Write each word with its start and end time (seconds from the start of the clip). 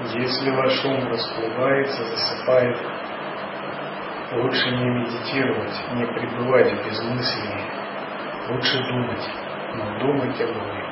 Если 0.00 0.50
ваш 0.50 0.84
ум 0.84 1.06
расплывается, 1.06 2.02
засыпает, 2.02 2.76
лучше 4.32 4.70
не 4.72 4.90
медитировать, 4.90 5.72
не 5.92 6.04
пребывать 6.04 6.72
в 6.72 6.84
безмыслии, 6.84 7.62
лучше 8.48 8.76
думать, 8.88 9.30
но 9.76 9.98
думать 10.00 10.40
о 10.40 10.46
Боге. 10.48 10.84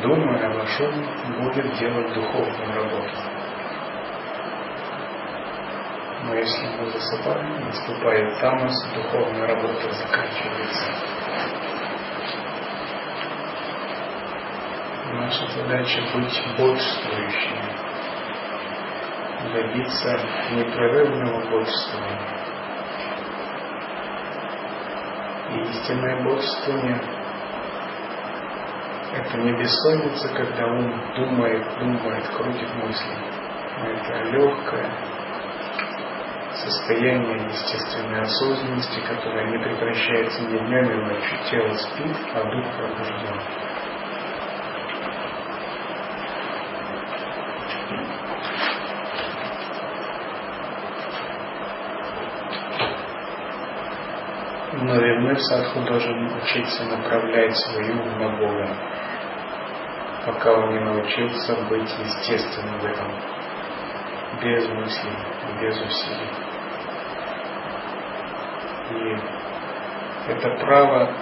Думая, 0.00 0.54
ваш 0.54 0.80
ум 0.80 1.42
будет 1.42 1.78
делать 1.78 2.14
духовную 2.14 2.74
работу. 2.74 3.18
Но 6.24 6.34
если 6.34 6.66
мы 6.78 6.86
засыпаем, 6.86 7.66
наступает 7.66 8.40
тамас, 8.40 8.74
духовная 8.94 9.46
работа 9.46 9.90
заканчивается. 9.92 11.57
Наша 15.38 15.52
задача 15.52 16.00
быть 16.14 16.42
бодрствующими, 16.58 17.62
добиться 19.52 20.18
непрерывного 20.52 21.48
бодрствования. 21.48 22.20
И 25.50 25.60
истинное 25.60 26.24
бодрствование– 26.24 27.00
это 29.14 29.38
не 29.38 29.52
бессонница, 29.52 30.28
когда 30.34 30.66
ум 30.66 31.14
думает, 31.14 31.78
думает, 31.78 32.26
крутит 32.36 32.74
мысли. 32.74 33.16
Это 33.84 34.24
легкое 34.30 34.90
состояние 36.52 37.44
естественной 37.44 38.22
осознанности, 38.22 39.00
которое 39.06 39.46
не 39.52 39.58
прекращается 39.58 40.42
ни 40.42 40.58
днем, 40.58 40.84
ни 40.84 40.94
ночью. 41.04 41.38
Тело 41.48 41.74
спит, 41.74 42.16
а 42.34 42.42
дух 42.42 42.66
пробужден. 42.76 43.67
Но 55.28 55.34
верный 55.34 55.40
садху 55.40 55.80
должен 55.80 56.26
учиться 56.38 56.84
направлять 56.84 57.54
свою 57.54 58.02
на 58.16 58.38
Бога, 58.38 58.66
пока 60.24 60.54
он 60.54 60.70
не 60.70 60.80
научился 60.80 61.54
быть 61.68 61.90
естественным 61.98 62.78
в 62.78 62.84
этом, 62.86 63.12
без 64.42 64.66
мыслей, 64.68 65.18
без 65.60 65.76
усилий. 65.82 66.30
И 68.90 70.30
это 70.30 70.48
право 70.64 71.12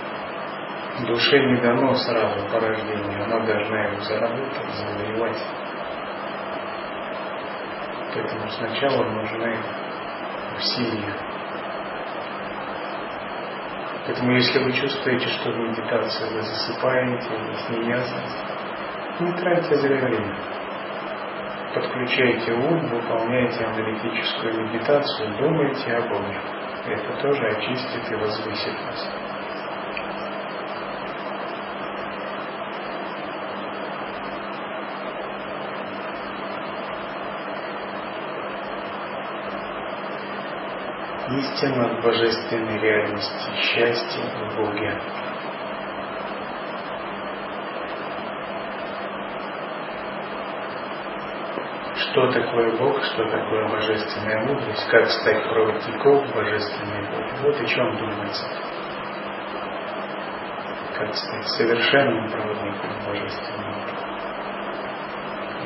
душе 1.05 1.41
не 1.41 1.61
дано 1.61 1.93
сразу 1.95 2.47
по 2.49 2.61
рождению, 2.61 3.25
она 3.25 3.41
должна 3.41 3.87
его 3.87 4.01
заработать, 4.03 4.73
завоевать. 4.73 5.43
Поэтому 8.15 8.51
сначала 8.51 9.03
нужны 9.03 9.57
усилия 10.57 11.36
Поэтому 14.07 14.33
если 14.33 14.61
вы 14.61 14.73
чувствуете, 14.73 15.27
что 15.27 15.51
в 15.51 15.59
медитации 15.59 16.33
вы 16.33 16.41
засыпаете, 16.43 17.29
есть 17.51 17.71
неясность, 17.71 18.45
не 19.19 19.33
тратьте 19.33 19.75
зря 19.77 19.97
время. 19.97 20.37
Подключайте 21.75 22.53
ум, 22.53 22.87
выполняйте 22.87 23.65
аналитическую 23.65 24.65
медитацию, 24.65 25.37
думайте 25.39 25.93
о 25.93 26.03
Боге. 26.03 26.41
Это 26.87 27.21
тоже 27.21 27.49
очистит 27.49 28.12
и 28.12 28.15
возвысит 28.15 28.75
вас. 28.87 29.11
Истина 41.38 42.00
божественной 42.02 42.78
реальности, 42.78 43.50
счастье 43.56 44.22
в 44.22 44.56
Боге. 44.56 45.00
Что 51.97 52.30
такое 52.30 52.76
Бог, 52.78 53.02
что 53.02 53.24
такое 53.28 53.69
божественная 53.69 54.47
мудрость, 54.47 54.88
как 54.91 55.06
стать 55.06 55.42
проводником 55.48 56.26
божественной 56.32 57.02
воли. 57.10 57.32
Вот 57.42 57.60
о 57.60 57.64
чем 57.64 57.97
думается. 57.98 58.47
Как 60.97 61.14
стать 61.14 61.48
совершенным 61.48 62.30
проводником 62.30 63.04
божественной 63.06 63.72
воли. 63.74 63.97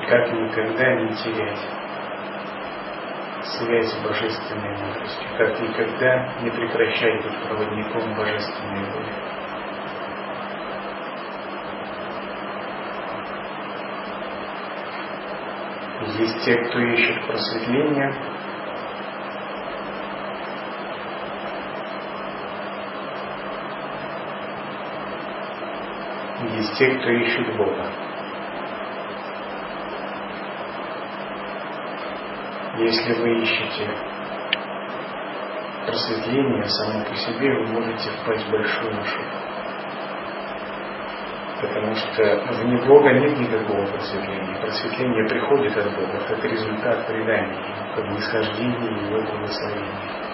И 0.02 0.06
как 0.06 0.32
никогда 0.32 0.94
не 0.94 1.14
терять 1.14 1.79
с 3.60 4.02
божественной 4.02 4.70
мудростью, 4.70 5.28
как 5.36 5.60
никогда 5.60 6.32
не 6.42 6.50
прекращать 6.50 7.22
быть 7.22 7.42
проводником 7.42 8.16
божественной 8.16 8.84
воли. 8.90 9.12
Есть 16.18 16.42
те, 16.44 16.56
кто 16.56 16.78
ищет 16.78 17.26
просветления, 17.26 18.14
есть 26.56 26.78
те, 26.78 26.90
кто 26.98 27.10
ищет 27.10 27.56
Бога. 27.56 28.09
Если 32.80 33.12
вы 33.12 33.42
ищете 33.42 33.90
просветление 35.84 36.64
само 36.64 37.04
по 37.04 37.14
себе, 37.14 37.52
вы 37.52 37.66
можете 37.66 38.08
впасть 38.08 38.46
в 38.46 38.50
большую 38.50 38.98
ошибку. 38.98 39.36
Потому 41.60 41.94
что 41.94 42.22
вне 42.54 42.78
Бога 42.86 43.12
нет 43.12 43.38
никакого 43.38 43.84
просветления. 43.84 44.56
Просветление 44.62 45.28
приходит 45.28 45.76
от 45.76 45.94
Бога 45.94 46.20
как 46.26 46.42
результат 46.42 47.06
предания, 47.06 47.94
как 47.94 48.08
нисхождение 48.12 49.08
Его 49.08 49.20
благословения. 49.30 50.30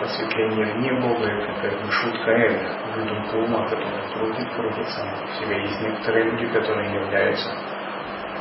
Просветление 0.00 0.74
вне 0.74 0.92
Бога– 1.00 1.24
это 1.32 1.62
как 1.62 1.82
бы 1.82 1.90
шутка 1.90 2.30
эго, 2.30 2.94
выдумка 2.94 3.34
ума, 3.36 3.66
которая 3.68 4.06
крутит, 4.12 4.52
крутит 4.54 4.88
сама 4.88 5.16
по 5.16 5.32
себе. 5.32 5.62
Есть 5.62 5.80
некоторые 5.80 6.24
люди, 6.30 6.46
которые 6.52 6.92
являются 6.92 7.50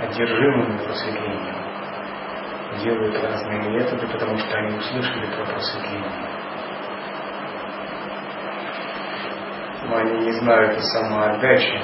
одержимыми 0.01 0.77
просветлением 0.83 1.68
делают 2.83 3.21
разные 3.21 3.69
методы, 3.69 4.07
потому 4.07 4.37
что 4.37 4.57
они 4.57 4.77
услышали 4.77 5.25
про 5.35 5.45
просветление. 5.45 6.11
Но 9.87 9.97
они 9.97 10.25
не 10.25 10.31
знают 10.33 10.77
о 10.77 10.81
самоотдаче, 10.81 11.81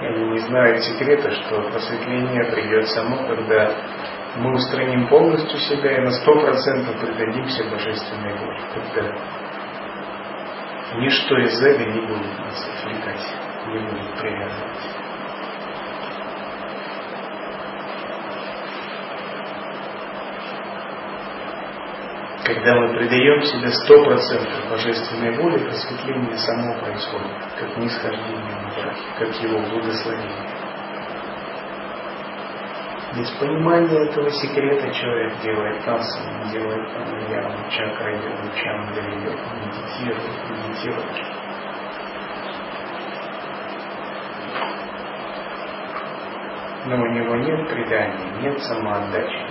они 0.00 0.30
не 0.30 0.38
знают 0.38 0.82
секрета, 0.82 1.30
что 1.30 1.62
просветление 1.70 2.44
придет 2.52 2.88
само, 2.88 3.16
когда 3.28 3.72
мы 4.36 4.52
устраним 4.54 5.08
полностью 5.08 5.58
себя 5.58 5.96
и 5.96 6.00
на 6.00 6.10
сто 6.10 6.32
процентов 6.40 7.00
предадимся 7.00 7.64
божественной 7.64 8.34
воле, 8.38 8.60
когда 8.74 9.12
ничто 10.98 11.38
из 11.38 11.62
эго 11.62 11.84
не 11.84 12.00
будет 12.00 12.38
нас 12.38 12.68
отвлекать, 12.78 13.26
не 13.68 13.78
будет 13.78 14.20
привязывать. 14.20 15.05
Когда 22.46 22.76
мы 22.76 22.96
предаем 22.96 23.42
себя 23.42 23.68
сто 23.72 24.04
процентов 24.04 24.70
божественной 24.70 25.36
воле, 25.36 25.58
просветление 25.58 26.36
само 26.36 26.78
происходит, 26.78 27.42
как 27.58 27.76
нисхождение 27.76 28.56
брахе, 28.72 29.02
как 29.18 29.42
его 29.42 29.58
благословение. 29.58 30.46
Без 33.16 33.28
понимания 33.40 34.08
этого 34.08 34.30
секрета 34.30 34.94
человек 34.94 35.40
делает 35.42 35.88
асану, 35.88 36.52
делает 36.52 36.94
панаяму, 36.94 37.68
чакра 37.68 38.14
идет, 38.14 38.54
чандра 38.54 39.02
идет, 39.02 39.40
медитирует, 39.64 40.50
медитирует. 40.50 41.16
Но 46.84 46.94
у 46.94 47.06
него 47.06 47.34
нет 47.34 47.68
предания, 47.68 48.40
нет 48.40 48.62
самоотдачи. 48.62 49.45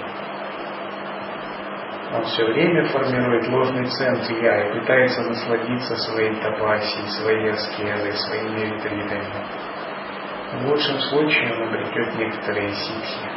Он 2.15 2.23
все 2.23 2.45
время 2.45 2.85
формирует 2.85 3.45
ложный 3.49 3.85
центр 3.87 4.31
«я» 4.41 4.69
и 4.69 4.79
пытается 4.79 5.21
насладиться 5.23 5.97
своей 5.97 6.33
тапасией, 6.35 7.07
своей 7.09 7.51
аскезой, 7.51 8.13
своими 8.13 8.73
ретритами. 8.73 9.25
В 10.53 10.67
лучшем 10.69 10.97
случае 11.09 11.53
он 11.53 11.63
обретет 11.63 12.15
некоторые 12.15 12.71
ситхи, 12.71 13.29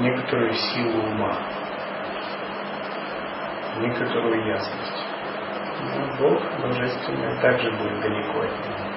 некоторую 0.00 0.52
силу 0.52 1.04
ума, 1.04 1.38
некоторую 3.80 4.46
ясность. 4.46 5.06
Но 5.94 6.06
Бог 6.18 6.42
Божественный 6.60 7.40
также 7.40 7.70
будет 7.70 8.00
далеко 8.02 8.40
от 8.40 8.50
него. 8.50 8.87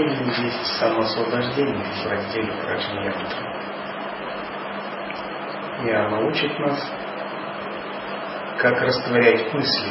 Учением 0.00 0.28
есть 0.28 0.78
самоосвобождение 0.78 1.84
в 1.84 2.06
разделе 2.06 2.52
Праджньянтра. 2.62 3.60
И 5.84 5.90
оно 5.90 6.26
учит 6.26 6.58
нас, 6.58 6.92
как 8.58 8.80
растворять 8.82 9.52
мысли. 9.52 9.88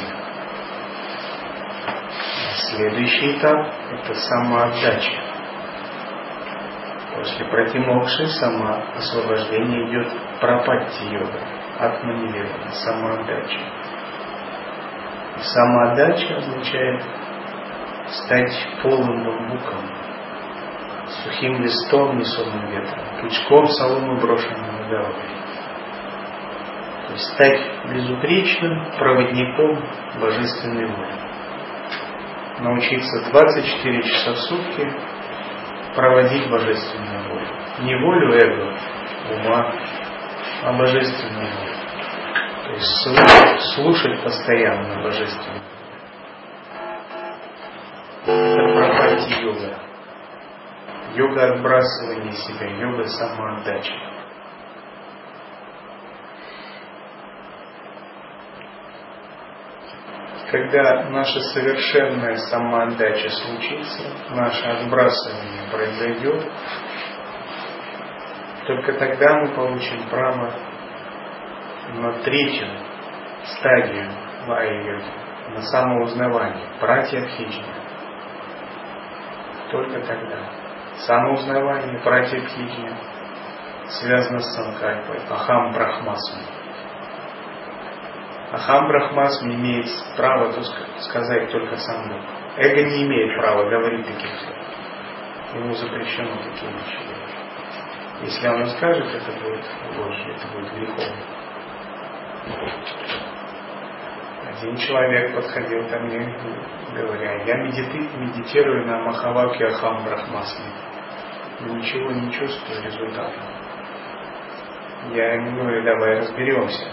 Следующий 2.70 3.38
этап– 3.38 3.74
это 3.90 4.14
самоотдача. 4.14 5.20
После 7.16 7.44
протимокши 7.46 8.26
самоосвобождение 8.28 9.90
идет 9.90 10.12
пропатти 10.40 11.04
йога, 11.06 11.40
атманиведана, 11.78 12.70
самоотдача. 12.70 13.60
Самоотдача 15.38 16.36
означает 16.36 17.02
стать 18.10 18.52
полным 18.82 19.24
бамбуком, 19.24 19.88
сухим 21.22 21.62
листом, 21.62 22.18
несомым 22.18 22.66
ветром, 22.70 23.04
пучком 23.20 23.66
соломы, 23.66 24.20
брошенным 24.20 24.78
на 24.78 24.88
голове. 24.88 25.40
То 27.06 27.12
есть 27.12 27.32
стать 27.34 27.60
безупречным 27.92 28.92
проводником 28.96 29.84
божественной 30.20 30.86
воли. 30.86 31.20
Научиться 32.60 33.30
24 33.30 34.02
часа 34.02 34.32
в 34.32 34.38
сутки 34.38 34.92
проводить 35.94 36.48
божественную 36.50 37.28
волю. 37.28 37.48
Не 37.80 37.96
волю 37.96 38.34
эго, 38.34 38.76
ума, 39.30 39.72
а 40.62 40.72
божественную 40.72 41.48
волю. 41.48 41.74
То 42.64 42.70
есть 42.72 43.74
слушать 43.74 44.22
постоянно 44.22 45.02
божественную. 45.02 45.62
Пропати 49.20 49.42
йога. 49.42 49.76
Йога 51.14 51.52
отбрасывания 51.52 52.32
себя, 52.32 52.66
йога 52.66 53.04
самоотдачи. 53.06 53.92
Когда 60.50 61.04
наша 61.10 61.40
совершенная 61.54 62.36
самоотдача 62.36 63.30
случится, 63.30 64.02
наше 64.30 64.66
отбрасывание 64.66 65.70
произойдет, 65.70 66.44
только 68.66 68.92
тогда 68.94 69.34
мы 69.40 69.54
получим 69.54 70.08
право 70.08 70.52
на 71.94 72.12
третью 72.24 72.68
стадию 73.44 74.10
лая-йоги, 74.48 75.54
на 75.54 75.62
самоузнавание, 75.62 76.66
братья 76.80 77.20
Бхиджи. 77.20 77.79
Только 79.70 80.00
тогда. 80.00 80.38
Самоузнавание, 81.06 82.00
братья 82.02 82.40
Бхиджи 82.40 82.96
связано 84.00 84.40
с 84.40 84.54
санкальпой, 84.54 85.20
ахам 85.30 85.72
брахмасом. 85.72 86.40
Ахам 88.52 88.88
брахмасм 88.88 89.48
имеет 89.48 89.86
право 90.16 90.52
сказать 90.98 91.52
только 91.52 91.76
сам 91.76 92.08
Бог. 92.08 92.20
Эго 92.56 92.82
не 92.82 93.04
имеет 93.04 93.40
права 93.40 93.68
говорить 93.70 94.06
таких 94.06 94.30
слов. 94.40 94.56
Ему 95.54 95.74
запрещено 95.74 96.36
такие 96.36 96.72
вещи. 96.72 96.98
Если 98.22 98.48
он 98.48 98.66
скажет, 98.70 99.06
это 99.06 99.32
будет 99.40 99.64
ложь, 99.96 100.26
это 100.26 100.48
будет 100.52 100.72
грехом. 100.74 101.14
Один 104.50 104.76
человек 104.76 105.32
подходил 105.36 105.88
ко 105.88 106.00
мне, 106.00 106.36
говоря, 106.92 107.44
я 107.44 107.54
медити, 107.58 107.98
медитирую 108.18 108.84
на 108.84 108.98
Махаваке 109.04 109.66
Ахам 109.66 110.04
Брахмасме. 110.04 110.66
Ничего 111.60 112.10
не 112.10 112.32
чувствую 112.32 112.82
результата. 112.82 113.38
Я 115.14 115.34
ему 115.34 115.56
говорю, 115.56 115.84
давай 115.84 116.16
разберемся. 116.16 116.84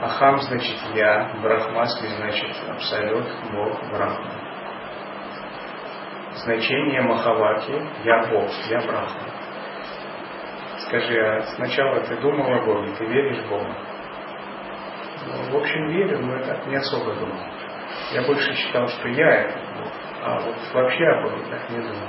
Ахам 0.00 0.38
значит 0.38 0.78
я, 0.94 1.34
Брахмасми 1.42 2.06
значит 2.16 2.56
Абсолют, 2.66 3.26
Бог, 3.52 3.90
Брахма. 3.90 4.32
Значение 6.36 7.02
Махаваки 7.02 7.74
я 8.04 8.26
Бог, 8.30 8.48
я 8.70 8.80
Брахма. 8.80 9.28
Скажи, 10.78 11.20
а 11.20 11.42
сначала 11.56 12.00
ты 12.00 12.16
думал 12.16 12.54
о 12.54 12.62
Боге, 12.64 12.94
ты 12.96 13.04
веришь 13.04 13.44
в 13.44 13.50
Бога? 13.50 13.91
В 15.50 15.56
общем, 15.56 15.88
верю, 15.88 16.18
но 16.20 16.38
так 16.44 16.66
не 16.66 16.76
особо 16.76 17.14
думал. 17.14 17.38
Я 18.12 18.22
больше 18.22 18.52
считал, 18.54 18.88
что 18.88 19.08
я 19.08 19.28
это 19.28 19.72
а 20.24 20.38
вот 20.38 20.54
вообще 20.72 21.04
о 21.04 21.22
Боге 21.22 21.44
так 21.50 21.68
не 21.70 21.78
думал. 21.78 22.08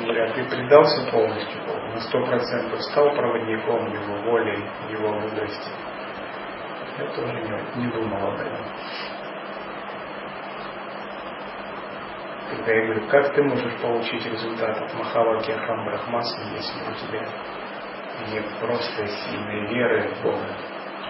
Говорят, 0.00 0.34
ты 0.34 0.44
предался 0.44 1.10
полностью 1.12 1.60
Богу, 1.64 1.86
на 1.94 2.00
сто 2.00 2.26
процентов 2.26 2.82
стал 2.82 3.14
проводником 3.14 3.86
Его 3.92 4.16
воли, 4.22 4.58
Его 4.90 5.12
мудрости. 5.12 5.70
Я 6.98 7.06
тоже 7.14 7.34
не, 7.34 7.84
не 7.84 7.92
думал 7.92 8.32
об 8.32 8.40
этом. 8.40 8.64
Когда 12.50 12.72
я 12.72 12.84
говорю, 12.84 13.08
как 13.08 13.32
ты 13.32 13.42
можешь 13.44 13.76
получить 13.80 14.26
результат 14.26 14.76
от 14.76 14.94
Махаваки 14.94 15.52
Ахам 15.52 15.84
Брахмасны, 15.84 16.56
если 16.56 16.80
у 16.80 16.94
тебя 16.94 17.28
нет 18.32 18.44
просто 18.58 19.06
сильной 19.06 19.68
веры 19.68 20.14
в 20.14 20.22
Бога. 20.22 20.48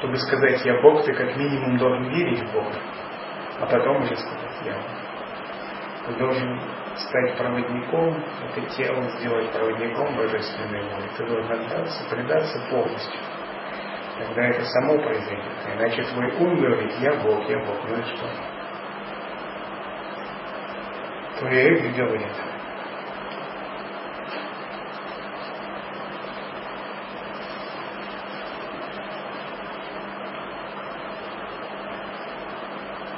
Чтобы 0.00 0.16
сказать 0.16 0.64
«я 0.64 0.80
Бог», 0.80 1.04
ты 1.04 1.12
как 1.12 1.36
минимум 1.36 1.76
должен 1.76 2.08
верить 2.08 2.40
в 2.40 2.52
Бога, 2.54 2.74
а 3.60 3.66
потом 3.66 4.02
уже 4.02 4.16
сказать 4.16 4.56
«я 4.64 4.74
Ты 6.06 6.18
должен 6.18 6.58
стать 6.96 7.36
проводником, 7.36 8.16
это 8.48 8.62
тело 8.76 9.02
сделать 9.18 9.52
проводником 9.52 10.16
божественной 10.16 10.82
воли. 10.84 11.06
Ты 11.18 11.26
должен 11.26 11.52
отдаться, 11.52 12.02
предаться 12.08 12.58
полностью. 12.70 13.20
Тогда 14.18 14.46
это 14.46 14.64
само 14.64 14.96
произойдет. 15.02 15.52
Иначе 15.76 16.02
твой 16.04 16.32
ум 16.32 16.56
говорит 16.56 16.92
«я 17.00 17.12
Бог, 17.22 17.46
я 17.50 17.58
Бог». 17.58 17.76
Ну 17.86 17.98
и 17.98 18.04
что? 18.04 18.26
Твое 21.40 21.76
эго 21.76 22.06
говорит 22.06 22.32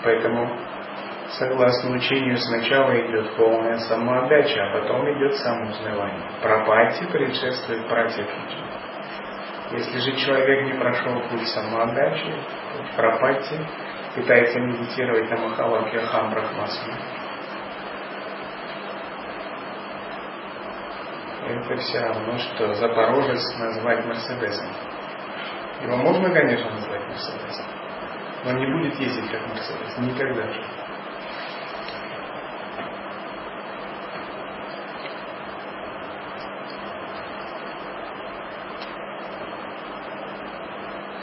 Поэтому, 0.05 0.49
согласно 1.31 1.97
учению, 1.97 2.37
сначала 2.37 2.93
идет 3.07 3.37
полная 3.37 3.79
самоотдача, 3.79 4.65
а 4.65 4.81
потом 4.81 5.11
идет 5.13 5.35
самоузнавание. 5.37 6.31
Пропати 6.43 7.07
предшествует 7.07 7.89
пратипхиджи. 7.89 8.73
Если 9.73 9.99
же 10.01 10.17
человек 10.17 10.67
не 10.67 10.79
прошел 10.79 11.21
путь 11.31 11.49
самоотдачи, 11.49 12.35
пропати, 12.97 13.59
пытается 14.15 14.61
медитировать 14.61 15.31
на 15.31 15.37
Махалаке 15.39 15.99
Ахам 15.99 16.31
Брахмасме, 16.31 16.95
это 21.47 21.77
все 21.77 22.01
равно, 22.01 22.39
что 22.39 22.75
Запорожец 22.75 23.41
назвать 23.59 24.05
Мерседесом. 24.05 24.69
Его 25.83 25.97
можно, 25.97 26.31
конечно, 26.31 26.71
назвать 26.71 27.09
Мерседесом, 27.09 27.67
он 28.45 28.57
не 28.57 28.67
будет 28.67 28.99
ездить 28.99 29.31
как 29.31 29.47
Мерседес. 29.49 29.99
Никогда. 29.99 30.45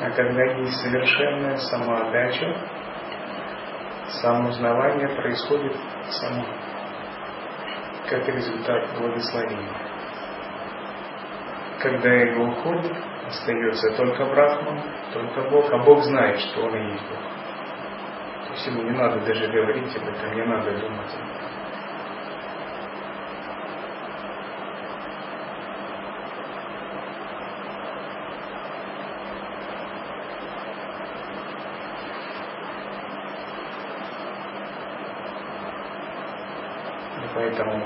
А 0.01 0.11
когда 0.11 0.43
есть 0.43 0.77
совершенная 0.81 1.57
самоотдача, 1.57 2.55
самоузнавание 4.21 5.09
происходит 5.09 5.75
само, 6.09 6.45
как 8.09 8.27
результат 8.29 8.97
благословения. 8.97 9.73
Когда 11.81 12.09
эго 12.09 12.39
уходит, 12.49 13.08
остается 13.27 13.91
только 13.95 14.25
Брахман, 14.25 14.81
только 15.13 15.49
Бог, 15.49 15.71
а 15.71 15.77
Бог 15.79 16.03
знает, 16.03 16.39
что 16.39 16.61
Он 16.61 16.75
и 16.75 16.91
есть 16.91 17.03
Бог. 17.09 17.19
То 18.47 18.53
есть 18.53 18.67
ему 18.67 18.83
не 18.83 18.91
надо 18.91 19.19
даже 19.19 19.47
говорить 19.47 19.95
об 19.95 20.07
этом, 20.07 20.33
не 20.33 20.43
надо 20.43 20.71
думать 20.71 21.13
об 21.13 21.29
этом. 21.29 21.49
Поэтому 37.35 37.85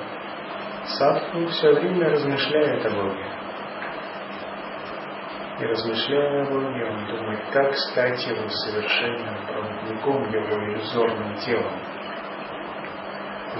садху 0.86 1.46
все 1.48 1.74
время 1.74 2.10
размышляет 2.10 2.86
о 2.86 2.90
Боге 2.90 3.33
размышляя 5.74 6.44
о 6.44 6.56
он 6.56 7.08
думает, 7.08 7.40
как 7.52 7.74
стать 7.76 8.26
его 8.28 8.48
совершенным 8.48 9.46
проводником, 9.48 10.30
его 10.30 10.66
иллюзорным 10.66 11.36
телом. 11.38 11.80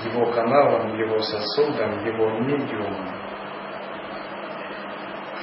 его 0.06 0.26
каналом, 0.32 0.98
его 0.98 1.20
сосудом, 1.20 2.04
его 2.06 2.30
медиумом, 2.40 3.10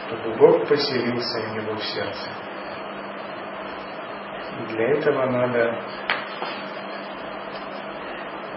чтобы 0.07 0.37
Бог 0.37 0.69
поселился 0.69 1.41
в 1.41 1.55
него 1.57 1.75
в 1.75 1.83
сердце. 1.83 2.29
И 4.59 4.73
для 4.73 4.89
этого 4.91 5.27
надо 5.27 5.83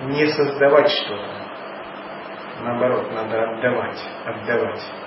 не 0.03 0.27
создавать 0.27 0.89
что-то, 0.89 1.32
наоборот, 2.62 3.12
надо 3.12 3.43
отдавать, 3.51 4.03
отдавать. 4.25 5.02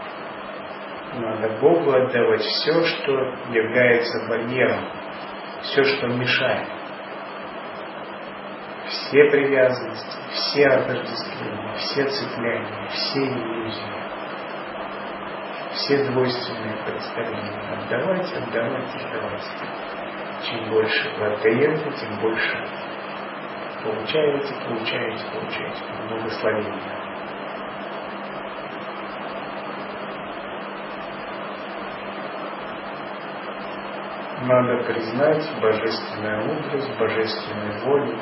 Надо 1.16 1.49
Богу 1.61 1.92
отдавать 1.92 2.42
все, 2.42 2.85
что 2.85 3.12
является 3.50 4.28
барьером, 4.28 4.85
все, 5.62 5.82
что 5.82 6.08
мешает. 6.08 6.68
Все 8.87 9.25
привязанности, 9.30 10.18
все 10.30 10.66
отождествления, 10.66 11.75
все 11.76 12.04
цепляния, 12.04 12.88
все 12.90 13.20
иллюзии, 13.20 13.96
все 15.73 16.04
двойственные 16.04 16.76
представления. 16.85 17.62
Отдавать, 17.82 18.32
отдавать, 18.35 18.94
отдавать. 18.94 19.44
Чем 20.44 20.68
больше 20.68 21.11
вы 21.18 21.26
отдаете, 21.32 21.90
тем 21.99 22.20
больше 22.20 22.58
получаете, 23.82 24.54
получаете, 24.66 25.25
получаете 25.32 25.82
благословение. 26.11 27.15
Надо 34.46 34.84
признать 34.84 35.44
божественную 35.60 36.44
мудрость, 36.46 36.98
божественную 36.98 37.84
волю, 37.84 38.18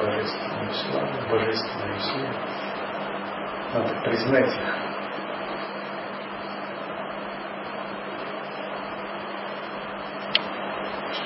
божественную 0.00 0.72
славу, 0.72 1.30
божественную 1.30 1.98
силу. 1.98 2.28
Надо 3.74 4.00
признать 4.04 4.56
их. 4.56 4.76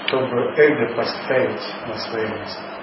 Чтобы 0.06 0.54
эго 0.56 0.94
поставить 0.94 1.74
на 1.86 1.94
свое 1.94 2.28
место. 2.28 2.81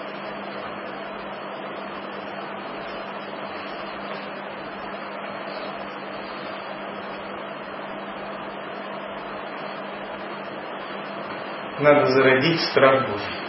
Надо 11.82 12.06
зародить 12.08 12.60
страх 12.62 13.10
Божий. 13.10 13.40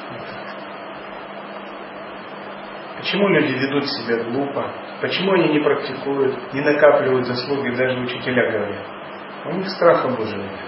Почему 2.99 3.29
люди 3.29 3.53
ведут 3.53 3.87
себя 3.89 4.25
глупо? 4.25 4.73
Почему 5.01 5.33
они 5.33 5.55
не 5.55 5.61
практикуют, 5.61 6.53
не 6.53 6.61
накапливают 6.61 7.27
заслуги, 7.27 7.75
даже 7.75 7.99
учителя 7.99 8.53
говорят? 8.53 8.87
У 9.47 9.53
них 9.53 9.69
страха 9.71 10.09
Божьего 10.09 10.43
нет. 10.43 10.61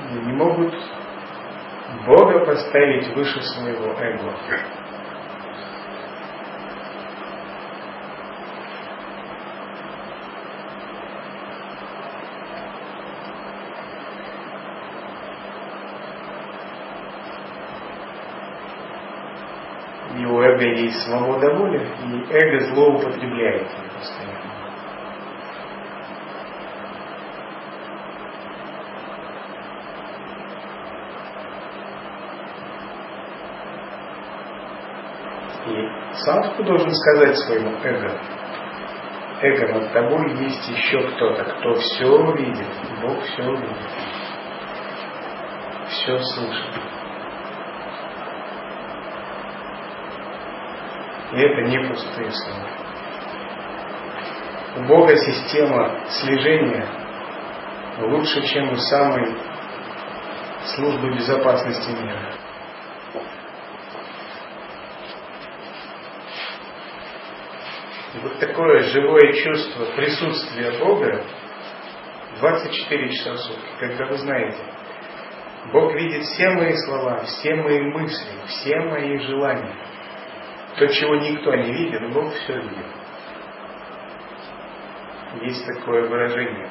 Они 0.00 0.20
не 0.26 0.32
могут 0.32 0.74
Бога 2.06 2.44
поставить 2.44 3.14
выше 3.14 3.40
своего 3.40 3.92
эго. 3.92 4.34
эго 20.46 20.65
есть 20.76 21.02
свобода 21.06 21.54
воли, 21.54 21.78
и 21.78 22.32
эго 22.32 22.60
злоупотребляет 22.66 23.62
ее 23.62 23.90
постоянно. 23.94 24.46
И 35.66 36.56
ты 36.56 36.64
должен 36.64 36.90
сказать 36.90 37.36
своему 37.38 37.70
эго, 37.82 38.20
эго 39.42 39.74
над 39.74 39.92
тобой 39.92 40.30
есть 40.44 40.68
еще 40.68 40.98
кто-то, 41.10 41.44
кто 41.44 41.74
все 41.74 42.32
видит, 42.34 42.66
Бог 43.02 43.20
все 43.22 43.42
видит, 43.42 43.76
все 45.88 46.18
слышит. 46.18 46.74
И 51.36 51.38
это 51.38 51.68
не 51.68 51.78
пустые 51.86 52.30
слова. 52.30 52.66
У 54.76 54.84
Бога 54.84 55.14
система 55.16 56.00
слежения 56.08 56.88
лучше, 58.00 58.42
чем 58.46 58.72
у 58.72 58.76
самой 58.76 59.36
службы 60.64 61.14
безопасности 61.14 61.90
мира. 61.90 62.32
Вот 68.22 68.38
такое 68.38 68.80
живое 68.84 69.32
чувство 69.34 69.84
присутствия 69.94 70.70
Бога 70.78 71.22
24 72.40 73.12
часа 73.12 73.32
в 73.34 73.38
сутки, 73.40 73.68
когда 73.78 74.06
вы 74.06 74.16
знаете, 74.16 74.64
Бог 75.70 75.92
видит 75.92 76.22
все 76.22 76.48
мои 76.48 76.72
слова, 76.86 77.24
все 77.24 77.54
мои 77.56 77.82
мысли, 77.92 78.32
все 78.46 78.78
мои 78.80 79.18
желания. 79.18 79.85
То, 80.78 80.86
чего 80.88 81.16
никто 81.16 81.54
не 81.54 81.72
видит, 81.72 82.12
Бог 82.12 82.32
все 82.34 82.60
видит. 82.60 82.86
Есть 85.40 85.66
такое 85.66 86.06
выражение. 86.08 86.70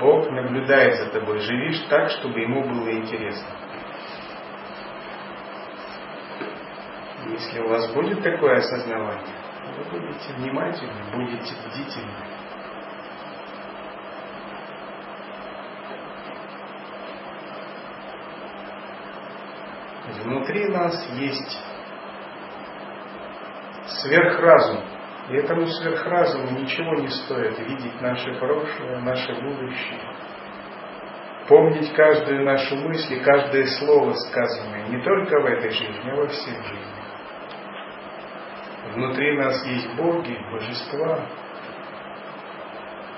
Бог 0.00 0.30
наблюдает 0.30 0.96
за 0.96 1.10
тобой. 1.10 1.40
Живишь 1.40 1.80
так, 1.88 2.10
чтобы 2.10 2.40
ему 2.40 2.62
было 2.62 2.92
интересно. 2.92 3.48
Если 7.28 7.60
у 7.60 7.68
вас 7.68 7.92
будет 7.92 8.22
такое 8.22 8.58
осознавание, 8.58 9.34
вы 9.76 9.98
будете 9.98 10.32
внимательны, 10.34 11.02
будете 11.12 11.54
бдительны. 11.66 12.36
Внутри 20.22 20.68
нас 20.68 21.04
есть 21.14 21.58
сверхразум. 24.06 24.84
И 25.28 25.34
этому 25.34 25.66
сверхразуму 25.66 26.58
ничего 26.60 26.94
не 26.94 27.08
стоит 27.08 27.58
видеть 27.58 28.00
наше 28.00 28.32
прошлое, 28.38 29.00
наше 29.00 29.34
будущее. 29.34 30.00
Помнить 31.48 31.92
каждую 31.94 32.44
нашу 32.44 32.76
мысль 32.76 33.14
и 33.14 33.20
каждое 33.20 33.66
слово 33.78 34.12
сказанное 34.12 34.86
не 34.88 35.02
только 35.02 35.40
в 35.40 35.46
этой 35.46 35.70
жизни, 35.70 36.10
а 36.10 36.16
во 36.16 36.26
всех 36.28 36.64
жизнях. 36.64 36.96
Внутри 38.94 39.36
нас 39.36 39.66
есть 39.66 39.94
боги, 39.96 40.38
божества, 40.50 41.26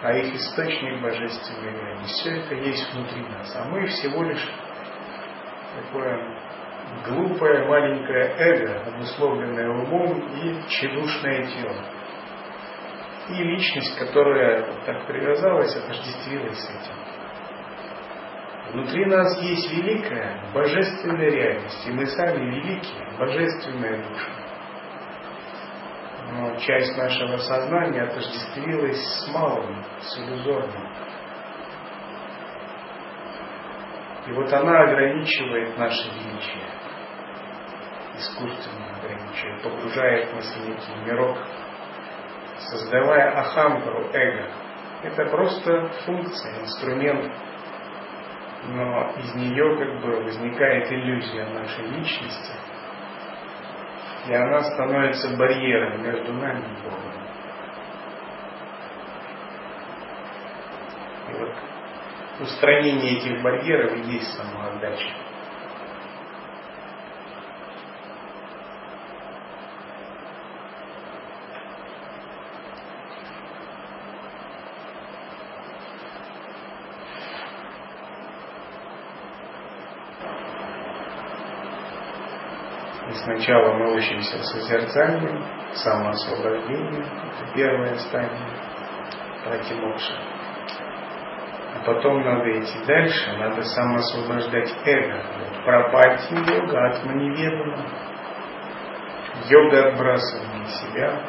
а 0.02 0.12
их 0.12 0.35
источник 0.35 1.02
божественной 1.02 1.73
реальности. 1.73 2.23
Все 2.23 2.37
это 2.37 2.54
есть 2.54 2.95
внутри 2.95 3.23
нас. 3.23 3.54
А 3.57 3.64
мы 3.64 3.87
всего 3.87 4.23
лишь 4.23 4.49
такое 5.76 6.38
глупое 7.07 7.66
маленькое 7.66 8.35
эго, 8.38 8.83
обусловленное 8.87 9.68
умом 9.68 10.21
и 10.37 10.68
тщедушное 10.68 11.47
тело. 11.47 11.85
И 13.28 13.42
личность, 13.42 13.99
которая 13.99 14.64
так 14.87 15.07
привязалась, 15.07 15.76
отождествилась 15.76 16.59
с 16.59 16.71
этим. 16.71 17.09
Внутри 18.73 19.07
нас 19.07 19.40
есть 19.42 19.73
великая 19.73 20.52
божественная 20.52 21.30
реальность, 21.30 21.87
и 21.87 21.90
мы 21.90 22.04
сами 22.07 22.45
великие, 22.50 23.18
божественная 23.18 24.07
душа. 24.07 24.49
Но 26.33 26.57
часть 26.57 26.97
нашего 26.97 27.38
сознания 27.38 28.02
отождествилась 28.02 29.02
с 29.02 29.28
малым, 29.33 29.83
с 30.00 30.18
иллюзорным. 30.18 30.92
И 34.28 34.32
вот 34.32 34.52
она 34.52 34.82
ограничивает 34.82 35.76
наше 35.78 36.08
величие 36.11 36.78
искусственно 38.18 38.97
ограничивает, 38.99 39.62
погружает 39.62 40.35
нас 40.35 40.56
в 40.56 40.68
некий 40.68 40.94
мирок, 41.06 41.38
создавая 42.58 43.38
ахамбру, 43.38 44.11
эго. 44.12 44.50
Это 45.02 45.25
просто 45.26 45.88
функция, 46.04 46.61
инструмент, 46.61 47.32
но 48.66 49.11
из 49.12 49.35
нее 49.37 49.76
как 49.78 50.00
бы 50.00 50.25
возникает 50.25 50.90
иллюзия 50.90 51.47
нашей 51.50 51.87
личности, 51.87 52.52
и 54.26 54.35
она 54.35 54.61
становится 54.62 55.37
барьером 55.37 56.02
между 56.02 56.32
нами 56.32 56.64
и 56.64 56.82
Богом. 56.82 57.18
И 61.28 61.32
вот 61.38 61.54
устранение 62.40 63.18
этих 63.18 63.42
барьеров 63.42 63.97
и 63.97 64.12
есть 64.12 64.33
самоотдача. 64.35 65.12
И 83.09 83.12
сначала 83.25 83.73
мы 83.75 83.97
учимся 83.97 84.42
созерцанию, 84.42 85.42
самоосвобождению, 85.75 87.04
это 87.04 87.54
первое 87.54 87.97
стадия, 87.97 88.49
протимокша. 89.45 90.38
Потом 91.88 92.23
надо 92.23 92.50
идти 92.61 92.78
дальше, 92.87 93.33
надо 93.38 93.62
самоосвобождать 93.62 94.71
эго. 94.85 95.25
Вот 95.38 95.64
пропати 95.64 96.35
йога, 96.35 96.87
атманеведана. 96.90 97.83
Йога 99.49 99.88
отбрасывания 99.88 100.66
себя, 100.66 101.23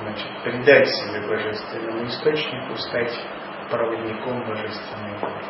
значит, 0.00 0.42
предать 0.42 0.88
себе 0.88 1.28
божественному 1.28 2.04
источнику, 2.06 2.74
стать 2.74 3.14
проводником 3.70 4.44
божественной 4.48 5.16
воли. 5.20 5.44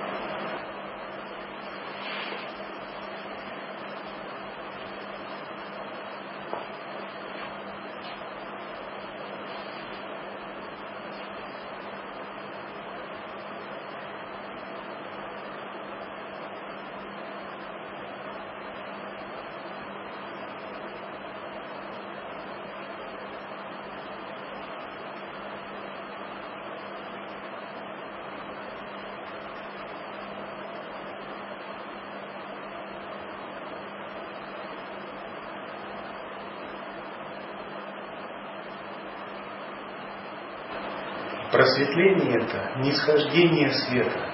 Просветление 41.55 42.39
это 42.39 42.81
нисхождение 42.81 43.71
света. 43.71 44.29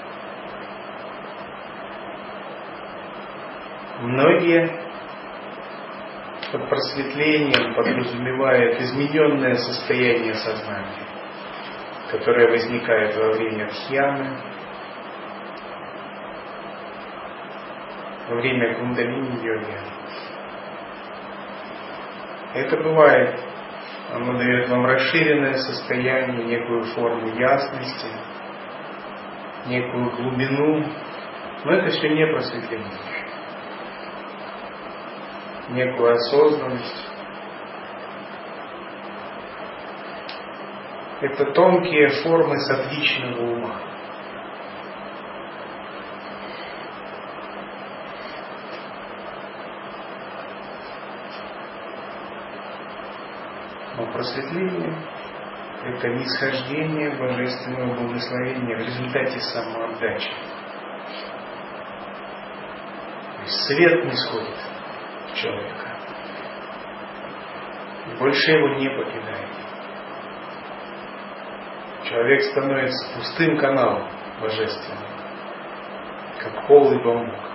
Многие 4.00 4.66
под 6.50 6.66
просветлением 6.70 7.74
подразумевают 7.74 8.80
измененное 8.80 9.52
состояние 9.56 10.32
сознания, 10.32 11.04
которое 12.10 12.48
возникает 12.52 13.14
во 13.14 13.32
время 13.32 13.68
тхьяны, 13.68 14.38
во 18.30 18.36
время 18.36 18.78
кундалини-йоги. 18.78 19.78
Это 22.54 22.76
бывает 22.78 23.49
оно 24.20 24.38
дает 24.38 24.68
вам 24.68 24.84
расширенное 24.84 25.54
состояние, 25.54 26.44
некую 26.44 26.84
форму 26.94 27.28
ясности, 27.38 28.08
некую 29.66 30.10
глубину. 30.10 30.84
Но 31.64 31.72
это 31.72 31.90
все 31.90 32.08
не 32.08 32.26
просветление. 32.26 32.98
Некую 35.70 36.12
осознанность. 36.12 37.06
Это 41.20 41.52
тонкие 41.52 42.08
формы 42.22 42.56
сатвичного 42.60 43.52
ума. 43.52 43.59
Просветление– 54.30 54.96
это 55.84 56.08
нисхождение 56.08 57.10
божественного 57.16 57.94
благословения 57.94 58.76
в 58.76 58.80
результате 58.80 59.40
самоотдачи. 59.40 60.30
То 63.36 63.42
есть 63.42 63.66
свет 63.66 64.04
не 64.04 64.12
сходит 64.12 64.56
в 65.28 65.34
человека. 65.36 65.86
И 68.06 68.18
больше 68.18 68.50
его 68.50 68.68
не 68.78 68.90
покидает. 68.90 69.48
Человек 72.04 72.42
становится 72.42 73.16
пустым 73.16 73.58
каналом 73.58 74.08
божественным, 74.40 75.08
как 76.40 76.66
полый 76.66 77.02
бамбук. 77.02 77.49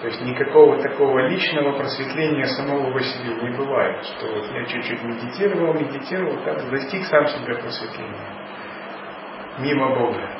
То 0.00 0.06
есть 0.06 0.20
никакого 0.20 0.80
такого 0.80 1.26
личного 1.26 1.76
просветления 1.76 2.44
самого 2.44 2.92
по 2.92 3.00
себе 3.00 3.34
не 3.34 3.56
бывает, 3.56 4.04
что 4.04 4.28
вот 4.28 4.46
я 4.52 4.64
чуть-чуть 4.64 5.02
медитировал, 5.02 5.74
медитировал, 5.74 6.36
так 6.44 6.70
достиг 6.70 7.04
сам 7.06 7.26
себя 7.26 7.56
просветления. 7.56 8.14
Мимо 9.58 9.88
Бога. 9.96 10.30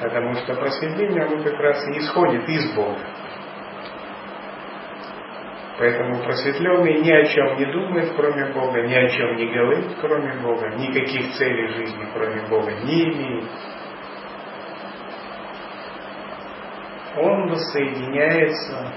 Потому 0.00 0.32
что 0.34 0.54
просветление, 0.54 1.24
оно 1.24 1.42
как 1.42 1.60
раз 1.60 1.86
и 1.88 1.98
исходит 1.98 2.48
из 2.48 2.74
Бога. 2.74 3.04
Поэтому 5.78 6.22
просветленный 6.24 7.00
ни 7.00 7.10
о 7.10 7.24
чем 7.26 7.56
не 7.58 7.66
думает, 7.66 8.12
кроме 8.16 8.46
Бога, 8.46 8.82
ни 8.82 8.94
о 8.94 9.08
чем 9.10 9.36
не 9.36 9.46
говорит, 9.46 9.96
кроме 10.00 10.32
Бога, 10.40 10.70
никаких 10.70 11.34
целей 11.34 11.68
жизни, 11.68 12.04
кроме 12.14 12.42
Бога, 12.48 12.72
не 12.82 13.04
имеет. 13.12 13.44
Он 17.16 17.48
воссоединяется 17.48 18.92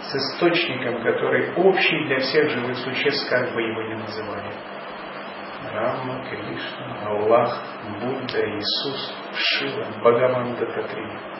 с 0.00 0.14
источником, 0.14 1.02
который 1.02 1.52
общий 1.54 2.04
для 2.06 2.18
всех 2.18 2.50
живых 2.50 2.76
существ, 2.78 3.28
как 3.30 3.52
бы 3.54 3.62
его 3.62 3.82
ни 3.82 3.94
называли. 3.94 4.52
Рама, 5.72 6.24
Кришна, 6.28 7.06
Аллах, 7.06 7.62
Будда, 8.00 8.58
Иисус, 8.58 9.14
Шива, 9.34 9.86
Бхагаван 10.00 10.56
Дататрия. 10.56 11.32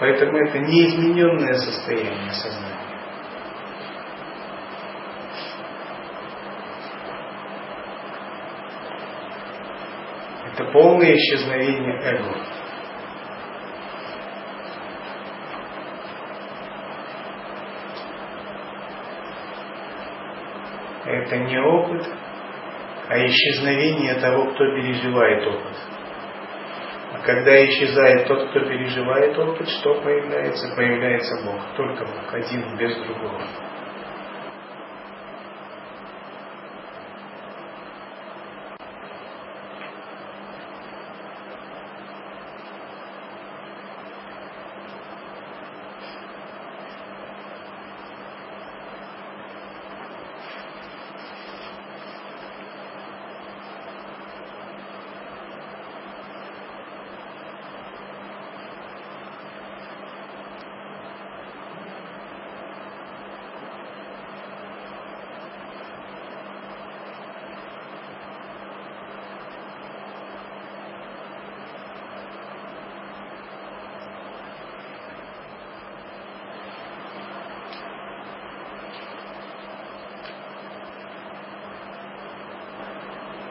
Поэтому 0.00 0.38
это 0.38 0.58
неизмененное 0.58 1.54
состояние 1.54 2.32
сознания. 2.32 2.99
Это 10.60 10.72
полное 10.72 11.16
исчезновение 11.16 11.98
эго. 12.02 12.36
Это 21.06 21.36
не 21.38 21.58
опыт, 21.58 22.06
а 23.08 23.26
исчезновение 23.26 24.14
того, 24.16 24.52
кто 24.52 24.66
переживает 24.74 25.46
опыт. 25.46 25.76
А 27.14 27.18
когда 27.24 27.64
исчезает 27.64 28.28
тот, 28.28 28.50
кто 28.50 28.60
переживает 28.60 29.38
опыт, 29.38 29.66
что 29.66 29.94
появляется? 30.02 30.74
Появляется 30.76 31.42
Бог. 31.46 31.74
Только 31.74 32.04
Бог, 32.04 32.34
один, 32.34 32.76
без 32.76 32.94
другого. 32.98 33.40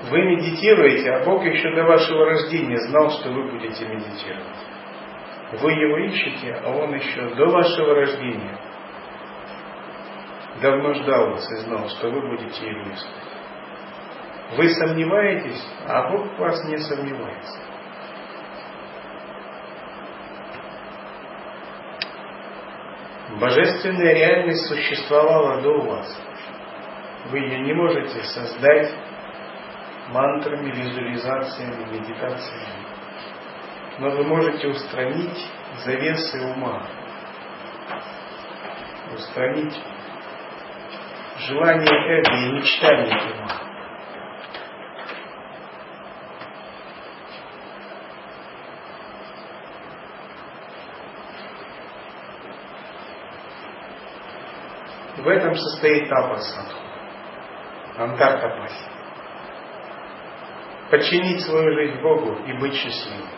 Вы 0.09 0.23
медитируете, 0.23 1.11
а 1.11 1.25
Бог 1.25 1.43
еще 1.43 1.73
до 1.75 1.83
вашего 1.83 2.25
рождения 2.25 2.77
знал, 2.89 3.09
что 3.11 3.31
вы 3.31 3.51
будете 3.51 3.85
медитировать. 3.85 4.57
Вы 5.61 5.71
его 5.71 5.97
ищете, 5.97 6.53
а 6.63 6.69
он 6.69 6.93
еще 6.95 7.35
до 7.35 7.45
вашего 7.47 7.95
рождения 7.95 8.57
давно 10.61 10.93
ждал 10.93 11.31
вас 11.31 11.51
и 11.51 11.55
знал, 11.57 11.87
что 11.89 12.09
вы 12.09 12.21
будете 12.21 12.65
им 12.65 12.85
служить. 12.85 13.29
Вы 14.57 14.67
сомневаетесь, 14.69 15.63
а 15.87 16.09
Бог 16.09 16.37
вас 16.39 16.63
не 16.65 16.77
сомневается. 16.77 17.59
Божественная 23.39 24.13
реальность 24.15 24.67
существовала 24.67 25.61
до 25.61 25.81
вас. 25.81 26.21
Вы 27.29 27.39
ее 27.39 27.59
не 27.59 27.73
можете 27.73 28.23
создать 28.23 28.91
мантрами, 30.09 30.71
визуализациями, 30.71 31.85
медитациями. 31.91 32.87
Но 33.99 34.09
вы 34.11 34.23
можете 34.23 34.67
устранить 34.67 35.45
завесы 35.85 36.41
ума, 36.41 36.87
устранить 39.13 39.77
желание 41.39 42.19
эго 42.19 42.35
и 42.35 42.51
мечтание 42.53 43.33
ума. 43.33 43.69
В 55.17 55.27
этом 55.27 55.53
состоит 55.53 56.07
тапаса, 56.07 56.61
антартапаси. 57.97 58.98
Подчинить 60.89 61.41
свою 61.41 61.71
жизнь 61.73 62.01
Богу 62.01 62.35
и 62.47 62.53
быть 62.53 62.73
счастливым. 62.73 63.29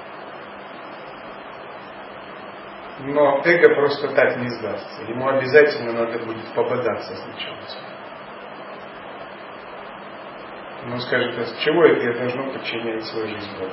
Но 3.00 3.42
эго 3.44 3.76
просто 3.76 4.10
так 4.10 4.38
не 4.38 4.48
сдастся. 4.50 5.04
Ему 5.04 5.28
обязательно 5.28 5.94
надо 5.94 6.20
будет 6.20 6.46
пободаться 6.54 7.16
сначала. 7.16 7.58
Он 10.86 11.00
скажет, 11.00 11.38
а 11.38 11.46
с 11.46 11.58
чего 11.60 11.86
это 11.86 12.02
я 12.02 12.14
должно 12.14 12.52
подчинять 12.54 13.04
свою 13.06 13.28
жизнь 13.28 13.58
Богу? 13.60 13.72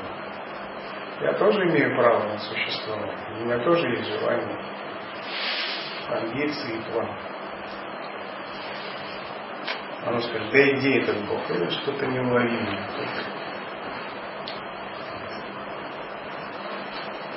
Я 1.21 1.33
тоже 1.35 1.63
имею 1.65 1.97
право 1.97 2.25
на 2.25 2.39
существование. 2.39 3.17
У 3.41 3.45
меня 3.45 3.59
тоже 3.59 3.89
есть 3.89 4.09
желание, 4.09 4.59
амбиции 6.09 6.79
и 6.79 6.93
планы. 6.93 7.17
Оно 10.07 10.21
скажет, 10.21 10.53
да 10.53 10.71
иди 10.71 10.99
этот 11.01 11.27
Бог, 11.27 11.51
это 11.51 11.71
что-то 11.71 12.07
неуловимое. 12.07 12.89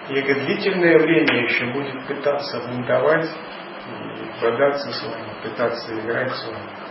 И 0.09 0.13
это 0.13 0.33
длительное 0.45 0.97
время 0.97 1.43
еще 1.43 1.65
будет 1.67 2.07
пытаться 2.07 2.59
бунтовать, 2.67 3.29
бодаться 4.41 4.91
с 4.91 5.03
вами, 5.03 5.33
пытаться 5.43 5.99
играть 5.99 6.31
с 6.31 6.47
вами 6.47 6.81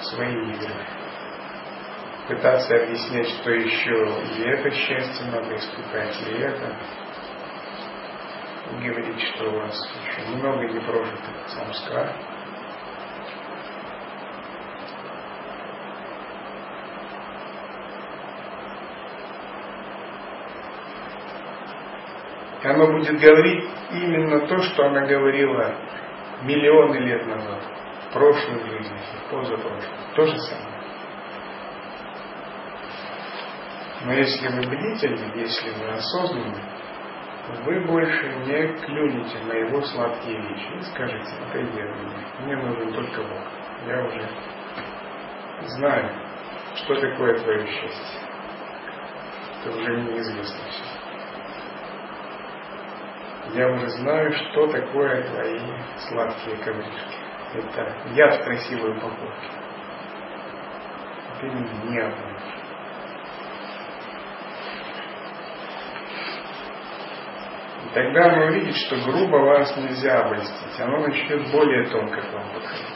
свои 0.00 0.52
игры. 0.52 0.74
Пытаться 2.28 2.76
объяснять, 2.76 3.28
что 3.28 3.50
еще 3.50 4.08
и 4.38 4.42
это 4.48 4.70
счастье 4.70 5.26
надо 5.30 5.54
испытать, 5.56 6.16
и 6.28 6.34
это. 6.40 6.76
Говорить, 8.80 9.20
что 9.20 9.50
у 9.50 9.58
вас 9.58 9.92
еще 10.06 10.36
много 10.36 10.64
непрожитых 10.64 11.48
самскар. 11.48 12.16
И 22.64 22.66
она 22.66 22.86
будет 22.86 23.20
говорить 23.20 23.68
именно 23.92 24.46
то, 24.46 24.56
что 24.62 24.86
она 24.86 25.06
говорила 25.06 25.74
миллионы 26.44 26.96
лет 26.96 27.26
назад, 27.26 27.62
в 28.08 28.12
прошлой 28.14 28.58
жизни, 28.58 28.98
в 29.26 29.30
позапрошлой. 29.30 29.90
То 30.16 30.26
же 30.26 30.38
самое. 30.38 30.74
Но 34.06 34.12
если 34.14 34.48
вы 34.48 34.62
бдительны, 34.62 35.38
если 35.38 35.70
вы 35.78 35.88
осознанны, 35.90 36.62
вы 37.66 37.86
больше 37.86 38.28
не 38.46 38.78
клюнете 38.78 39.38
на 39.44 39.52
его 39.52 39.82
сладкие 39.82 40.40
вещи 40.40 40.78
и 40.78 40.82
скажете, 40.84 41.34
отойди 41.46 41.82
от 41.82 41.96
меня, 41.98 42.26
мне 42.40 42.56
нужен 42.56 42.94
только 42.94 43.22
Бог. 43.24 43.42
Я 43.86 44.04
уже 44.06 44.26
знаю, 45.66 46.10
что 46.76 46.94
такое 46.94 47.38
твое 47.40 47.66
счастье. 47.66 48.20
Это 49.60 49.76
уже 49.78 50.00
неизвестно 50.00 50.60
все. 50.70 51.03
Я 53.52 53.68
уже 53.68 53.88
знаю, 53.88 54.32
что 54.32 54.66
такое 54.68 55.22
твои 55.22 55.60
сладкие 56.08 56.56
ковришки. 56.56 57.24
Это 57.54 57.94
яд 58.14 58.40
в 58.40 58.44
красивой 58.44 58.96
упаковке. 58.96 59.48
Ты 61.40 61.46
не 61.46 62.00
обманешь. 62.00 62.34
И 67.84 67.94
тогда 67.94 68.32
оно 68.32 68.46
увидит, 68.46 68.76
что 68.76 68.96
грубо 68.96 69.36
вас 69.36 69.76
нельзя 69.76 70.24
обольстить. 70.24 70.80
Оно 70.80 70.98
начнет 71.00 71.52
более 71.52 71.88
тонко 71.90 72.22
к 72.22 72.32
вам 72.32 72.48
подходить. 72.54 72.86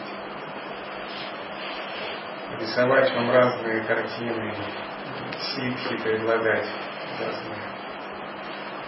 Рисовать 2.59 3.15
вам 3.15 3.31
разные 3.31 3.85
картины, 3.85 4.55
ситхи 5.39 6.03
предлагать 6.03 6.67
разные 7.21 7.78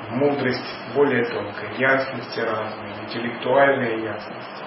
мудрость 0.09 0.79
более 0.95 1.25
тонкая, 1.27 1.75
ясности 1.75 2.41
разные, 2.41 3.05
интеллектуальная 3.05 3.99
ясность, 3.99 4.65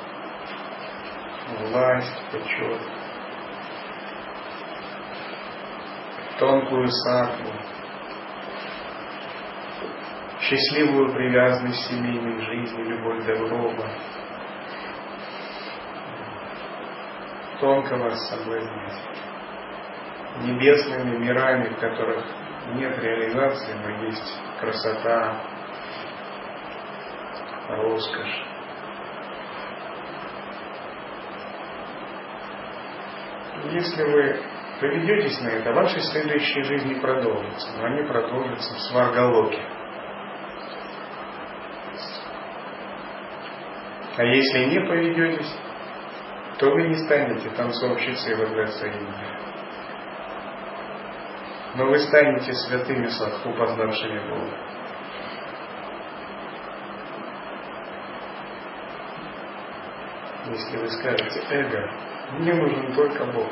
власть, 1.59 2.23
почет, 2.31 2.81
тонкую 6.39 6.87
сатву, 6.87 7.51
счастливую 10.39 11.13
привязанность 11.13 11.89
семейной 11.89 12.41
жизни, 12.41 12.83
любовь 12.83 13.25
до 13.25 13.35
гроба, 13.35 13.89
тонко 17.59 17.95
вас 17.97 18.29
соблазнять, 18.29 18.99
небесными 20.41 21.17
мирами, 21.17 21.69
в 21.69 21.79
которых 21.79 22.25
нет 22.71 22.97
реализации, 22.97 23.73
но 23.73 24.05
есть 24.05 24.41
красота, 24.59 25.41
роскошь. 27.69 28.45
Если 33.71 34.03
вы 34.03 34.43
поведетесь 34.79 35.41
на 35.41 35.47
это, 35.49 35.73
ваши 35.73 35.99
следующие 35.99 36.63
жизни 36.63 36.99
продолжатся, 36.99 37.77
но 37.77 37.85
они 37.85 38.03
продолжатся 38.03 38.75
в 38.75 38.79
сваргалоке. 38.81 39.61
А 44.15 44.23
если 44.23 44.65
не 44.65 44.79
поведетесь, 44.79 45.57
то 46.59 46.69
вы 46.69 46.83
не 46.83 46.95
станете 47.05 47.49
танцовщицей 47.49 48.35
во 48.35 48.45
дворце 48.45 48.87
Индии 48.87 49.52
но 51.75 51.85
вы 51.87 51.97
станете 51.97 52.53
святыми 52.53 53.07
садху, 53.07 53.51
познавшими 53.53 54.29
Бога. 54.29 54.57
Если 60.51 60.77
вы 60.77 60.87
скажете 60.89 61.41
эго, 61.49 61.89
мне 62.37 62.53
нужен 62.53 62.93
только 62.93 63.25
Бог, 63.25 63.49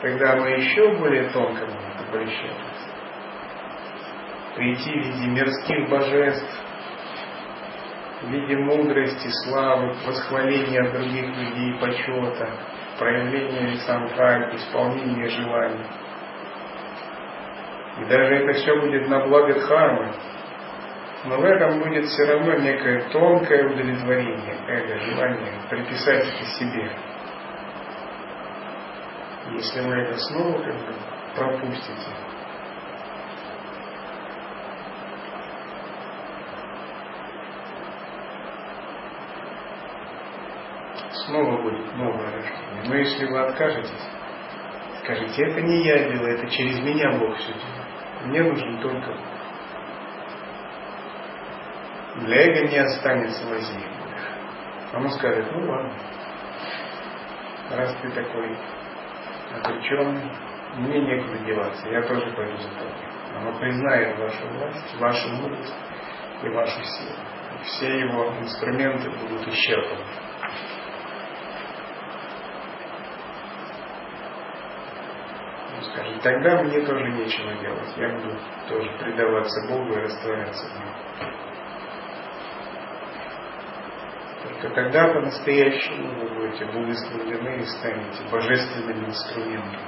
тогда 0.00 0.32
оно 0.34 0.46
еще 0.46 0.96
более 0.96 1.28
тонко 1.30 1.66
будет 1.66 2.08
обращаться. 2.08 2.88
Прийти 4.54 4.90
в 4.90 5.06
виде 5.06 5.26
мирских 5.28 5.88
божеств, 5.90 6.62
в 8.22 8.28
виде 8.28 8.56
мудрости, 8.56 9.28
славы, 9.44 9.94
восхваления 10.06 10.90
других 10.92 11.26
людей, 11.36 11.78
почета, 11.78 12.48
проявления 12.98 13.76
санкальп, 13.78 14.54
исполнения 14.54 15.28
желаний– 15.28 15.86
и 18.00 18.04
даже 18.04 18.34
это 18.36 18.52
все 18.54 18.80
будет 18.80 19.08
на 19.08 19.26
благо 19.26 19.54
дхармы. 19.54 20.12
Но 21.24 21.36
в 21.36 21.44
этом 21.44 21.80
будет 21.80 22.06
все 22.06 22.24
равно 22.24 22.54
некое 22.54 23.08
тонкое 23.10 23.64
удовлетворение, 23.64 24.56
эго, 24.66 24.98
желание 24.98 25.52
приписать 25.70 26.26
это 26.26 26.44
себе. 26.58 26.90
Если 29.52 29.80
вы 29.82 29.94
это 29.94 30.16
снова 30.16 30.62
как 30.62 30.74
бы 30.74 30.94
пропустите, 31.36 32.10
снова 41.26 41.62
будет 41.62 41.94
новое 41.94 42.32
рождение. 42.32 42.82
Но 42.86 42.94
если 42.96 43.26
вы 43.26 43.40
откажетесь, 43.40 44.08
скажете, 45.14 45.44
это 45.44 45.60
не 45.62 45.84
я 45.84 46.08
делаю, 46.08 46.38
это 46.38 46.48
через 46.50 46.80
меня 46.80 47.18
Бог 47.18 47.36
все 47.36 47.52
делает. 47.52 47.82
Мне 48.24 48.42
нужен 48.42 48.80
только. 48.80 49.16
Для 52.16 52.36
эго 52.42 52.68
не 52.68 52.76
останется 52.76 53.48
лазеек 53.48 53.90
Она 54.92 55.08
скажет, 55.10 55.50
ну 55.50 55.70
ладно, 55.70 55.92
раз 57.70 57.96
ты 58.02 58.10
такой 58.10 58.56
обреченный, 59.54 60.30
мне 60.76 61.00
некуда 61.00 61.38
деваться, 61.38 61.88
я 61.88 62.02
тоже 62.02 62.30
пойду 62.36 62.56
за 62.58 62.68
тобой. 62.68 62.92
Оно 63.34 63.58
признает 63.58 64.18
вашу 64.18 64.46
власть, 64.48 64.94
вашу 64.98 65.28
мудрость 65.30 65.74
и 66.42 66.48
вашу 66.50 66.82
силу. 66.82 67.16
Все 67.62 68.00
его 68.00 68.34
инструменты 68.40 69.10
будут 69.10 69.48
исчерпаны. 69.48 70.04
Он 75.74 75.82
скажет, 75.84 76.11
тогда 76.22 76.62
мне 76.62 76.80
тоже 76.86 77.10
нечего 77.10 77.54
делать. 77.54 77.96
Я 77.96 78.08
буду 78.10 78.36
тоже 78.68 78.90
предаваться 78.98 79.68
Богу 79.68 79.92
и 79.92 80.00
растворяться 80.00 80.66
в 80.66 80.78
нем. 80.78 81.02
Только 84.42 84.74
тогда 84.74 85.08
по-настоящему 85.08 86.18
вы 86.18 86.34
будете 86.34 86.64
благословлены 86.66 87.60
и 87.60 87.64
станете 87.64 88.24
божественным 88.30 89.06
инструментом. 89.06 89.80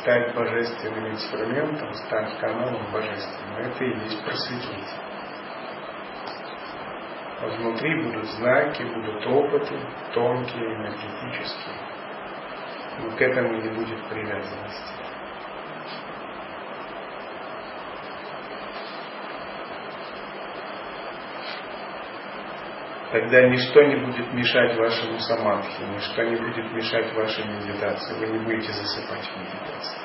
Стать 0.00 0.34
божественным 0.34 1.08
инструментом, 1.08 1.92
стать 1.94 2.38
каналом 2.38 2.92
божественным, 2.92 3.56
это 3.58 3.84
и 3.84 3.98
есть 4.04 4.24
просветлить. 4.24 4.94
А 7.40 7.46
внутри 7.48 8.02
будут 8.02 8.24
знаки, 8.24 8.82
будут 8.82 9.26
опыты, 9.26 9.78
тонкие, 10.14 10.74
энергетические. 10.76 11.95
Но 12.98 13.10
к 13.16 13.20
этому 13.20 13.60
не 13.60 13.68
будет 13.68 14.02
привязанности. 14.08 15.06
Тогда 23.12 23.48
ничто 23.48 23.82
не 23.82 23.96
будет 23.96 24.32
мешать 24.32 24.76
вашему 24.76 25.18
самадхи, 25.20 25.82
ничто 25.94 26.22
не 26.24 26.36
будет 26.36 26.72
мешать 26.72 27.14
вашей 27.14 27.44
медитации. 27.44 28.18
Вы 28.18 28.26
не 28.26 28.44
будете 28.44 28.72
засыпать 28.72 29.24
в 29.24 29.36
медитации. 29.38 29.98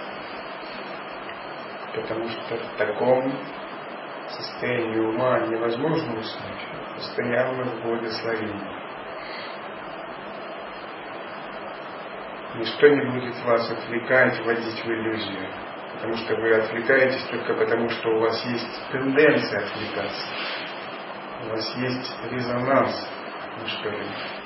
Потому 1.95 2.29
что 2.29 2.55
в 2.55 2.77
таком 2.77 3.33
состоянии 4.29 4.99
ума 4.99 5.39
невозможно 5.41 6.19
уснуть. 6.19 6.67
Постоянно 6.95 7.63
в 7.63 7.81
благословении. 7.83 8.81
Ничто 12.61 12.87
не 12.87 13.05
будет 13.11 13.43
вас 13.43 13.69
отвлекать, 13.71 14.39
вводить 14.45 14.85
в 14.85 14.87
иллюзию. 14.87 15.47
Потому 15.95 16.15
что 16.17 16.35
вы 16.35 16.53
отвлекаетесь 16.53 17.23
только 17.25 17.53
потому, 17.53 17.89
что 17.89 18.09
у 18.09 18.19
вас 18.19 18.45
есть 18.45 18.91
тенденция 18.91 19.65
отвлекаться 19.65 20.27
у 21.43 21.49
вас 21.49 21.75
есть 21.77 22.11
резонанс 22.31 23.07
мышления. 23.61 24.40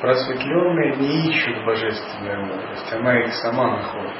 Просветленные 0.00 0.96
не 0.96 1.28
ищут 1.28 1.62
божественную 1.66 2.46
мудрость, 2.46 2.90
она 2.90 3.20
их 3.20 3.34
сама 3.34 3.76
находит. 3.76 4.16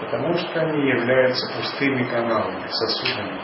Потому 0.00 0.32
что 0.34 0.60
они 0.60 0.88
являются 0.88 1.46
пустыми 1.54 2.04
каналами, 2.04 2.66
сосудами. 2.68 3.38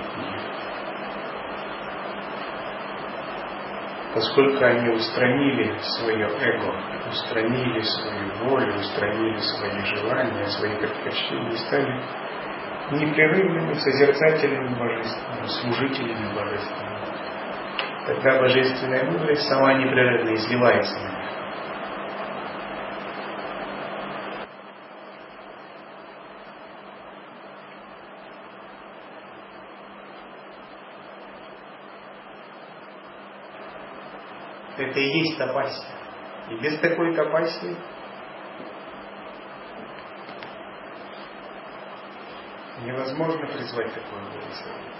Поскольку 4.14 4.64
они 4.64 4.88
устранили 4.88 5.76
свое 5.98 6.28
эго, 6.28 6.74
устранили 7.10 7.80
свою 7.82 8.48
волю, 8.48 8.74
устранили 8.76 9.36
свои 9.36 9.84
желания, 9.84 10.46
свои 10.46 10.76
предпочтения, 10.76 11.56
стали 11.56 12.02
непрерывными 12.90 13.74
созерцателями 13.74 14.74
божественного, 14.78 15.46
служителями 15.46 16.34
божественного. 16.34 16.98
Тогда 18.06 18.40
божественная 18.40 19.04
мудрость 19.04 19.46
сама 19.46 19.74
непрерывно 19.74 20.34
изливается 20.34 20.98
на 20.98 21.17
Это 34.88 35.00
и 35.00 35.18
есть 35.18 35.36
тапасия. 35.36 35.84
И 36.48 36.54
без 36.60 36.78
такой 36.80 37.14
тапасии 37.14 37.76
невозможно 42.84 43.46
призвать 43.48 43.92
такое 43.92 44.20
благословение. 44.32 44.92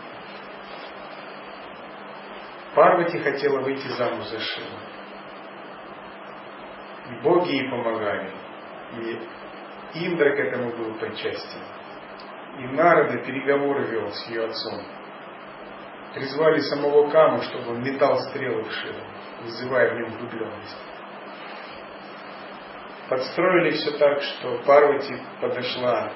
Парвати 2.75 3.19
хотела 3.19 3.61
выйти 3.61 3.89
замуж 3.89 4.27
за 4.27 4.41
Шиву. 4.41 4.77
Боги 7.23 7.53
ей 7.53 7.71
помогали. 7.71 8.31
И 8.93 10.07
Индра 10.07 10.37
к 10.37 10.39
этому 10.39 10.71
был 10.77 10.95
причастен. 10.99 11.63
И 12.59 12.67
Нарада 12.77 13.25
переговоры 13.25 13.87
вел 13.87 14.13
с 14.13 14.29
ее 14.29 14.45
отцом. 14.45 14.83
Призвали 16.13 16.59
самого 16.59 17.09
Каму, 17.11 17.41
чтобы 17.41 17.71
он 17.71 17.83
метал 17.83 18.19
стрелы 18.29 18.65
в 18.65 18.71
Шиву 18.71 19.18
вызывая 19.43 19.95
в 19.95 19.99
нем 19.99 20.11
влюбленность. 20.19 20.77
Подстроили 23.09 23.71
все 23.71 23.93
так, 23.93 24.21
что 24.21 24.59
Парвати 24.67 25.17
подошла, 25.41 26.13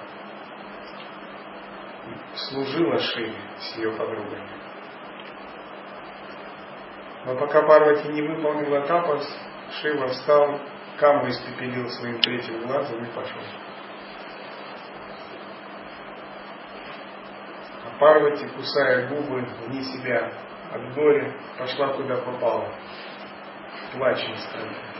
служила 2.34 2.98
Шиве 2.98 3.34
с 3.58 3.76
ее 3.78 3.92
подругами. 3.92 4.48
Но 7.24 7.36
пока 7.36 7.62
Парвати 7.62 8.08
не 8.08 8.20
выполнила 8.22 8.82
тапас, 8.82 9.26
Шива 9.80 10.08
встал, 10.08 10.60
каму 10.98 11.28
испепелил 11.30 11.88
своим 11.88 12.20
третьим 12.20 12.66
глазом 12.66 13.02
и 13.02 13.06
пошел. 13.14 13.40
А 17.86 17.98
Парвати, 17.98 18.46
кусая 18.48 19.08
губы 19.08 19.46
вне 19.66 19.82
себя 19.82 20.30
от 20.72 20.94
горя, 20.94 21.34
пошла 21.58 21.88
куда 21.94 22.16
попала 22.16 22.68
и 23.94 24.36
страдания. 24.36 24.92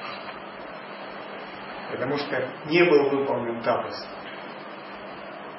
Потому 1.90 2.16
что 2.16 2.48
не 2.66 2.82
был 2.84 3.10
выполнен 3.10 3.60
тапас. 3.62 4.08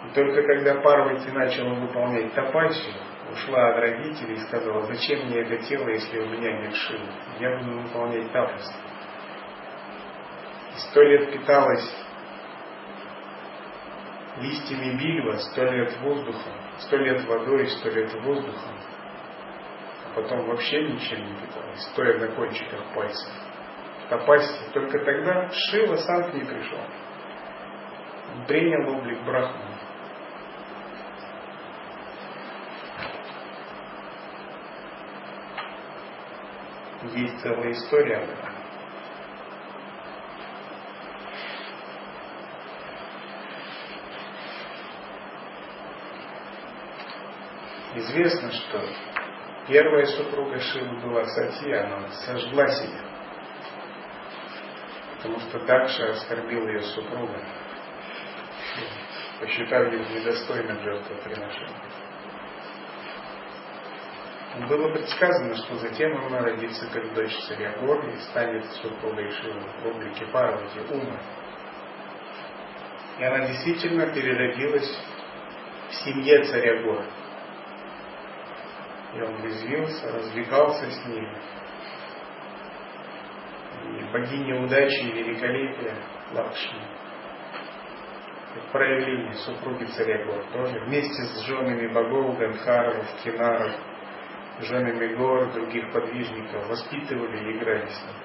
И 0.06 0.14
только 0.14 0.44
когда 0.44 0.82
Парвати 0.82 1.32
начала 1.32 1.74
выполнять 1.76 2.34
тапасию, 2.34 2.96
ушла 3.32 3.70
от 3.70 3.78
родителей 3.78 4.36
и 4.36 4.40
сказала, 4.40 4.82
зачем 4.84 5.28
мне 5.28 5.42
это 5.42 5.58
тело, 5.64 5.88
если 5.90 6.20
у 6.20 6.28
меня 6.28 6.62
нет 6.62 6.76
шилы? 6.76 7.08
Я 7.40 7.58
буду 7.58 7.80
выполнять 7.82 8.32
тапас. 8.32 8.68
И 10.76 10.80
сто 10.90 11.02
лет 11.02 11.32
питалась 11.32 11.96
листьями 14.38 14.98
бильва, 14.98 15.38
сто 15.38 15.64
лет 15.66 15.96
воздухом, 16.02 16.54
сто 16.80 16.98
лет 16.98 17.24
водой, 17.26 17.68
сто 17.68 17.90
лет 17.90 18.14
воздухом, 18.22 18.76
потом 20.16 20.46
вообще 20.48 20.84
ничем 20.84 21.26
не 21.26 21.34
питалась, 21.36 21.84
стоя 21.92 22.20
на 22.20 22.28
кончиках 22.36 22.84
пальцев. 22.96 23.30
Тапасти. 24.10 24.72
Только 24.74 25.00
тогда 25.00 25.50
Шива 25.50 25.96
сам 25.96 26.32
к 26.32 26.34
ней 26.34 26.46
пришел. 26.46 26.80
Принял 28.48 28.98
облик 28.98 29.24
Брахмана. 29.24 29.74
Есть 37.16 37.42
целая 37.42 37.72
история. 37.72 38.28
Известно, 47.96 48.52
что 48.52 48.82
Первая 49.68 50.06
супруга 50.08 50.60
Шивы 50.60 51.00
была 51.00 51.24
Сатья, 51.24 51.86
она 51.86 52.08
сожгла 52.10 52.68
себя. 52.68 53.00
Потому 55.16 55.40
что 55.40 55.60
Дакша 55.60 56.10
оскорбил 56.10 56.68
ее 56.68 56.82
супруга, 56.82 57.42
посчитав 59.40 59.94
ее 59.94 60.00
недостойным 60.00 60.82
жертвоприношения. 60.82 61.82
Было 64.68 64.90
предсказано, 64.94 65.56
что 65.56 65.76
затем 65.78 66.16
она 66.26 66.40
родится 66.40 66.86
как 66.92 67.14
дочь 67.14 67.36
царя 67.48 67.72
Гор 67.80 68.06
и 68.06 68.18
станет 68.18 68.66
супругой 68.74 69.32
Шивы 69.32 69.62
в 69.82 69.88
облике 69.88 70.26
Парвати 70.26 70.80
Ума. 70.92 71.20
И 73.18 73.24
она 73.24 73.48
действительно 73.48 74.08
переродилась 74.08 75.00
в 75.90 75.94
семье 76.04 76.44
царя 76.44 76.84
Гор. 76.84 77.06
И 79.16 79.22
он 79.22 79.44
резвился, 79.44 80.12
развлекался 80.12 80.90
с 80.90 81.06
ней. 81.06 81.28
И 84.00 84.12
богиня 84.12 84.64
удачи 84.64 85.02
и 85.02 85.12
великолепия 85.12 85.96
Лакшми 86.34 87.04
проявление 88.72 89.34
супруги 89.34 89.86
царя 89.86 90.26
Гор 90.26 90.44
тоже 90.52 90.80
вместе 90.82 91.24
с 91.24 91.46
женами 91.46 91.88
богов 91.88 92.38
Гандхаров, 92.38 93.06
Кинаров, 93.24 93.72
женами 94.62 95.16
гор, 95.16 95.52
других 95.54 95.92
подвижников 95.92 96.68
воспитывали 96.68 97.38
и 97.38 97.58
играли 97.58 97.88
с 97.88 98.04
ним. 98.04 98.16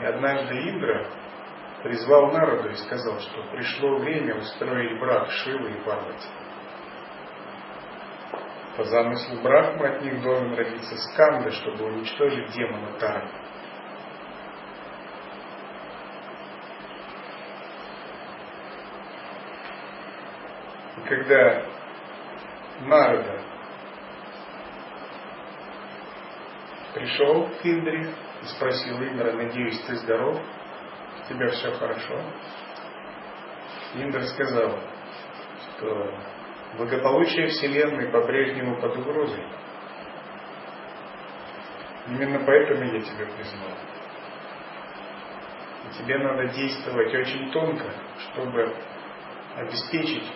И 0.00 0.04
однажды 0.04 0.54
Индра 0.54 1.08
призвал 1.82 2.32
народу 2.32 2.70
и 2.70 2.74
сказал, 2.74 3.18
что 3.20 3.42
пришло 3.50 3.98
время 3.98 4.36
устроить 4.36 4.98
брак 5.00 5.30
Шивы 5.30 5.70
и 5.70 5.80
Парвати. 5.84 6.28
По 8.78 8.84
замыслу 8.84 9.40
Брахмы 9.42 9.88
от 9.88 10.02
них 10.02 10.22
должен 10.22 10.54
родиться 10.54 10.96
Сканда, 10.96 11.50
чтобы 11.50 11.86
уничтожить 11.86 12.52
демона 12.52 12.92
Тары. 13.00 13.28
И 20.96 21.08
когда 21.08 21.64
Нарада 22.82 23.42
пришел 26.94 27.48
к 27.48 27.66
Индре 27.66 28.14
и 28.42 28.46
спросил 28.46 29.02
Индра, 29.02 29.32
надеюсь, 29.32 29.80
ты 29.88 29.96
здоров, 29.96 30.40
у 30.40 31.28
тебя 31.28 31.48
все 31.48 31.72
хорошо. 31.72 32.22
Индра 33.96 34.22
сказал, 34.22 34.78
что 35.64 36.37
благополучие 36.76 37.48
Вселенной 37.48 38.08
по-прежнему 38.10 38.80
под 38.80 38.96
угрозой. 38.96 39.44
Именно 42.08 42.44
поэтому 42.44 42.84
я 42.84 43.00
тебя 43.00 43.26
признал. 43.26 43.76
И 45.84 45.98
тебе 45.98 46.18
надо 46.18 46.48
действовать 46.48 47.14
очень 47.14 47.50
тонко, 47.50 47.92
чтобы 48.18 48.74
обеспечить 49.56 50.32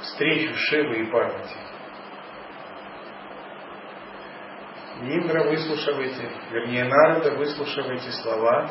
встречу 0.00 0.54
Шивы 0.54 1.00
и 1.00 1.10
Парвати. 1.10 1.56
Индра, 5.02 5.44
выслушав 5.44 5.98
эти, 5.98 6.30
вернее, 6.50 6.84
Нарада, 6.84 7.32
выслушав 7.32 7.86
эти 7.90 8.08
слова, 8.22 8.70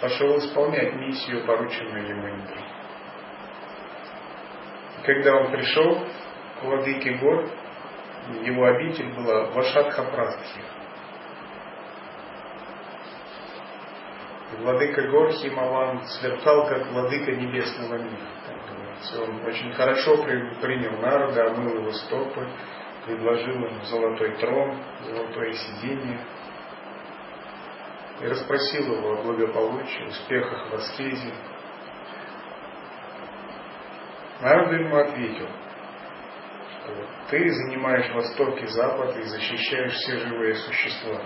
пошел 0.00 0.38
исполнять 0.38 0.94
миссию, 0.94 1.44
порученную 1.44 2.08
ему 2.08 2.28
Индрой. 2.28 2.77
Когда 5.08 5.36
он 5.36 5.50
пришел 5.50 6.04
к 6.60 6.64
владыке 6.64 7.14
гор, 7.14 7.48
его 8.42 8.66
обитель 8.66 9.10
была 9.14 9.46
Вашатха 9.52 10.02
Прастхи. 10.02 10.60
Владыка 14.58 15.08
гор 15.08 15.32
Химаван 15.32 16.02
сверкал, 16.02 16.68
как 16.68 16.88
владыка 16.88 17.32
небесного 17.32 17.94
мира. 17.94 18.28
Он 19.22 19.46
очень 19.46 19.72
хорошо 19.72 20.18
принял 20.18 21.00
народа, 21.00 21.52
омыл 21.52 21.76
его 21.76 21.92
стопы, 21.92 22.46
предложил 23.06 23.54
ему 23.54 23.82
золотой 23.84 24.36
трон, 24.36 24.76
золотое 25.06 25.52
сиденье 25.54 26.20
и 28.20 28.26
расспросил 28.26 28.94
его 28.94 29.12
о 29.12 29.22
благополучии, 29.22 30.02
успехах 30.02 30.70
в 30.70 30.74
аскезе. 30.74 31.32
Народ 34.40 34.72
ему 34.72 34.96
ответил, 34.96 35.48
что 36.70 36.94
ты 37.28 37.50
занимаешь 37.50 38.14
Восток 38.14 38.62
и 38.62 38.66
Запад 38.66 39.16
и 39.16 39.22
защищаешь 39.22 39.92
все 39.92 40.16
живые 40.18 40.54
существа. 40.54 41.20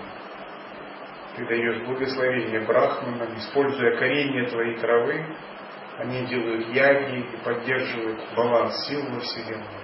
Ты 1.35 1.45
даешь 1.45 1.85
благословение 1.85 2.61
брахманам, 2.61 3.37
используя 3.37 3.97
коренья 3.97 4.49
твоей 4.49 4.77
травы, 4.77 5.25
они 5.99 6.25
делают 6.25 6.67
яги 6.69 7.19
и 7.19 7.37
поддерживают 7.43 8.19
баланс 8.35 8.87
сил 8.87 9.03
во 9.11 9.19
Вселенной. 9.19 9.82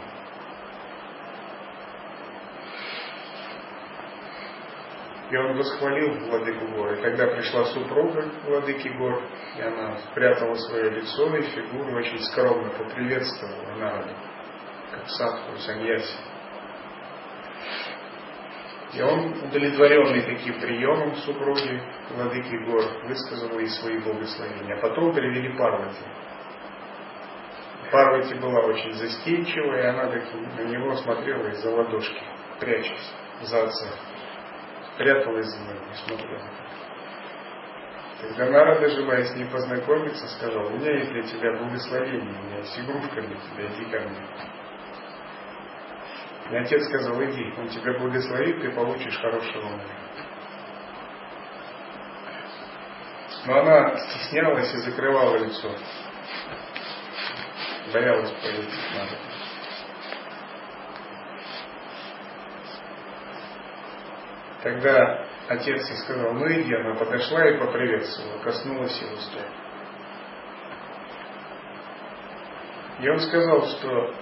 И 5.30 5.38
он 5.38 5.58
восхвалил 5.58 6.14
владыку 6.26 6.66
гор. 6.70 6.94
И 6.94 7.02
когда 7.02 7.28
пришла 7.28 7.66
супруга 7.66 8.32
владыки 8.46 8.88
гор, 8.88 9.22
и 9.58 9.62
она 9.62 9.98
спрятала 10.12 10.56
свое 10.56 10.90
лицо 10.90 11.36
и 11.36 11.42
фигуру, 11.44 11.98
очень 11.98 12.20
скромно 12.24 12.70
поприветствовала 12.72 13.76
народу, 13.78 14.14
как 14.92 15.08
садху, 15.08 15.56
саньяси. 15.60 16.18
И 18.94 19.02
он, 19.04 19.34
удовлетворенный 19.44 20.24
таким 20.24 20.60
приемом 20.60 21.16
супруги 21.18 21.80
владыки 22.10 22.56
гор, 22.66 22.82
высказал 23.06 23.60
ей 23.60 23.68
свои 23.68 24.00
благословения. 24.00 24.78
А 24.78 24.82
потом 24.82 25.14
привели 25.14 25.56
Парвати. 25.56 26.06
Парвати 27.92 28.34
была 28.34 28.62
очень 28.62 28.94
застенчива, 28.94 29.76
и 29.76 29.86
она 29.86 30.06
на 30.06 30.64
него 30.64 30.96
смотрела 30.96 31.48
из-за 31.50 31.70
ладошки, 31.70 32.24
прячась 32.60 33.14
за 33.44 33.66
отца 33.66 33.90
пряталась 35.00 35.48
за 35.48 35.60
ним 35.62 35.78
и 35.92 35.96
смотрела. 35.96 36.44
Когда 38.22 38.50
Нарада, 38.50 38.90
желая 38.90 39.24
с 39.24 39.34
ней 39.34 39.46
познакомиться, 39.46 40.28
сказал, 40.28 40.68
у 40.68 40.72
меня 40.72 40.92
есть 40.92 41.12
для 41.12 41.24
тебя 41.24 41.54
благословение, 41.54 42.38
у 42.38 42.44
меня 42.44 42.58
есть 42.58 42.78
игрушка 42.78 43.22
для 43.22 43.38
тебя, 43.38 43.66
иди 43.68 43.86
ко 43.86 44.00
мне. 44.02 44.26
И 46.52 46.56
отец 46.58 46.84
сказал, 46.86 47.24
иди, 47.24 47.54
он 47.58 47.70
тебя 47.70 47.98
благословит, 47.98 48.62
ты 48.62 48.72
получишь 48.72 49.18
хорошего 49.20 49.70
мужа. 49.70 49.84
Но 53.46 53.60
она 53.60 53.96
стеснялась 53.96 54.74
и 54.74 54.78
закрывала 54.80 55.38
лицо. 55.38 55.74
Боялась 57.94 58.32
полететь 58.32 58.92
надо. 58.96 59.29
Тогда 64.64 65.26
отец 65.48 65.90
ей 65.90 65.98
сказал, 65.98 66.34
ну 66.34 66.46
иди, 66.48 66.74
она 66.74 66.96
подошла 66.96 67.48
и 67.48 67.58
поприветствовала, 67.58 68.40
коснулась 68.44 69.02
его 69.02 69.16
стоп. 69.16 69.46
И 73.00 73.10
он 73.10 73.20
сказал, 73.20 73.66
что 73.66 74.14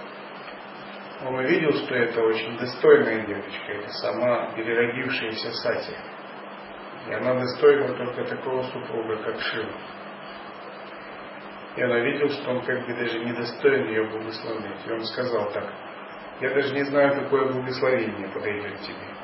он 1.26 1.34
увидел, 1.34 1.72
что 1.72 1.94
это 1.96 2.20
очень 2.22 2.56
достойная 2.58 3.26
девочка, 3.26 3.72
это 3.72 3.88
сама 3.94 4.52
переродившаяся 4.54 5.50
Сати. 5.50 5.96
И 7.08 7.12
она 7.12 7.34
достойна 7.34 7.94
только 7.94 8.24
такого 8.24 8.62
супруга, 8.62 9.16
как 9.24 9.40
Шива. 9.40 9.72
И 11.74 11.82
она 11.82 11.98
видел, 12.00 12.28
что 12.28 12.50
он 12.50 12.64
как 12.64 12.86
бы 12.86 12.94
даже 12.94 13.18
недостоин 13.18 13.88
ее 13.88 14.04
благословить. 14.04 14.86
И 14.86 14.92
он 14.92 15.04
сказал 15.04 15.50
так, 15.50 15.72
я 16.40 16.54
даже 16.54 16.72
не 16.74 16.84
знаю, 16.84 17.22
какое 17.22 17.52
благословение 17.52 18.28
подойдет 18.28 18.80
тебе. 18.80 19.17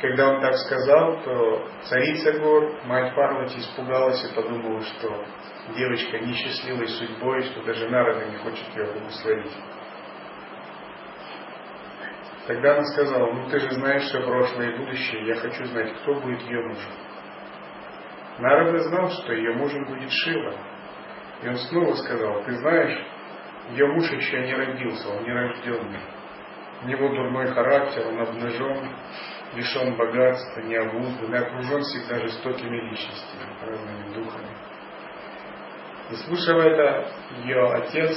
Когда 0.00 0.28
он 0.28 0.42
так 0.42 0.54
сказал, 0.56 1.22
то 1.22 1.68
царица 1.84 2.38
гор, 2.38 2.84
мать 2.84 3.14
Парвати, 3.14 3.58
испугалась 3.60 4.22
и 4.24 4.34
подумала, 4.34 4.82
что 4.82 5.24
девочка 5.74 6.18
несчастливой 6.18 6.88
судьбой, 6.88 7.42
что 7.42 7.62
даже 7.62 7.88
Нарада 7.88 8.26
не 8.26 8.36
хочет 8.36 8.68
ее 8.76 8.92
благословить. 8.92 9.52
Тогда 12.46 12.74
она 12.74 12.84
сказала, 12.84 13.32
ну 13.32 13.48
ты 13.48 13.58
же 13.58 13.70
знаешь 13.70 14.02
все 14.02 14.20
прошлое 14.20 14.70
и 14.70 14.78
будущее, 14.78 15.26
я 15.26 15.34
хочу 15.36 15.64
знать, 15.64 15.94
кто 15.96 16.14
будет 16.14 16.42
ее 16.42 16.60
мужем. 16.60 16.92
Нарада 18.38 18.78
знал, 18.80 19.08
что 19.08 19.32
ее 19.32 19.54
мужем 19.54 19.84
будет 19.86 20.10
Шива. 20.12 20.54
И 21.42 21.48
он 21.48 21.56
снова 21.56 21.94
сказал, 21.94 22.44
ты 22.44 22.52
знаешь, 22.56 22.98
ее 23.70 23.86
муж 23.86 24.10
еще 24.10 24.46
не 24.46 24.54
родился, 24.54 25.08
он 25.08 25.24
нерожденный. 25.24 26.00
У 26.82 26.86
него 26.86 27.08
дурной 27.08 27.46
характер, 27.46 28.06
он 28.06 28.20
обнажен, 28.20 28.90
лишен 29.54 29.96
богатства, 29.96 30.60
необуздан 30.60 31.34
и 31.34 31.38
окружен 31.38 31.82
всегда 31.82 32.18
жестокими 32.20 32.90
личностями, 32.90 33.44
разными 33.62 34.14
духами. 34.14 34.56
И 36.10 36.16
слушав 36.16 36.58
это, 36.58 37.10
ее 37.44 37.72
отец 37.72 38.16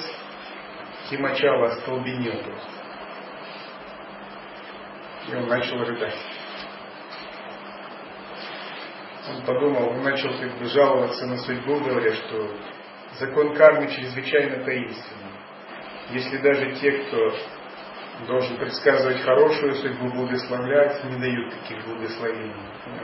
Химачала 1.09 1.69
остолбенел 1.69 2.43
просто. 2.43 2.71
И 5.27 5.35
он 5.35 5.47
начал 5.47 5.83
рыдать. 5.83 6.17
Он 9.27 9.41
подумал, 9.43 9.89
он 9.89 10.03
начал 10.03 10.29
как 10.39 10.57
бы 10.57 10.65
жаловаться 10.65 11.25
на 11.25 11.37
судьбу, 11.37 11.79
говоря, 11.79 12.13
что 12.13 12.55
закон 13.19 13.55
кармы 13.55 13.87
чрезвычайно 13.91 14.63
таинственный. 14.63 15.31
Если 16.11 16.37
даже 16.37 16.75
те, 16.75 16.91
кто 16.91 17.35
должен 18.25 18.57
предсказывать 18.57 19.21
хорошую 19.21 19.75
судьбу, 19.75 20.09
благословлять, 20.09 21.03
не 21.05 21.19
дают 21.19 21.53
таких 21.53 21.85
благословений. 21.85 22.53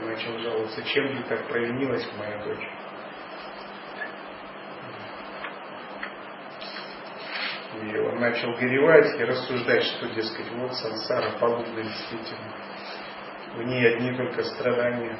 Я 0.00 0.06
начал 0.06 0.38
жаловаться, 0.38 0.82
чем 0.82 1.08
же 1.08 1.22
так 1.24 1.48
провинилась 1.48 2.06
моя 2.18 2.44
дочь. 2.44 2.68
И 7.82 7.98
он 7.98 8.20
начал 8.20 8.52
горевать 8.52 9.20
и 9.20 9.24
рассуждать, 9.24 9.82
что, 9.84 10.08
дескать, 10.08 10.50
вот 10.52 10.74
сансара 10.74 11.32
пагубна 11.38 11.82
действительно. 11.82 12.52
В 13.54 13.62
ней 13.62 13.94
одни 13.94 14.16
только 14.16 14.42
страдания. 14.42 15.18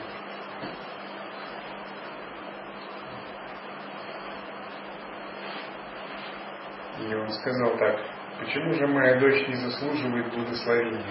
И 6.98 7.14
он 7.14 7.28
сказал 7.30 7.76
так, 7.76 8.15
почему 8.40 8.72
же 8.72 8.86
моя 8.86 9.18
дочь 9.18 9.48
не 9.48 9.54
заслуживает 9.54 10.34
благословения? 10.34 11.04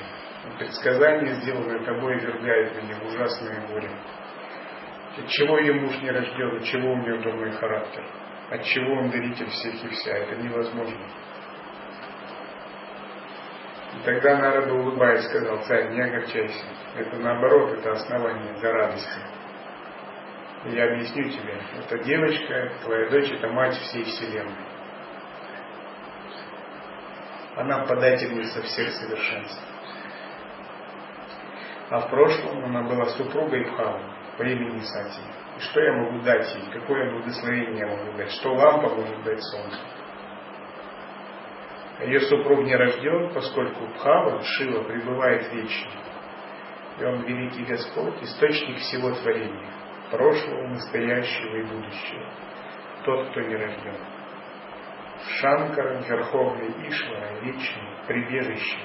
Предсказание, 0.59 1.33
сделанное 1.35 1.83
тобой, 1.83 2.19
вергает 2.19 2.81
меня 2.81 2.95
в 2.99 3.07
ужасное 3.07 3.67
горе. 3.67 3.89
От 5.17 5.27
чего 5.27 5.57
ее 5.59 5.73
муж 5.73 5.97
не 6.01 6.11
рожден, 6.11 6.57
от 6.57 6.63
чего 6.63 6.91
у 6.91 6.97
нее 6.97 7.21
дурной 7.21 7.51
характер, 7.51 8.05
от 8.51 8.63
чего 8.63 8.95
он 8.95 9.09
даритель 9.09 9.47
всех 9.47 9.83
и 9.83 9.87
вся, 9.87 10.11
это 10.11 10.35
невозможно. 10.35 11.05
И 13.95 14.05
тогда 14.05 14.37
Нарада 14.37 14.73
улыбаясь 14.73 15.23
сказал, 15.25 15.63
царь, 15.63 15.89
не 15.91 16.01
огорчайся. 16.01 16.65
Это 16.97 17.15
наоборот, 17.17 17.77
это 17.79 17.91
основание 17.93 18.53
для 18.59 18.71
радости. 18.71 19.19
И 20.65 20.69
я 20.71 20.91
объясню 20.91 21.29
тебе, 21.29 21.61
эта 21.79 22.03
девочка, 22.03 22.71
твоя 22.83 23.09
дочь, 23.09 23.31
это 23.31 23.47
мать 23.47 23.75
всей 23.75 24.03
вселенной. 24.03 24.74
Она 27.55 27.85
подательница 27.85 28.61
всех 28.63 28.91
совершенств. 28.91 29.63
А 31.89 31.99
в 32.01 32.09
прошлом 32.09 32.65
она 32.65 32.83
была 32.83 33.05
супругой 33.05 33.63
Бхавы 33.71 34.01
по 34.37 34.43
имени 34.43 34.79
Сати. 34.79 35.21
И 35.57 35.59
что 35.61 35.79
я 35.79 35.93
могу 35.93 36.19
дать 36.19 36.53
ей? 36.55 36.69
Какое 36.73 37.11
благословение 37.11 37.79
я 37.79 37.87
могу 37.87 38.17
дать? 38.17 38.31
Что 38.31 38.53
лампа 38.53 38.89
может 38.89 39.23
дать 39.23 39.41
солнце? 39.41 39.77
Ее 42.01 42.19
супруг 42.21 42.59
не 42.65 42.75
рожден, 42.75 43.33
поскольку 43.33 43.85
Бхава, 43.87 44.41
Шива, 44.41 44.83
пребывает 44.83 45.53
вечно. 45.53 45.91
И 46.99 47.03
он 47.05 47.21
великий 47.21 47.63
Господь, 47.63 48.21
источник 48.21 48.79
всего 48.79 49.11
творения, 49.11 49.71
прошлого, 50.11 50.67
настоящего 50.67 51.55
и 51.55 51.63
будущего. 51.63 52.33
Тот, 53.05 53.29
кто 53.29 53.41
не 53.41 53.55
рожден. 53.55 53.95
Шанкара, 55.27 56.01
Верховный 56.01 56.87
Ишвара, 56.87 57.39
Вечный, 57.41 57.97
Прибежище. 58.07 58.77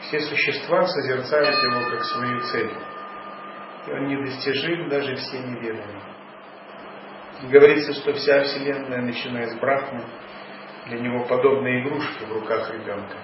Все 0.00 0.20
существа 0.20 0.86
созерцают 0.86 1.56
его 1.62 1.90
как 1.90 2.04
свою 2.04 2.40
цель. 2.40 2.72
И 3.86 3.90
он 3.90 4.06
недостижим 4.06 4.88
даже 4.88 5.14
всеми 5.16 5.58
ведами. 5.60 6.00
Говорится, 7.50 7.92
что 7.94 8.12
вся 8.12 8.42
Вселенная, 8.44 9.02
начиная 9.02 9.46
с 9.46 9.58
Брахмы, 9.58 10.04
для 10.86 11.00
него 11.00 11.24
подобные 11.26 11.82
игрушки 11.82 12.24
в 12.24 12.32
руках 12.32 12.72
ребенка. 12.72 13.16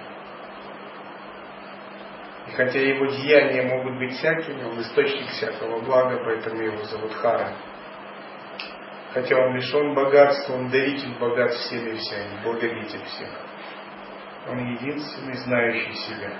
И 2.47 2.51
хотя 2.51 2.79
его 2.79 3.05
деяния 3.05 3.63
могут 3.63 3.97
быть 3.97 4.13
всякими, 4.13 4.63
он 4.63 4.79
источник 4.81 5.27
всякого 5.27 5.81
блага, 5.81 6.21
поэтому 6.23 6.61
его 6.61 6.83
зовут 6.83 7.13
Хара. 7.13 7.55
Хотя 9.13 9.35
он 9.37 9.55
лишен 9.55 9.95
богатства, 9.95 10.53
он 10.53 10.69
даритель 10.69 11.17
богатств 11.19 11.65
всем 11.65 11.87
и 11.87 11.97
вся, 11.97 12.17
и 12.17 12.43
благодетель 12.43 13.03
всех. 13.05 13.29
Он 14.47 14.59
единственный, 14.73 15.33
знающий 15.33 15.93
себя. 15.93 16.31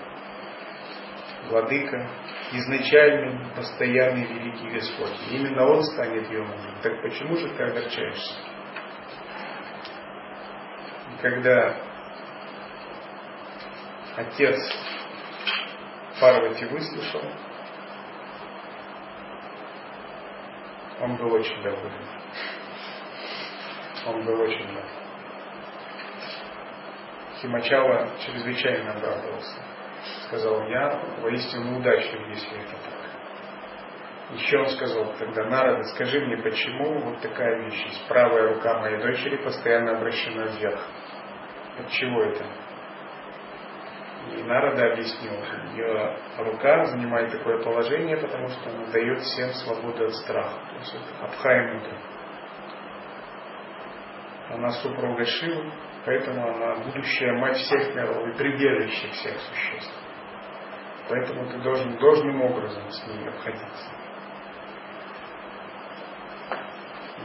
Владыка, 1.49 2.07
изначальный, 2.51 3.53
постоянный 3.55 4.25
великий 4.25 4.69
Господь. 4.69 5.17
И 5.29 5.37
именно 5.37 5.65
Он 5.65 5.83
станет 5.83 6.29
мужем. 6.29 6.75
Так 6.83 7.01
почему 7.01 7.35
же 7.37 7.49
ты 7.49 7.63
огорчаешься? 7.63 8.35
когда 11.21 11.75
отец 14.15 14.57
Парвати 16.19 16.65
выслушал, 16.65 17.21
он 21.01 21.15
был 21.15 21.33
очень 21.33 21.61
доволен. 21.61 22.18
Он 24.05 24.25
был 24.25 24.41
очень 24.41 24.65
доволен. 24.67 24.85
Химачала 27.41 28.09
чрезвычайно 28.25 28.91
обрадовался. 28.91 29.61
Сказал, 30.27 30.67
я 30.67 31.01
воистину 31.21 31.77
удачлив, 31.79 32.27
если 32.27 32.61
это 32.61 32.71
так. 32.71 32.99
Еще 34.31 34.59
он 34.59 34.69
сказал 34.69 35.13
тогда, 35.17 35.45
Нарада, 35.45 35.83
скажи 35.95 36.19
мне, 36.19 36.37
почему 36.37 36.99
вот 36.99 37.19
такая 37.19 37.63
вещь 37.63 37.83
есть? 37.85 38.07
Правая 38.07 38.53
рука 38.53 38.79
моей 38.79 39.01
дочери 39.01 39.37
постоянно 39.37 39.97
обращена 39.97 40.45
вверх. 40.51 40.79
От 41.79 41.89
чего 41.89 42.23
это? 42.23 42.45
И 44.35 44.43
Нарада 44.43 44.91
объяснил, 44.91 45.33
ее 45.73 46.17
рука 46.37 46.85
занимает 46.85 47.31
такое 47.31 47.63
положение, 47.63 48.17
потому 48.17 48.49
что 48.49 48.69
она 48.69 48.85
дает 48.91 49.19
всем 49.21 49.49
свободу 49.53 50.05
от 50.05 50.13
страха. 50.13 50.59
То 50.69 50.75
есть 50.75 50.93
это 50.93 51.25
Абхаймута. 51.25 51.97
Она 54.49 54.71
супруга 54.71 55.25
Шивы, 55.25 55.71
поэтому 56.05 56.47
она 56.47 56.75
будущая 56.83 57.33
мать 57.33 57.57
всех 57.57 57.95
миров 57.95 58.27
и 58.27 58.37
прибежище 58.37 59.09
всех 59.09 59.39
существ. 59.39 59.93
Поэтому 61.07 61.45
ты 61.49 61.57
должен 61.59 61.97
должным 61.97 62.41
образом 62.41 62.89
с 62.89 63.07
ней 63.07 63.27
обходиться. 63.27 63.91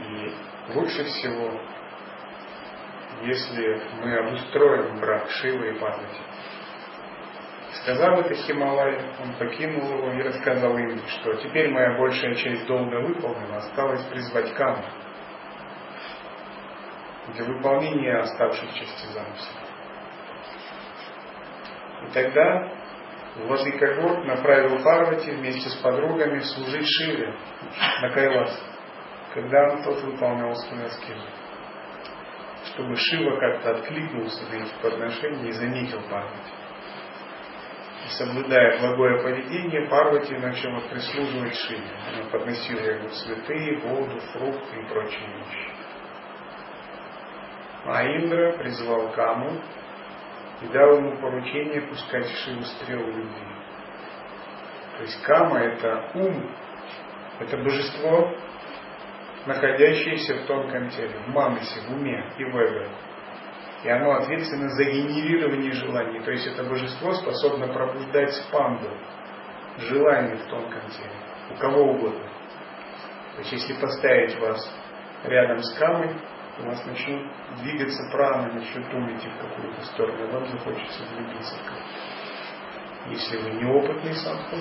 И 0.01 0.33
лучше 0.73 1.03
всего 1.05 1.59
если 3.23 3.81
мы 4.01 4.17
обустроим 4.17 4.99
брак 4.99 5.29
Шивы 5.29 5.69
и 5.69 5.79
Парвати. 5.79 6.21
Сказав 7.81 8.19
это 8.19 8.35
Хималай, 8.35 8.97
он 9.21 9.33
покинул 9.37 9.97
его 9.97 10.11
и 10.13 10.23
рассказал 10.23 10.77
им, 10.77 10.99
что 11.07 11.33
теперь 11.35 11.71
моя 11.71 11.97
большая 11.97 12.35
часть 12.35 12.65
долга 12.65 13.01
выполнена, 13.01 13.57
осталось 13.57 14.03
призвать 14.05 14.53
Каму 14.53 14.83
для 17.33 17.45
выполнения 17.45 18.17
оставших 18.17 18.73
части 18.73 19.05
замысла. 19.07 19.61
И 22.03 22.13
тогда 22.13 22.71
Владыка 23.35 23.95
Горд 23.95 24.25
направил 24.25 24.81
Парвати 24.83 25.31
вместе 25.31 25.69
с 25.69 25.75
подругами 25.77 26.39
служить 26.39 26.87
Шиве 26.87 27.35
на 28.01 28.09
Кайлас, 28.11 28.63
когда 29.33 29.73
он 29.73 29.83
тот 29.83 30.01
выполнял 30.03 30.51
аскезу 30.51 31.45
чтобы 32.75 32.95
Шива 32.95 33.39
как-то 33.39 33.71
откликнулся 33.77 34.43
на 34.47 34.55
эти 34.55 34.73
подношения 34.81 35.49
и 35.49 35.53
заметил 35.53 36.01
Парвати. 36.09 36.51
И 38.05 38.09
соблюдая 38.09 38.79
благое 38.79 39.21
поведение, 39.21 39.87
Парвати 39.87 40.35
начала 40.35 40.81
прислуживать 40.81 41.55
Шиве. 41.55 41.87
Она 42.11 42.29
подносила 42.29 42.79
ему 42.79 43.09
цветы, 43.09 43.79
воду, 43.83 44.19
фрукты 44.33 44.79
и 44.79 44.87
прочие 44.89 45.27
вещи. 45.27 45.84
А 47.85 48.03
Индра 48.03 48.53
призвал 48.57 49.11
Каму 49.11 49.61
и 50.61 50.67
дал 50.67 50.97
ему 50.97 51.17
поручение 51.17 51.81
пускать 51.81 52.27
Шиву 52.27 52.63
стрелу 52.63 53.07
любви. 53.07 53.55
То 54.97 55.03
есть 55.03 55.21
Кама 55.23 55.59
это 55.59 56.09
ум, 56.15 56.49
это 57.39 57.57
божество, 57.57 58.33
находящееся 59.45 60.35
в 60.35 60.45
тонком 60.47 60.89
теле, 60.89 61.13
в 61.27 61.29
манасе, 61.29 61.81
в 61.81 61.93
уме 61.93 62.31
и 62.37 62.43
в 62.45 62.57
эго. 62.57 62.87
И 63.83 63.89
оно 63.89 64.13
ответственно 64.13 64.69
за 64.69 64.83
генерирование 64.85 65.73
желаний. 65.73 66.21
То 66.21 66.31
есть 66.31 66.47
это 66.47 66.63
божество 66.63 67.13
способно 67.13 67.67
пробуждать 67.67 68.33
спанду, 68.33 68.89
желание 69.77 70.37
в 70.37 70.49
тонком 70.49 70.81
теле, 70.89 71.11
у 71.51 71.57
кого 71.59 71.83
угодно. 71.91 72.29
То 73.35 73.41
есть 73.41 73.51
если 73.51 73.73
поставить 73.79 74.39
вас 74.39 74.73
рядом 75.25 75.59
с 75.61 75.77
камой, 75.77 76.15
у 76.59 76.65
вас 76.67 76.85
начнут 76.85 77.27
двигаться 77.61 78.09
праны, 78.11 78.53
начнут 78.53 78.89
думать 78.89 79.23
в 79.23 79.41
какую-то 79.41 79.81
сторону, 79.85 80.27
вам 80.31 80.45
захочется 80.47 81.03
кого 81.05 81.79
Если 83.07 83.37
вы 83.37 83.49
неопытный 83.61 84.13
садху, 84.15 84.55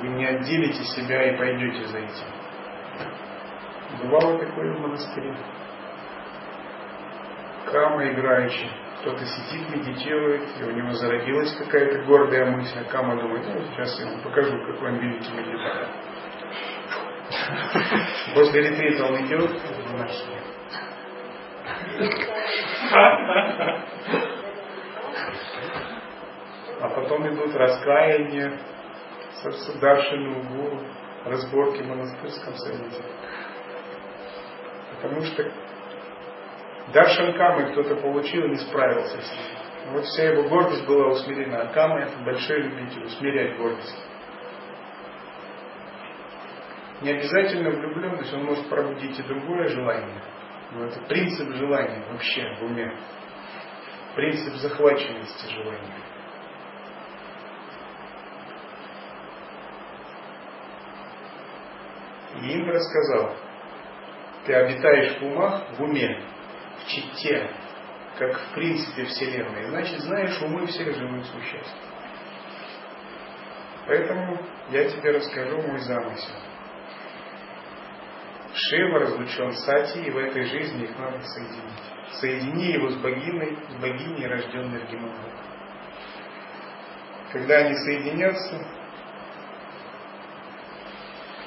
вы 0.00 0.08
не 0.08 0.26
отделите 0.26 0.84
себя 0.84 1.32
и 1.32 1.38
пойдете 1.38 1.86
за 1.86 1.98
этим. 1.98 2.26
Бывало 4.02 4.38
такое 4.38 4.74
в 4.74 4.80
монастыре. 4.80 5.36
Кама 7.70 8.10
играющий. 8.10 8.70
Кто-то 9.00 9.24
сидит, 9.24 9.68
медитирует, 9.68 10.48
и 10.60 10.64
у 10.64 10.70
него 10.70 10.92
зародилась 10.92 11.56
какая-то 11.56 12.04
гордая 12.04 12.50
мысль. 12.52 12.78
А 12.78 12.84
Кама 12.84 13.20
думает, 13.20 13.44
ну, 13.46 13.60
сейчас 13.72 13.98
я 13.98 14.08
ему 14.08 14.22
покажу, 14.22 14.56
какой 14.64 14.92
он 14.92 14.98
великий 14.98 15.32
медитатор. 15.32 15.88
После 18.34 18.60
ретрита 18.60 19.04
он 19.04 19.26
идет 19.26 19.50
в 19.50 19.92
монашестве. 19.92 20.41
А 26.80 26.88
потом 26.88 27.28
идут 27.28 27.54
раскаяние, 27.54 28.58
Даршину 29.80 30.42
гуру, 30.42 30.80
разборки 31.24 31.82
в 31.82 31.86
монастырском 31.86 32.54
совете. 32.54 33.02
Потому 34.90 35.22
что 35.22 35.50
Даршан 36.92 37.34
Камы 37.34 37.72
кто-то 37.72 37.96
получил 37.96 38.44
и 38.44 38.50
не 38.50 38.56
справился 38.56 39.20
с 39.20 39.32
ним. 39.32 39.62
Вот 39.92 40.04
вся 40.04 40.30
его 40.30 40.48
гордость 40.48 40.86
была 40.86 41.08
усмирена. 41.08 41.62
А 41.62 41.66
Кама 41.72 42.00
это 42.00 42.16
большой 42.24 42.62
любитель, 42.62 43.04
усмирять 43.04 43.56
гордость. 43.56 44.04
Не 47.00 47.10
обязательно 47.10 47.70
влюбленность, 47.70 48.32
он 48.32 48.44
может 48.44 48.68
пробудить 48.68 49.18
и 49.18 49.22
другое 49.22 49.68
желание. 49.68 50.22
Но 50.72 50.86
это 50.86 51.00
принцип 51.00 51.54
желания 51.54 52.02
вообще 52.10 52.56
в 52.58 52.64
уме. 52.64 52.96
Принцип 54.14 54.54
захваченности 54.54 55.52
желания. 55.52 56.02
И 62.40 62.54
Индра 62.54 62.78
сказал, 62.78 63.36
ты 64.46 64.54
обитаешь 64.54 65.20
в 65.20 65.24
умах, 65.24 65.62
в 65.76 65.82
уме, 65.82 66.24
в 66.78 66.88
чите, 66.88 67.50
как 68.18 68.38
в 68.38 68.54
принципе 68.54 69.04
Вселенной. 69.04 69.64
Значит, 69.64 70.00
знаешь 70.00 70.40
умы 70.42 70.66
всех 70.66 70.94
живых 70.96 71.24
существ. 71.26 71.76
Поэтому 73.86 74.38
я 74.70 74.88
тебе 74.88 75.12
расскажу 75.12 75.60
мой 75.60 75.78
замысел. 75.80 76.34
Шива 78.68 79.00
разлучен 79.00 79.52
Сати, 79.52 80.04
и 80.04 80.10
в 80.10 80.18
этой 80.18 80.44
жизни 80.44 80.84
их 80.84 80.98
надо 80.98 81.20
соединить. 81.22 81.82
Соедини 82.20 82.72
его 82.72 82.90
с 82.90 82.96
богиней, 82.96 83.56
с 83.70 83.74
богиней, 83.80 84.26
рожденной 84.26 84.80
в 84.80 84.90
Гималае. 84.90 85.32
Когда 87.32 87.56
они 87.56 87.74
соединятся, 87.74 88.64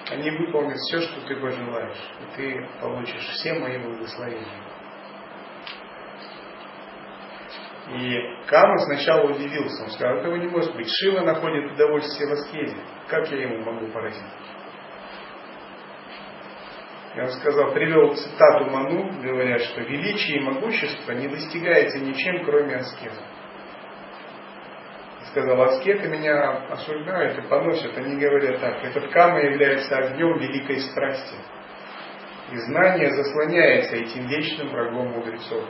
они 0.09 0.30
выполнят 0.32 0.78
все, 0.78 1.01
что 1.01 1.22
ты 1.22 1.36
пожелаешь, 1.36 2.11
и 2.22 2.36
ты 2.36 2.70
получишь 2.82 3.28
все 3.30 3.53
мои 3.53 3.78
благословения. 3.78 4.76
И 7.88 8.47
Кама 8.47 8.78
сначала 8.80 9.30
удивился, 9.30 9.84
он 9.84 9.91
сказал, 9.91 10.18
этого 10.18 10.36
не 10.36 10.47
может 10.47 10.76
быть. 10.76 10.88
Шива 10.89 11.22
находит 11.22 11.72
удовольствие 11.72 12.30
в 12.30 12.34
аскезе. 12.34 12.78
Как 13.07 13.30
я 13.32 13.43
ему 13.43 13.63
могу 13.63 13.88
поразить? 13.91 14.24
И 17.16 17.20
он 17.20 17.30
сказал, 17.32 17.72
привел 17.72 18.13
цитату 18.13 18.70
Ману, 18.70 19.09
говоря, 19.22 19.57
что 19.59 19.82
величие 19.82 20.38
и 20.38 20.43
могущество 20.43 21.13
не 21.13 21.30
достигается 21.30 21.99
ничем, 21.99 22.43
кроме 22.43 22.76
аскеза. 22.76 23.22
Сказал, 25.32 25.61
аскеты 25.61 26.09
меня 26.09 26.66
осуждают 26.70 27.38
и 27.39 27.47
поносят, 27.47 27.97
они 27.97 28.18
говорят 28.18 28.59
так, 28.59 28.84
этот 28.84 29.11
кама 29.11 29.39
является 29.39 29.97
огнем 29.97 30.38
великой 30.39 30.82
страсти. 30.82 31.36
И 32.51 32.57
знание 32.57 33.09
заслоняется 33.11 33.95
этим 33.95 34.28
вечным 34.28 34.70
врагом 34.70 35.07
мудрецов. 35.13 35.63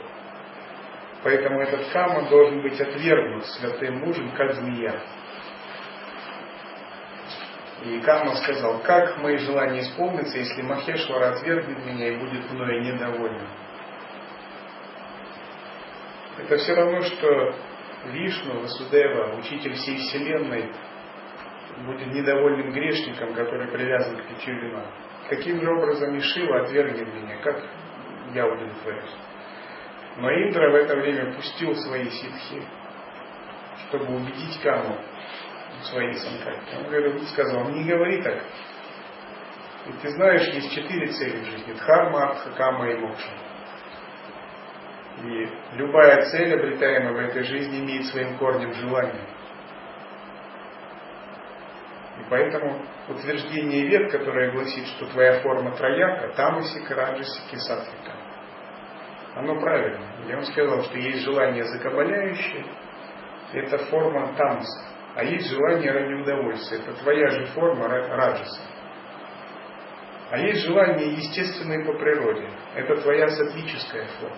Поэтому 1.22 1.60
этот 1.60 1.88
кама 1.92 2.28
должен 2.28 2.60
быть 2.60 2.80
отвергнут 2.80 3.46
святым 3.46 3.98
мужем, 4.00 4.32
как 4.36 4.52
змея. 4.54 5.00
И 7.86 8.00
Кама 8.00 8.34
сказал, 8.34 8.80
как 8.80 9.16
мои 9.18 9.36
желания 9.36 9.82
исполнятся, 9.82 10.38
если 10.38 10.60
Махешвара 10.62 11.34
отвергнет 11.34 11.86
меня 11.86 12.08
и 12.08 12.16
будет 12.16 12.50
мною 12.50 12.82
недоволен. 12.82 13.46
Это 16.38 16.56
все 16.56 16.74
равно, 16.74 17.00
что 17.02 17.54
Вишну, 18.06 18.60
Васудева, 18.60 19.36
учитель 19.38 19.74
всей 19.74 19.98
Вселенной, 19.98 20.72
будет 21.86 22.08
недовольным 22.08 22.72
грешником, 22.72 23.34
который 23.34 23.68
привязан 23.68 24.16
к 24.16 24.46
вина. 24.46 24.84
Каким 25.28 25.60
же 25.60 25.70
образом 25.70 26.18
Ишива 26.18 26.62
отвергнет 26.62 27.14
меня, 27.14 27.36
как 27.36 27.62
я 28.34 28.46
удовлетворюсь? 28.46 29.14
Но 30.16 30.30
Индра 30.30 30.70
в 30.70 30.74
это 30.74 30.96
время 30.96 31.34
пустил 31.34 31.74
свои 31.76 32.08
ситхи, 32.10 32.62
чтобы 33.88 34.16
убедить 34.16 34.60
Каму, 34.60 34.98
своей 35.90 36.14
санкальпе. 36.14 36.76
Он 36.78 36.84
говорил, 36.84 37.20
сказал, 37.26 37.68
не 37.70 37.84
говори 37.84 38.22
так. 38.22 38.42
И 39.86 39.92
ты 40.02 40.08
знаешь, 40.10 40.46
есть 40.54 40.72
четыре 40.72 41.06
цели 41.08 41.42
в 41.42 41.44
жизни. 41.44 41.72
Дхарма, 41.72 42.30
Артха, 42.30 42.50
Кама 42.52 42.90
и 42.90 42.96
Мокша. 42.96 43.30
И 45.22 45.48
любая 45.76 46.22
цель, 46.30 46.54
обретаемая 46.54 47.12
в 47.12 47.30
этой 47.30 47.42
жизни, 47.44 47.80
имеет 47.80 48.06
своим 48.06 48.36
корнем 48.36 48.72
желание. 48.74 49.26
И 52.18 52.24
поэтому 52.28 52.82
утверждение 53.08 53.86
вет, 53.86 54.10
которое 54.10 54.50
гласит, 54.50 54.86
что 54.88 55.06
твоя 55.06 55.40
форма 55.40 55.76
трояка, 55.76 56.34
тамасика, 56.34 56.94
раджасика, 56.94 57.56
сатвика, 57.58 58.12
оно 59.36 59.60
правильно. 59.60 60.04
Я 60.28 60.36
вам 60.36 60.44
сказал, 60.44 60.82
что 60.82 60.98
есть 60.98 61.22
желание 61.22 61.64
закабаляющее, 61.64 62.64
это 63.52 63.78
форма 63.86 64.34
тамаса. 64.36 64.95
А 65.16 65.24
есть 65.24 65.50
желание 65.50 65.92
ради 65.92 66.12
удовольствия. 66.12 66.78
Это 66.78 66.92
твоя 66.92 67.30
же 67.30 67.46
форма 67.46 67.88
раджаса. 67.88 68.60
А 70.30 70.38
есть 70.38 70.66
желание 70.66 71.14
естественное 71.14 71.86
по 71.86 71.94
природе. 71.94 72.50
Это 72.74 73.00
твоя 73.00 73.26
сатвическая 73.28 74.06
форма. 74.20 74.36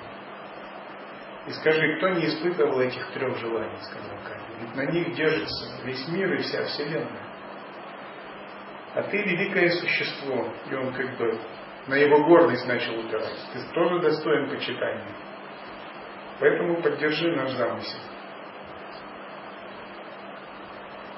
И 1.48 1.50
скажи, 1.50 1.96
кто 1.96 2.10
не 2.10 2.26
испытывал 2.26 2.80
этих 2.80 3.04
трех 3.10 3.36
желаний, 3.38 3.76
сказал 3.80 4.18
Ками. 4.22 4.60
Ведь 4.60 4.76
на 4.76 4.86
них 4.92 5.14
держится 5.16 5.84
весь 5.84 6.06
мир 6.08 6.32
и 6.34 6.42
вся 6.42 6.62
Вселенная. 6.62 7.26
А 8.94 9.02
ты 9.02 9.16
великое 9.16 9.70
существо. 9.70 10.48
И 10.70 10.74
он 10.74 10.92
как 10.92 11.18
бы 11.18 11.40
на 11.88 11.94
его 11.94 12.22
гордость 12.24 12.68
начал 12.68 13.00
упирать. 13.00 13.34
Ты 13.52 13.58
тоже 13.74 14.00
достоин 14.00 14.48
почитания. 14.48 15.12
Поэтому 16.38 16.80
поддержи 16.82 17.34
наш 17.34 17.50
замысел. 17.52 17.98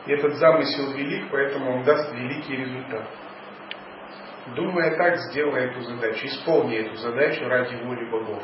И 0.07 0.13
этот 0.13 0.35
замысел 0.37 0.93
велик, 0.93 1.31
поэтому 1.31 1.77
он 1.77 1.85
даст 1.85 2.13
великий 2.13 2.57
результат. 2.57 3.07
Думая 4.55 4.97
так, 4.97 5.17
сделай 5.31 5.67
эту 5.67 5.83
задачу, 5.83 6.27
исполни 6.27 6.77
эту 6.77 6.97
задачу 6.97 7.47
ради 7.47 7.77
воли 7.85 8.05
богов. 8.11 8.43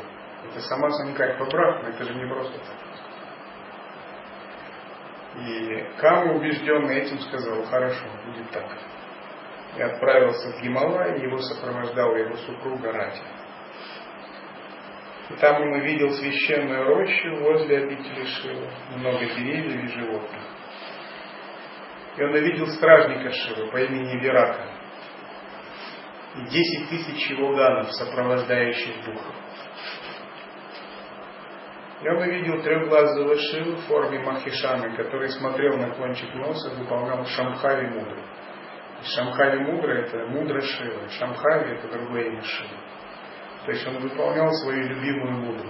Это 0.49 0.61
сама 0.61 0.89
Санкальпа 0.91 1.45
Брахма, 1.45 1.89
это 1.89 2.03
же 2.03 2.13
не 2.13 2.27
просто 2.27 2.59
так. 2.59 2.77
И 5.43 5.85
Кама, 5.99 6.33
убежденный 6.33 6.99
этим, 6.99 7.19
сказал, 7.19 7.63
хорошо, 7.65 8.05
будет 8.25 8.49
так. 8.51 8.65
И 9.77 9.81
отправился 9.81 10.51
в 10.51 10.61
Гималай, 10.61 11.19
его 11.21 11.37
сопровождал 11.39 12.15
его 12.15 12.35
супруга 12.37 12.91
Рати. 12.91 13.21
И 15.29 15.33
там 15.35 15.61
он 15.61 15.73
увидел 15.73 16.09
священную 16.11 16.85
рощу 16.85 17.35
возле 17.41 17.79
обители 17.79 18.25
Шива, 18.25 18.71
много 18.95 19.25
деревьев 19.25 19.83
и 19.83 19.87
животных. 19.87 20.41
И 22.17 22.23
он 22.23 22.33
увидел 22.33 22.67
стражника 22.67 23.31
Шивы 23.31 23.69
по 23.69 23.77
имени 23.77 24.19
Верака 24.19 24.65
и 26.35 26.41
десять 26.49 26.89
тысяч 26.89 27.29
его 27.29 27.55
ганов, 27.55 27.91
сопровождающих 27.91 29.05
духов. 29.05 29.35
И 32.01 32.07
он 32.07 32.17
увидел 32.17 32.61
трехглазого 32.61 33.35
Шиву 33.37 33.75
в 33.75 33.85
форме 33.85 34.19
Махишаны, 34.19 34.95
который 34.95 35.29
смотрел 35.29 35.77
на 35.77 35.91
кончик 35.91 36.33
носа, 36.35 36.75
выполнял 36.75 37.25
Шамхави 37.25 37.87
Мудры. 37.87 38.23
Шамхави 39.03 39.59
Мудра 39.59 39.93
это 39.93 40.25
мудра 40.27 40.61
Шива, 40.61 41.09
Шамхави 41.09 41.75
это 41.75 41.87
другое 41.87 42.29
имя 42.29 42.41
Шивы. 42.41 42.77
То 43.65 43.71
есть 43.71 43.87
он 43.87 43.99
выполнял 43.99 44.51
свою 44.53 44.87
любимую 44.87 45.33
мудру, 45.33 45.69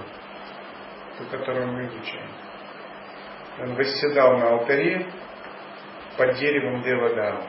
ту, 1.18 1.26
которую 1.26 1.74
мы 1.74 1.88
изучаем. 1.88 2.30
Он 3.60 3.76
восседал 3.76 4.38
на 4.38 4.50
алтаре, 4.50 5.12
под 6.18 6.36
деревом 6.36 6.82
Девадару. 6.82 7.44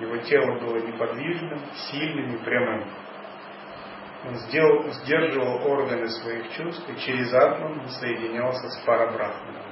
Его 0.00 0.16
тело 0.18 0.58
было 0.60 0.76
неподвижным, 0.76 1.60
сильным 1.90 2.34
и 2.34 2.44
прямым. 2.44 2.84
Он 4.26 4.34
сделал, 4.34 4.82
сдерживал 4.92 5.70
органы 5.70 6.08
своих 6.08 6.50
чувств 6.52 6.84
и 6.88 7.00
через 7.00 7.32
атман 7.32 7.88
соединялся 7.88 8.68
с 8.68 8.78
парабрахманом. 8.84 9.62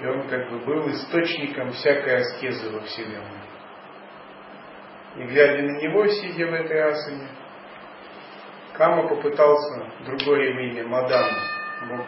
И 0.00 0.06
он 0.06 0.28
как 0.28 0.50
бы 0.50 0.60
был 0.60 0.88
источником 0.90 1.72
всякой 1.72 2.16
аскезы 2.16 2.70
во 2.70 2.80
Вселенной. 2.80 3.40
И 5.16 5.22
глядя 5.24 5.62
на 5.62 5.78
него, 5.80 6.06
сидя 6.06 6.46
в 6.46 6.54
этой 6.54 6.80
асане, 6.80 7.28
Кама 8.74 9.08
попытался, 9.08 9.92
другое 10.06 10.52
имя, 10.52 10.86
Мадан, 10.86 11.34
Бог 11.88 12.06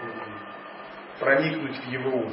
проникнуть 1.18 1.76
в 1.76 1.88
его 1.90 2.10
ум. 2.10 2.30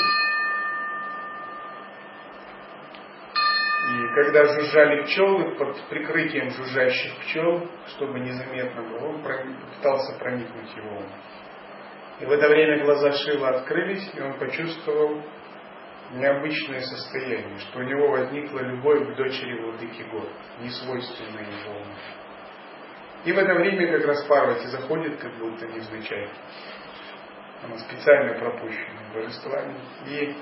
И 3.89 3.98
когда 4.13 4.45
жужжали 4.45 5.03
пчелы, 5.03 5.55
под 5.55 5.81
прикрытием 5.89 6.49
жужжащих 6.51 7.17
пчел, 7.21 7.67
чтобы 7.87 8.19
незаметно 8.19 8.81
было, 8.81 9.09
он 9.09 9.21
пытался 9.21 10.17
проникнуть 10.19 10.75
его. 10.75 11.03
И 12.19 12.25
в 12.25 12.31
это 12.31 12.49
время 12.49 12.83
глаза 12.83 13.11
Шива 13.13 13.49
открылись, 13.49 14.11
и 14.13 14.21
он 14.21 14.37
почувствовал 14.37 15.23
необычное 16.13 16.81
состояние, 16.81 17.59
что 17.59 17.79
у 17.79 17.83
него 17.83 18.09
возникла 18.11 18.59
любовь 18.59 19.07
к 19.07 19.15
дочери 19.15 19.61
Владыки 19.61 20.01
Гор, 20.11 20.27
несвойственная 20.61 21.45
его 21.45 21.79
уму. 21.79 21.93
И 23.25 23.31
в 23.31 23.37
это 23.37 23.53
время 23.53 23.97
как 23.97 24.07
раз 24.07 24.25
Парвати 24.25 24.67
заходит, 24.67 25.19
как 25.19 25.33
будто 25.37 25.67
невзначай. 25.67 26.29
Она 27.63 27.77
специально 27.77 28.39
пропущена 28.39 29.01
божествами. 29.13 29.75
И 30.07 30.35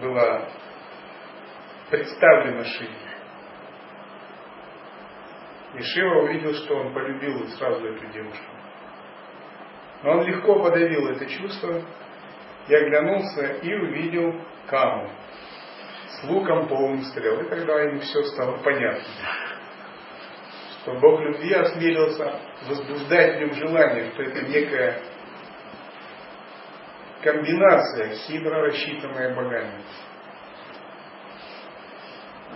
была 0.00 0.48
представлена 1.96 2.64
Шиве. 2.64 2.90
И 5.74 5.82
Шива 5.82 6.22
увидел, 6.22 6.54
что 6.54 6.76
он 6.76 6.92
полюбил 6.92 7.46
сразу 7.48 7.86
эту 7.86 8.06
девушку. 8.12 8.44
Но 10.02 10.12
он 10.12 10.26
легко 10.26 10.62
подавил 10.62 11.08
это 11.08 11.26
чувство 11.26 11.82
и 12.68 12.74
оглянулся 12.74 13.46
и 13.62 13.74
увидел 13.74 14.40
Каму 14.66 15.10
с 16.08 16.24
луком 16.24 16.68
полным 16.68 17.02
стрел. 17.02 17.40
И 17.40 17.48
тогда 17.48 17.80
ему 17.82 18.00
все 18.00 18.22
стало 18.24 18.56
понятно. 18.58 19.04
Что 20.80 20.94
Бог 20.94 21.20
любви 21.20 21.52
осмелился 21.52 22.40
возбуждать 22.68 23.36
в 23.36 23.40
нем 23.40 23.52
желание, 23.54 24.10
что 24.12 24.22
это 24.22 24.42
некая 24.46 25.02
комбинация, 27.22 28.14
хитро 28.14 28.60
рассчитанная 28.66 29.34
богами. 29.34 29.82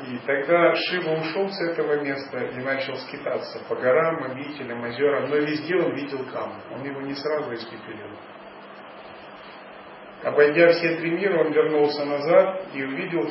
И 0.07 0.19
тогда 0.27 0.75
Шива 0.77 1.15
ушел 1.15 1.49
с 1.49 1.61
этого 1.61 2.01
места 2.01 2.39
и 2.39 2.57
начал 2.63 2.97
скитаться 2.97 3.59
по 3.69 3.75
горам, 3.75 4.23
обителям, 4.31 4.85
озерам, 4.85 5.29
но 5.29 5.37
везде 5.37 5.77
он 5.77 5.95
видел 5.95 6.25
Каму. 6.33 6.55
Он 6.73 6.85
его 6.85 7.01
не 7.01 7.15
сразу 7.15 7.53
испепелил. 7.53 8.17
Обойдя 10.23 10.69
все 10.73 10.97
три 10.97 11.11
мира, 11.11 11.45
он 11.45 11.53
вернулся 11.53 12.05
назад 12.05 12.67
и 12.75 12.83
увидел, 12.83 13.29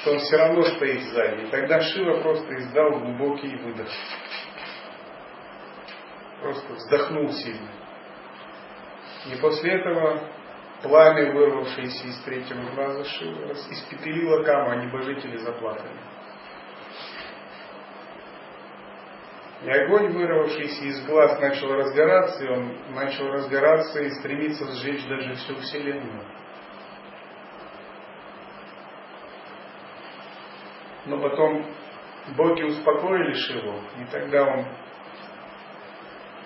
что 0.00 0.12
он 0.12 0.18
все 0.18 0.36
равно 0.36 0.62
стоит 0.62 1.02
сзади. 1.02 1.42
И 1.42 1.50
тогда 1.50 1.80
Шива 1.80 2.20
просто 2.20 2.54
издал 2.56 2.98
глубокий 2.98 3.56
выдох. 3.56 3.88
Просто 6.40 6.72
вздохнул 6.72 7.28
сильно. 7.30 7.70
И 9.32 9.40
после 9.40 9.72
этого 9.72 10.20
Пламя, 10.82 11.32
вырвавшееся 11.32 12.08
из 12.08 12.18
третьего 12.22 12.74
глаза 12.74 13.04
Шивы, 13.04 13.52
испепелило 13.52 14.42
Каму, 14.42 14.70
а 14.70 14.76
небожители 14.76 15.36
заплакали. 15.36 15.96
И 19.64 19.70
огонь, 19.70 20.10
вырвавшийся 20.12 20.84
из 20.86 21.06
глаз, 21.06 21.38
начал 21.38 21.72
разгораться, 21.72 22.44
и 22.44 22.48
он 22.48 22.76
начал 22.94 23.28
разгораться 23.28 24.00
и 24.00 24.10
стремиться 24.10 24.64
сжечь 24.72 25.06
даже 25.06 25.34
всю 25.34 25.54
Вселенную. 25.54 26.24
Но 31.06 31.20
потом 31.20 31.64
боги 32.36 32.62
успокоили 32.62 33.34
Шиву, 33.34 33.80
и 34.00 34.04
тогда 34.10 34.46
он 34.46 34.66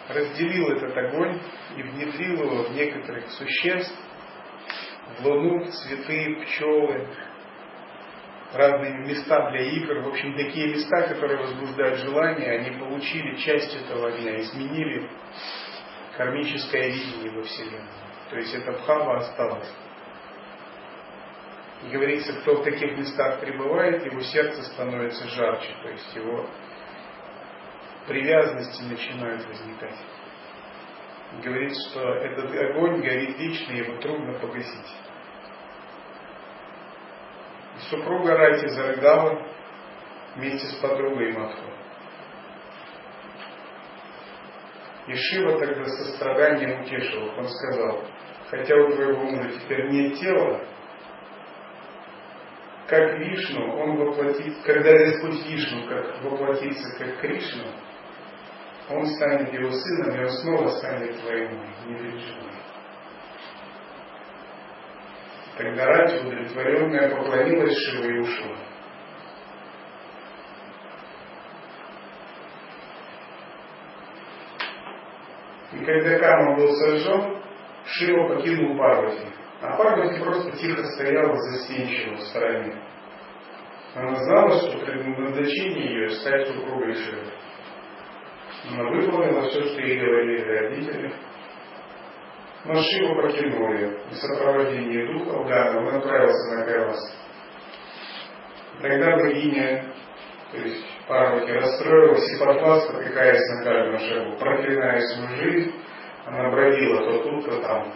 разделил 0.08 0.72
этот 0.72 0.94
огонь 0.94 1.40
и 1.76 1.82
внедрил 1.82 2.44
его 2.44 2.64
в 2.64 2.74
некоторых 2.74 3.30
существ, 3.30 4.05
луну, 5.20 5.64
цветы, 5.70 6.36
пчелы, 6.42 7.06
разные 8.52 8.98
места 9.06 9.50
для 9.50 9.62
игр. 9.62 10.00
В 10.00 10.08
общем, 10.08 10.36
такие 10.36 10.74
места, 10.74 11.08
которые 11.08 11.38
возбуждают 11.38 11.98
желание, 12.00 12.58
они 12.58 12.78
получили 12.78 13.36
часть 13.36 13.74
этого 13.74 14.08
огня, 14.08 14.40
изменили 14.40 15.08
кармическое 16.16 16.88
видение 16.88 17.30
во 17.32 17.42
Вселенной. 17.42 17.82
То 18.30 18.36
есть 18.36 18.54
эта 18.54 18.72
бхава 18.72 19.18
осталась. 19.18 19.72
И 21.84 21.88
говорится, 21.88 22.32
кто 22.40 22.56
в 22.56 22.64
таких 22.64 22.96
местах 22.96 23.40
пребывает, 23.40 24.04
его 24.04 24.20
сердце 24.20 24.62
становится 24.62 25.28
жарче, 25.28 25.74
то 25.82 25.88
есть 25.90 26.16
его 26.16 26.48
привязанности 28.06 28.82
начинают 28.82 29.46
возникать 29.46 29.96
говорит, 31.42 31.72
что 31.90 32.00
этот 32.00 32.54
огонь 32.70 33.02
горит 33.02 33.38
вечно, 33.38 33.72
его 33.72 34.00
трудно 34.00 34.38
погасить. 34.38 34.94
Супруга 37.90 38.36
Рати 38.36 38.66
зарыдала 38.68 39.42
вместе 40.34 40.66
с 40.66 40.74
подругой 40.76 41.32
Матху. 41.32 41.70
И 45.06 45.14
Шива 45.14 45.58
тогда 45.60 45.84
со 45.84 46.16
страданием 46.16 46.80
утешил 46.80 47.30
Он 47.38 47.48
сказал, 47.48 48.04
хотя 48.50 48.74
у 48.74 48.90
твоего 48.90 49.20
мужа 49.20 49.50
теперь 49.60 49.88
нет 49.88 50.18
тела, 50.18 50.60
как 52.88 53.18
Вишну, 53.18 53.76
он 53.78 53.96
воплотит, 53.96 54.62
когда 54.64 54.92
Господь 54.92 55.44
Вишну 55.46 55.88
как 55.88 56.22
воплотится 56.22 56.98
как 56.98 57.20
Кришна, 57.20 57.64
он 58.88 59.06
станет 59.06 59.52
его 59.52 59.70
сыном, 59.70 60.16
и 60.16 60.22
он 60.22 60.30
снова 60.30 60.68
станет 60.68 61.20
твоим, 61.20 61.60
переживай. 61.84 62.46
Тогда 65.56 65.86
Рати, 65.86 66.16
удовлетворенная, 66.16 67.16
поклонилась 67.16 67.74
Шива 67.78 68.04
и 68.04 68.18
ушла. 68.18 68.56
И 75.72 75.84
когда 75.84 76.18
Кама 76.18 76.56
был 76.56 76.68
сожжен, 76.74 77.38
Шива 77.86 78.28
покинул 78.34 78.76
Парвати. 78.76 79.26
А 79.62 79.76
Парвати 79.78 80.20
просто 80.20 80.50
тихо 80.58 80.84
стояла 80.84 81.34
застенчиво 81.34 82.16
в 82.16 82.20
стороне. 82.20 82.74
Она 83.94 84.14
знала, 84.14 84.50
что 84.58 84.78
предназначение 84.78 85.86
ее 85.86 86.10
стать 86.10 86.48
супругой 86.48 86.94
Шивы. 86.96 87.32
Она 88.70 88.90
выполнила 88.90 89.48
все, 89.48 89.62
что 89.62 89.80
ей 89.80 90.00
говорили 90.00 90.42
родители. 90.42 91.12
Но 92.66 92.82
Шиву 92.82 93.14
покинули. 93.22 93.96
В 94.10 94.14
сопровождении 94.14 95.06
духов 95.06 95.46
Гана 95.46 95.78
он 95.78 95.94
отправился 95.94 96.56
на 96.56 96.64
Кайлас. 96.64 97.16
Тогда 98.82 99.16
богиня, 99.16 99.84
то 100.50 100.58
есть 100.58 100.84
Парвати, 101.06 101.52
расстроилась 101.52 102.28
и 102.28 102.38
подла, 102.38 102.80
спотыкаясь 102.80 103.48
на 103.50 103.64
каждом 103.64 103.98
шагу, 104.00 104.36
проклиная 104.38 105.00
свою 105.00 105.28
жизнь, 105.36 105.74
она 106.26 106.50
бродила 106.50 107.04
то 107.04 107.22
тут, 107.22 107.44
то 107.44 107.60
там. 107.60 107.92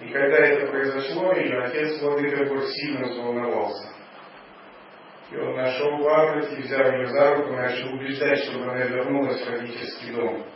И 0.00 0.08
когда 0.08 0.38
это 0.38 0.66
произошло, 0.66 1.32
ее 1.34 1.62
отец 1.62 2.02
Владыка 2.02 2.44
сильно 2.66 3.06
взволновался. 3.06 3.93
И 5.34 5.36
он 5.36 5.56
нашел 5.56 5.98
Парвати, 5.98 6.62
взял 6.62 6.92
ее 6.92 7.06
за 7.08 7.34
руку, 7.34 7.54
начал 7.54 7.92
убеждать, 7.92 8.38
чтобы 8.44 8.70
она 8.70 8.84
вернулась 8.84 9.44
в 9.44 9.50
родительский 9.50 10.12
дом. 10.12 10.46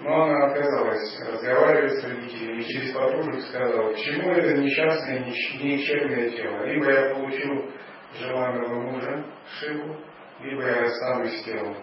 Но 0.00 0.22
она 0.22 0.46
отказалась 0.46 1.20
разговаривать 1.20 2.00
с 2.00 2.04
родителями 2.04 2.62
и 2.62 2.64
через 2.64 2.92
подружек 2.92 3.42
сказала, 3.42 3.92
к 3.92 3.96
чему 3.98 4.32
это 4.32 4.56
несчастное, 4.56 5.18
никчемное 5.20 6.30
тело. 6.30 6.64
Либо 6.64 6.90
я 6.90 7.14
получу 7.14 7.70
желанного 8.18 8.80
мужа, 8.80 9.24
Шиву, 9.58 9.96
либо 10.40 10.62
я 10.62 10.80
расстанусь 10.80 11.40
с 11.40 11.44
телом. 11.44 11.76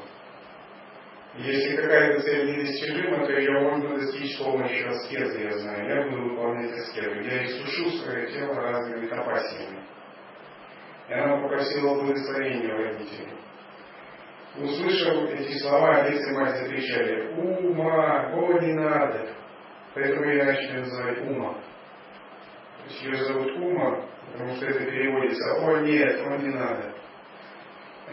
Если 1.35 1.75
какая-то 1.75 2.21
цель 2.23 2.51
недостижима, 2.51 3.25
то 3.25 3.31
ее 3.31 3.59
можно 3.61 3.95
достичь 3.95 4.35
с 4.35 4.43
помощью 4.43 4.89
аскезы, 4.89 5.43
я 5.43 5.57
знаю. 5.59 5.87
Я 5.87 6.09
буду 6.09 6.29
выполнять 6.29 6.77
аскезу. 6.79 7.21
Я 7.21 7.45
иссушу 7.45 7.89
свое 7.99 8.31
тело 8.31 8.55
разными 8.55 9.07
тапасиями. 9.07 9.81
И 11.09 11.13
она 11.13 11.37
попросила 11.37 11.95
благословения 11.95 12.73
родителей. 12.75 13.33
Услышав 14.57 15.29
эти 15.29 15.57
слова, 15.59 15.95
отец 15.97 16.27
и 16.27 16.33
мать 16.33 16.57
закричали, 16.57 17.31
«Ума! 17.37 18.31
О, 18.33 18.59
не 18.59 18.73
надо!» 18.73 19.29
Поэтому 19.93 20.25
ее 20.25 20.43
начали 20.43 20.79
называть 20.79 21.21
Ума. 21.21 21.53
То 21.53 22.89
есть 22.89 23.03
ее 23.03 23.25
зовут 23.25 23.51
Ума, 23.57 24.05
потому 24.31 24.55
что 24.55 24.65
это 24.65 24.79
переводится 24.79 25.53
«О, 25.61 25.77
нет, 25.79 26.21
о, 26.25 26.37
не 26.37 26.49
надо». 26.53 26.93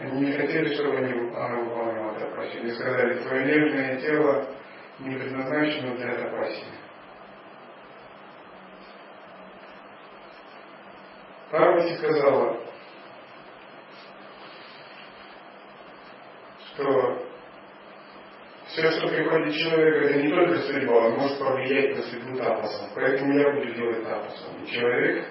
Они 0.01 0.27
не 0.27 0.31
хотели, 0.31 0.73
чтобы 0.75 0.97
они, 0.97 1.11
она 1.11 1.57
выполняла 1.57 2.17
тапасию. 2.17 2.61
Они 2.61 2.71
сказали, 2.71 3.19
твое 3.19 3.45
нежное 3.45 3.97
тело 3.99 4.47
не 4.99 5.15
предназначено 5.15 5.95
для 5.95 6.13
тапасии. 6.15 6.63
Парвати 11.51 11.97
сказала, 11.97 12.59
что 16.79 17.25
все, 18.67 18.91
что 18.91 19.07
приходит 19.07 19.55
человеку, 19.55 20.05
это 20.05 20.21
не 20.21 20.29
только 20.29 20.59
судьба, 20.61 20.93
он 20.93 21.13
может 21.17 21.39
повлиять 21.39 21.95
на 21.95 22.03
судьбу 22.03 22.37
тапаса. 22.37 22.89
Поэтому 22.95 23.37
я 23.39 23.51
буду 23.51 23.73
делать 23.73 24.03
тапасом. 24.03 24.63
И 24.63 24.67
человек 24.67 25.27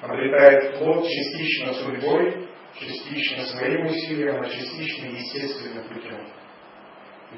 обретает 0.00 0.78
плод 0.78 1.06
частично 1.06 1.72
судьбой, 1.74 2.48
частично 2.74 3.44
своим 3.44 3.86
усилием, 3.86 4.40
а 4.40 4.48
частично 4.48 5.06
естественным 5.06 5.88
путем. 5.88 6.26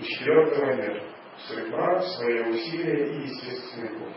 И 0.00 0.04
четвертого 0.04 0.72
нет. 0.72 1.02
Судьба, 1.48 2.00
свои 2.00 2.40
усилия 2.40 3.08
и 3.08 3.22
естественный 3.24 3.90
путь. 3.90 4.16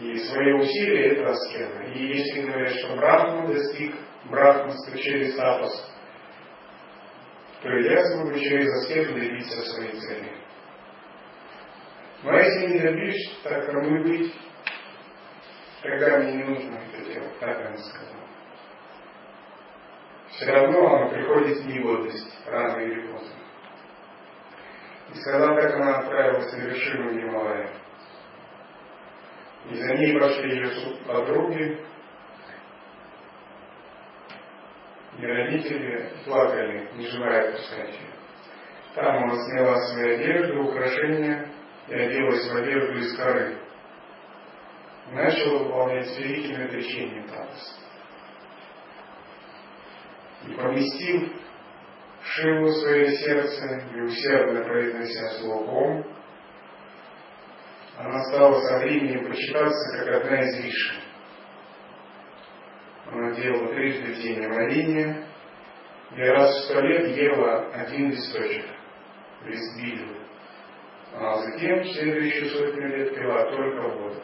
И 0.00 0.16
свои 0.16 0.52
усилия– 0.54 1.12
это 1.12 1.30
аскета. 1.30 1.82
И 1.94 2.06
если 2.06 2.42
говорят, 2.42 2.74
что 2.74 2.96
Брахма 2.96 3.46
достиг 3.46 3.94
брахманства 4.24 4.98
через 4.98 5.36
тапас, 5.36 5.91
то 7.62 7.68
я 7.68 8.04
смогу 8.06 8.34
через 8.38 8.68
аскету 8.82 9.14
добиться 9.14 9.62
своей 9.62 9.92
цели. 9.92 10.32
Но 12.24 12.36
если 12.36 12.66
не 12.66 12.80
добьюсь, 12.80 13.38
так 13.44 13.66
кому 13.66 14.02
быть, 14.02 14.34
тогда 15.82 16.18
мне 16.18 16.32
не 16.34 16.44
нужно 16.44 16.78
это 16.78 17.12
делать, 17.12 17.38
так 17.38 17.66
она 17.66 17.76
сказала. 17.76 18.22
Все 20.28 20.46
равно 20.46 20.96
оно 20.96 21.10
приходит 21.10 21.58
в 21.58 21.66
негодность, 21.66 22.38
рано 22.46 22.80
или 22.80 23.12
поздно. 23.12 23.34
И 25.12 25.18
сказала, 25.18 25.60
как 25.60 25.74
она 25.74 25.98
отправилась 25.98 26.52
на 26.52 26.56
вершину 26.62 27.12
Гималая. 27.12 27.70
И 29.70 29.74
за 29.74 29.94
ней 29.94 30.18
пошли 30.18 30.56
ее 30.56 30.96
подруги, 31.06 31.80
и 35.22 35.26
родители 35.26 36.10
плакали, 36.24 36.88
не 36.96 37.06
желая 37.06 37.50
отпускать 37.50 37.90
ее. 37.90 38.10
Там 38.94 39.24
она 39.24 39.36
сняла 39.36 39.76
свои 39.86 40.14
одежды, 40.14 40.58
украшения 40.58 41.48
и 41.88 41.94
оделась 41.94 42.50
в 42.50 42.56
одежду 42.56 42.98
из 42.98 43.16
коры. 43.16 43.56
Начала 45.12 45.58
выполнять 45.58 46.18
великим 46.18 46.64
отречением 46.64 47.28
Тапас. 47.28 47.80
И 50.48 50.54
поместив 50.54 51.32
Шиву 52.24 52.66
в 52.66 52.72
свое 52.80 53.16
сердце 53.16 53.82
и 53.94 54.00
усердно 54.00 54.64
произнося 54.64 55.38
слово 55.40 56.04
она 57.98 58.24
стала 58.24 58.60
со 58.60 58.78
временем 58.78 59.28
почитаться 59.28 59.98
как 59.98 60.08
одна 60.08 60.40
из 60.40 60.64
вишен. 60.64 61.01
Делала 63.34 63.68
трижды 63.68 64.12
в 64.12 64.16
день 64.16 64.44
омовение 64.44 65.26
и 66.16 66.20
раз 66.20 66.50
в 66.50 66.64
сто 66.64 66.80
лет 66.80 67.16
ела 67.16 67.70
один 67.72 68.10
листочек, 68.10 68.66
лист 69.44 69.80
бильвы. 69.80 70.16
А 71.14 71.36
затем 71.36 71.84
следующие 71.84 72.50
сотни 72.50 72.86
лет 72.86 73.14
пила 73.14 73.44
только 73.50 73.88
воду. 73.88 74.22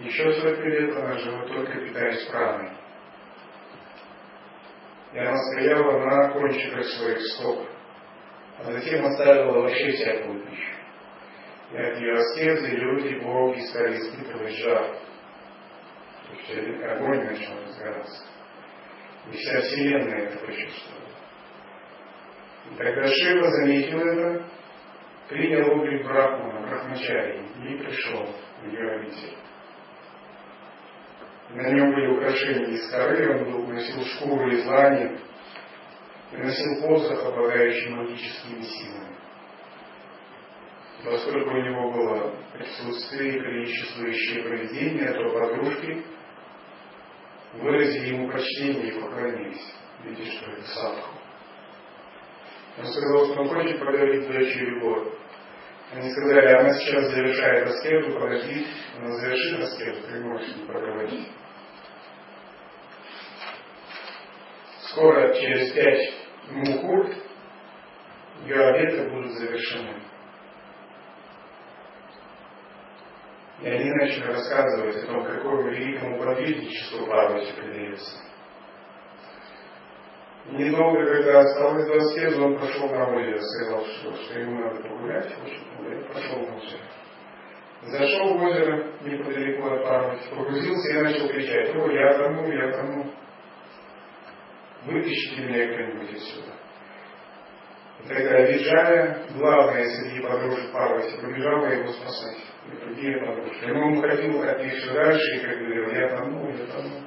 Еще 0.00 0.32
сотни 0.34 0.68
лет 0.68 0.96
она 0.96 1.18
жила 1.18 1.46
только 1.46 1.80
питаясь 1.80 2.24
праной. 2.26 2.70
И 5.12 5.18
она 5.18 5.36
стояла 5.36 5.98
на 5.98 6.32
кончиках 6.32 6.84
своих 6.84 7.20
стоп, 7.32 7.66
а 8.58 8.72
затем 8.72 9.04
оставила 9.04 9.60
вообще 9.60 9.92
всякую 9.92 10.40
пищу. 10.40 10.72
И 11.72 11.76
от 11.76 11.98
ее 11.98 12.14
аскезы 12.14 12.68
люди, 12.68 13.14
боги 13.22 13.60
стали 13.60 13.98
испытывать 13.98 14.54
жар. 14.56 14.96
То 16.32 16.52
есть 16.52 16.82
огонь 16.82 17.24
начал 17.24 17.52
разгораться. 17.62 18.24
И 19.30 19.36
вся 19.36 19.60
Вселенная 19.60 20.28
это 20.28 20.38
почувствовала. 20.38 21.02
И 22.70 22.74
тогда 22.76 23.06
Шива 23.06 23.50
заметил 23.50 24.00
это, 24.00 24.44
принял 25.28 25.70
облик 25.70 26.04
Брахмана, 26.04 26.66
Брахмачари, 26.66 27.40
и 27.68 27.76
пришел 27.76 28.34
в 28.62 28.66
ее 28.66 28.90
обитель. 28.92 29.36
На 31.50 31.70
нем 31.70 31.92
были 31.92 32.06
украшения 32.16 32.66
из 32.68 32.90
коры, 32.90 33.38
он 33.38 33.74
носил 33.74 34.02
шкуру 34.04 34.50
из 34.50 34.64
лани 34.64 35.18
и 36.32 36.36
носил 36.36 36.80
посох, 36.80 37.26
обладающий 37.26 37.90
магическими 37.90 38.62
силами. 38.62 39.16
Поскольку 41.04 41.50
у 41.50 41.60
него 41.60 41.90
было 41.90 42.34
присутствие 42.54 43.36
и 43.36 43.40
приличествующее 43.40 44.44
поведение, 44.44 45.12
то 45.12 45.30
подружки 45.30 46.04
выразили 47.54 48.14
ему 48.14 48.30
почтение 48.30 48.88
и 48.88 49.00
поклонились, 49.00 49.74
видя, 50.04 50.30
что 50.30 50.50
это 50.50 50.62
садху. 50.62 51.18
Он 52.78 52.86
сказал, 52.86 53.26
что 53.26 53.42
он 53.42 53.48
хочет 53.48 53.78
подарить 53.78 54.26
дочери 54.26 54.80
год. 54.80 55.18
Они 55.92 56.10
сказали, 56.10 56.46
она 56.46 56.72
сейчас 56.78 57.10
завершает 57.10 57.68
аскету, 57.68 58.18
подожди, 58.18 58.66
она 58.98 59.12
завершит 59.12 59.60
аскету, 59.60 60.06
ты 60.08 60.20
можешь 60.20 60.56
не 60.56 60.64
проговорить. 60.64 61.28
Скоро, 64.88 65.34
через 65.34 65.72
пять 65.72 66.14
мукурт, 66.50 67.14
ее 68.44 68.56
обеты 68.56 69.10
будут 69.10 69.32
завершены. 69.32 70.11
И 73.62 73.68
они 73.68 73.92
начали 73.92 74.26
рассказывать 74.26 74.96
о 74.96 75.06
том, 75.06 75.24
какому 75.24 75.70
великому 75.70 76.18
подвижничеству 76.18 77.06
Парвати 77.06 77.52
предается. 77.52 78.18
Недолго, 80.50 81.06
когда 81.06 81.40
осталось 81.40 81.86
до 81.86 81.94
аскезы, 81.98 82.42
он 82.42 82.58
пошел 82.58 82.88
на 82.88 83.14
озеро, 83.14 83.38
сказал, 83.38 83.84
что, 83.84 84.16
что 84.16 84.40
ему 84.40 84.58
надо 84.58 84.82
погулять, 84.82 85.32
очень 85.44 85.64
погулять, 85.76 86.08
пошел 86.08 86.40
на 86.40 86.56
озеро. 86.56 86.80
Зашел 87.82 88.38
в 88.38 88.42
озеро 88.42 88.92
неподалеку 89.02 89.70
от 89.70 89.84
Парвати, 89.84 90.28
погрузился 90.34 90.90
и 90.90 91.02
начал 91.02 91.28
кричать, 91.28 91.76
о, 91.76 91.90
я 91.92 92.18
тону, 92.18 92.52
я 92.52 92.72
тону. 92.72 93.12
Вытащите 94.86 95.42
меня 95.42 95.72
кто-нибудь 95.72 96.14
отсюда. 96.16 96.52
И 98.02 98.08
тогда 98.08 98.40
Виджая, 98.40 99.26
главная 99.36 99.84
среди 99.84 100.20
подружек 100.20 100.72
Парвати, 100.72 101.16
побежала 101.20 101.66
его 101.66 101.92
спасать. 101.92 102.51
И 102.66 102.84
другие 102.84 103.18
подружки. 103.18 103.64
Но 103.66 103.86
он 103.86 104.00
ходил 104.00 104.42
от 104.42 104.62
них 104.62 104.74
все 104.74 104.92
дальше 104.92 105.36
и 105.36 105.40
как 105.40 105.58
говорил, 105.58 105.90
я 105.90 106.08
тону, 106.16 106.50
я 106.50 106.66
тону. 106.66 107.06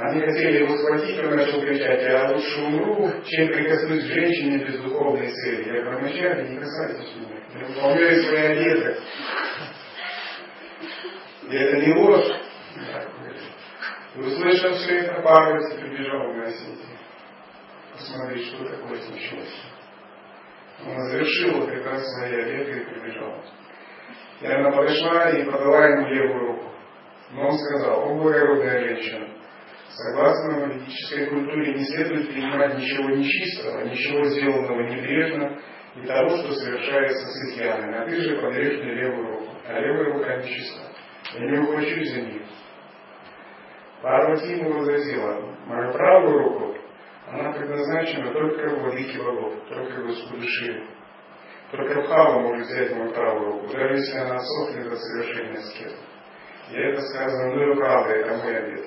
Они 0.00 0.20
хотели 0.20 0.62
его 0.62 0.76
схватить, 0.76 1.18
он 1.18 1.34
начал 1.34 1.60
кричать, 1.60 2.02
я 2.02 2.30
лучше 2.30 2.60
умру, 2.60 3.10
чем 3.24 3.48
прикоснусь 3.48 4.04
к 4.04 4.14
женщине 4.14 4.64
без 4.64 4.80
духовной 4.80 5.32
цели. 5.32 5.74
Я 5.74 5.82
говорю, 5.82 5.98
вначале 5.98 6.48
не 6.50 6.56
касайтесь 6.56 7.16
меня, 7.16 7.60
я 7.60 7.66
выполняю 7.66 8.22
свои 8.22 8.42
одежды. 8.42 8.96
И 11.50 11.56
это 11.56 11.76
не 11.78 11.94
ложь. 11.94 12.32
И 14.14 14.20
услышав 14.20 14.76
все 14.76 14.98
это, 14.98 15.20
Парвати 15.20 15.78
прибежал 15.78 16.32
на 16.32 16.44
Осетии. 16.44 16.98
Посмотреть, 17.92 18.46
что 18.46 18.64
такое 18.64 19.00
случилось. 19.00 19.62
Он 20.86 21.08
завершил 21.10 21.66
как 21.66 21.86
раз 21.86 22.02
свои 22.14 22.34
одежды 22.34 22.80
и 22.80 22.84
прибежал. 22.84 23.42
И 24.40 24.46
она 24.46 24.70
подошла 24.70 25.30
и 25.30 25.44
подала 25.44 25.86
ему 25.86 26.08
левую 26.08 26.46
руку. 26.46 26.72
Но 27.32 27.48
он 27.48 27.58
сказал, 27.58 28.10
о 28.10 28.14
благородная 28.14 28.80
женщина, 28.80 29.28
Согласно 29.98 30.66
ведической 30.66 31.26
культуре 31.26 31.74
не 31.74 31.84
следует 31.84 32.28
принимать 32.28 32.78
ничего 32.78 33.10
нечистого, 33.10 33.82
ничего 33.82 34.22
сделанного 34.26 34.82
небрежно 34.82 35.58
и 35.96 36.06
того, 36.06 36.36
что 36.36 36.52
совершается 36.52 37.26
с 37.26 37.48
изъяном. 37.48 37.94
А 37.94 38.04
ты 38.04 38.14
же 38.20 38.40
подаришь 38.40 38.80
мне 38.80 38.94
левую 38.94 39.26
руку, 39.26 39.52
а 39.66 39.80
левая 39.80 40.12
рука 40.12 40.36
нечиста. 40.36 40.82
Я 41.34 41.50
не 41.50 41.58
ухвачусь 41.58 42.10
за 42.10 42.20
нее. 42.20 42.42
Парвати 44.00 44.52
ему 44.52 44.78
возразила, 44.78 45.56
мою 45.66 45.92
правую 45.92 46.38
руку, 46.38 46.78
она 47.30 47.52
предназначена 47.52 48.32
только 48.32 48.74
владыке 48.76 49.18
богов, 49.18 49.54
только 49.68 50.02
Господу 50.02 50.46
Шиве. 50.46 50.82
Только 51.70 52.00
Бхава 52.00 52.40
может 52.40 52.66
взять 52.66 52.94
мою 52.96 53.12
правую 53.12 53.52
руку, 53.52 53.72
даже 53.72 53.96
если 53.96 54.16
она 54.18 54.38
сохнет 54.38 54.88
до 54.88 54.96
совершения 54.96 55.60
скета. 55.60 55.96
И 56.70 56.76
это 56.76 57.02
сказано, 57.02 57.72
и 57.72 57.76
правда, 57.76 58.14
это 58.14 58.36
мой 58.36 58.56
обед. 58.56 58.84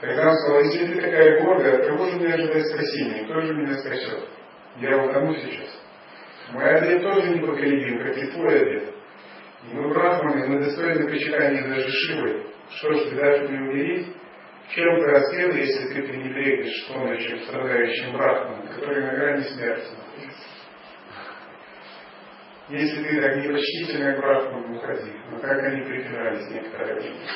Тогда 0.00 0.32
сказал, 0.32 0.60
если 0.60 0.86
ты 0.86 1.00
такая 1.00 1.42
гордая, 1.42 1.78
от 1.78 1.86
кого 1.88 2.06
же 2.06 2.16
мне 2.16 2.34
ожидать 2.34 2.66
спасения? 2.66 3.24
Кто 3.24 3.40
же 3.40 3.54
меня 3.54 3.74
спасет? 3.78 4.28
Я 4.76 5.02
утону 5.02 5.34
сейчас. 5.34 5.82
Мой 6.52 6.64
обед 6.64 7.02
тоже 7.02 7.30
непоколебим, 7.30 7.98
как 8.04 8.16
и 8.16 8.26
твой 8.30 8.60
обед. 8.60 8.94
И 9.64 9.74
мы 9.74 9.88
брахманы, 9.88 10.46
мы 10.46 10.60
достойны 10.60 11.08
почитания 11.08 11.66
даже 11.66 11.88
Шивы. 11.88 12.46
Что 12.70 12.92
ж, 12.92 13.10
ты 13.10 13.16
дашь 13.16 13.48
мне 13.48 13.58
умереть? 13.58 14.16
Чем 14.70 15.04
раскрыл, 15.04 15.54
если 15.54 15.94
ты 15.94 16.02
пренебрегнешь 16.02 16.88
помощью 16.88 17.38
страдающим 17.40 18.12
брахманам, 18.12 18.66
которые 18.68 19.06
на 19.06 19.14
грани 19.14 19.42
смерти 19.42 19.88
находятся? 19.92 20.48
Если 22.70 23.04
ты 23.04 23.20
так 23.20 23.36
непочтительно 23.36 24.14
к 24.14 24.18
брахманам 24.18 24.76
уходи, 24.76 25.12
но 25.30 25.38
как 25.38 25.62
они 25.64 25.82
припирались 25.82 26.50
некоторое 26.50 26.94
время. 26.94 27.26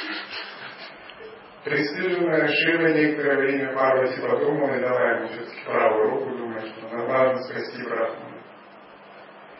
Престижная 1.64 2.48
Шива 2.48 2.86
некоторое 2.88 3.36
время 3.36 3.74
Парвати 3.74 4.20
подумала 4.22 4.74
и 4.74 4.80
дала 4.80 5.10
ему 5.10 5.28
все-таки 5.28 5.64
правую 5.66 6.10
руку, 6.10 6.30
думая, 6.30 6.60
что 6.60 6.88
она 6.90 7.04
важно 7.04 7.42
спасти 7.42 7.82
Брахмана. 7.82 8.42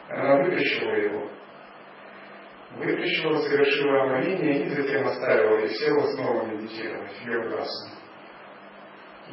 Она 0.09 0.43
вытащила 0.43 0.95
его. 0.95 1.31
Вытащила, 2.77 3.39
совершила 3.39 4.03
омовение 4.03 4.67
и 4.67 4.69
затем 4.69 5.07
оставила 5.07 5.59
и 5.65 5.69
села 5.69 6.07
снова 6.15 6.47
медитировать, 6.47 7.13
йогасана. 7.25 7.99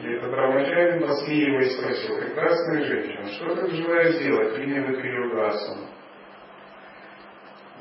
И 0.01 0.07
этот 0.07 0.31
Брамачарин, 0.31 1.07
посмеиваясь, 1.07 1.77
спросил, 1.77 2.17
прекрасная 2.19 2.83
женщина, 2.83 3.27
что 3.29 3.55
ты 3.55 3.75
желаешь 3.75 4.15
сделать, 4.15 4.55
прими 4.55 4.79
в 4.79 4.89
эту 4.89 5.05
йогасану? 5.05 5.88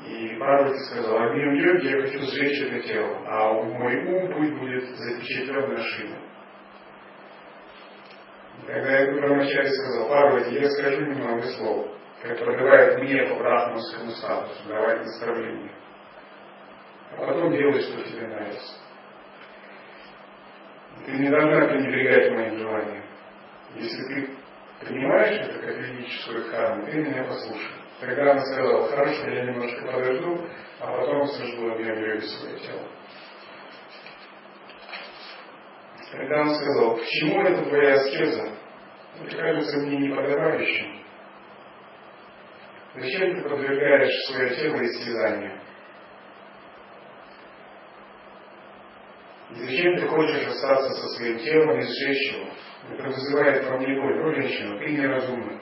И 0.05 0.35
Парвати 0.37 0.77
сказал, 0.85 1.17
огнем 1.17 1.53
йоги 1.55 1.87
я 1.87 2.01
хочу 2.01 2.19
сжечь 2.19 2.61
это 2.67 2.87
тело, 2.87 3.21
а 3.27 3.53
мой 3.53 4.05
ум 4.05 4.33
пусть 4.33 4.53
будет 4.53 4.83
запечатлен 4.97 5.69
на 5.69 5.77
шине. 5.77 6.19
Когда 8.67 8.99
я 8.99 9.13
Брамачари 9.13 9.67
сказал, 9.67 10.09
Парвати, 10.09 10.55
я 10.55 10.69
скажу 10.69 11.01
немного 11.01 11.43
слов, 11.43 11.87
которые 12.21 12.57
давают 12.57 12.99
мне 13.01 13.23
по 13.23 13.35
брахманскому 13.35 14.11
статусу, 14.11 14.67
давать 14.67 15.01
наставление. 15.01 15.71
А 17.17 17.25
потом 17.25 17.51
делай, 17.51 17.81
что 17.81 18.03
тебе 18.03 18.27
нравится. 18.27 18.73
Ты 21.05 21.11
не 21.11 21.29
должна 21.29 21.67
пренебрегать 21.67 22.31
моим 22.31 22.57
желанием. 22.57 23.03
Если 23.75 24.03
ты 24.03 24.29
принимаешь 24.81 25.41
это 25.41 25.59
как 25.59 25.75
ведическую 25.77 26.49
карму, 26.51 26.85
ты 26.85 26.97
меня 26.97 27.23
послушай. 27.25 27.71
Тогда 27.99 28.31
она 28.31 28.41
сказала, 28.41 28.89
хорошо, 28.89 29.29
я 29.29 29.45
немножко 29.45 29.85
подожду, 29.85 30.47
а 30.79 30.87
потом 30.87 31.27
сожгу 31.27 31.71
огнем 31.71 31.97
йоги 31.97 32.25
свое 32.25 32.59
тело. 32.59 32.87
Тогда 36.11 36.41
он 36.41 36.55
сказал, 36.55 36.97
почему 36.97 37.41
это 37.41 37.63
твоя 37.63 37.93
аскеза? 37.93 38.49
Это 39.21 39.37
кажется 39.37 39.77
мне 39.79 39.97
неподобающим. 39.97 41.04
Зачем 42.95 43.35
ты 43.35 43.49
подвергаешь 43.49 44.25
свое 44.27 44.55
тело 44.55 44.85
истязанию? 44.85 45.59
Зачем 49.51 49.97
ты 49.97 50.07
хочешь 50.07 50.47
остаться 50.47 50.89
со 50.91 51.07
своим 51.09 51.37
телом 51.39 51.77
и 51.77 51.81
сжечь 51.81 52.33
его? 52.33 52.49
Это 52.91 53.07
вызывает 53.09 53.65
во 53.65 53.77
мне 53.77 53.99
боль. 53.99 54.21
О, 54.21 54.33
женщина, 54.33 54.77
ты 54.79 54.91
неразумна. 54.91 55.59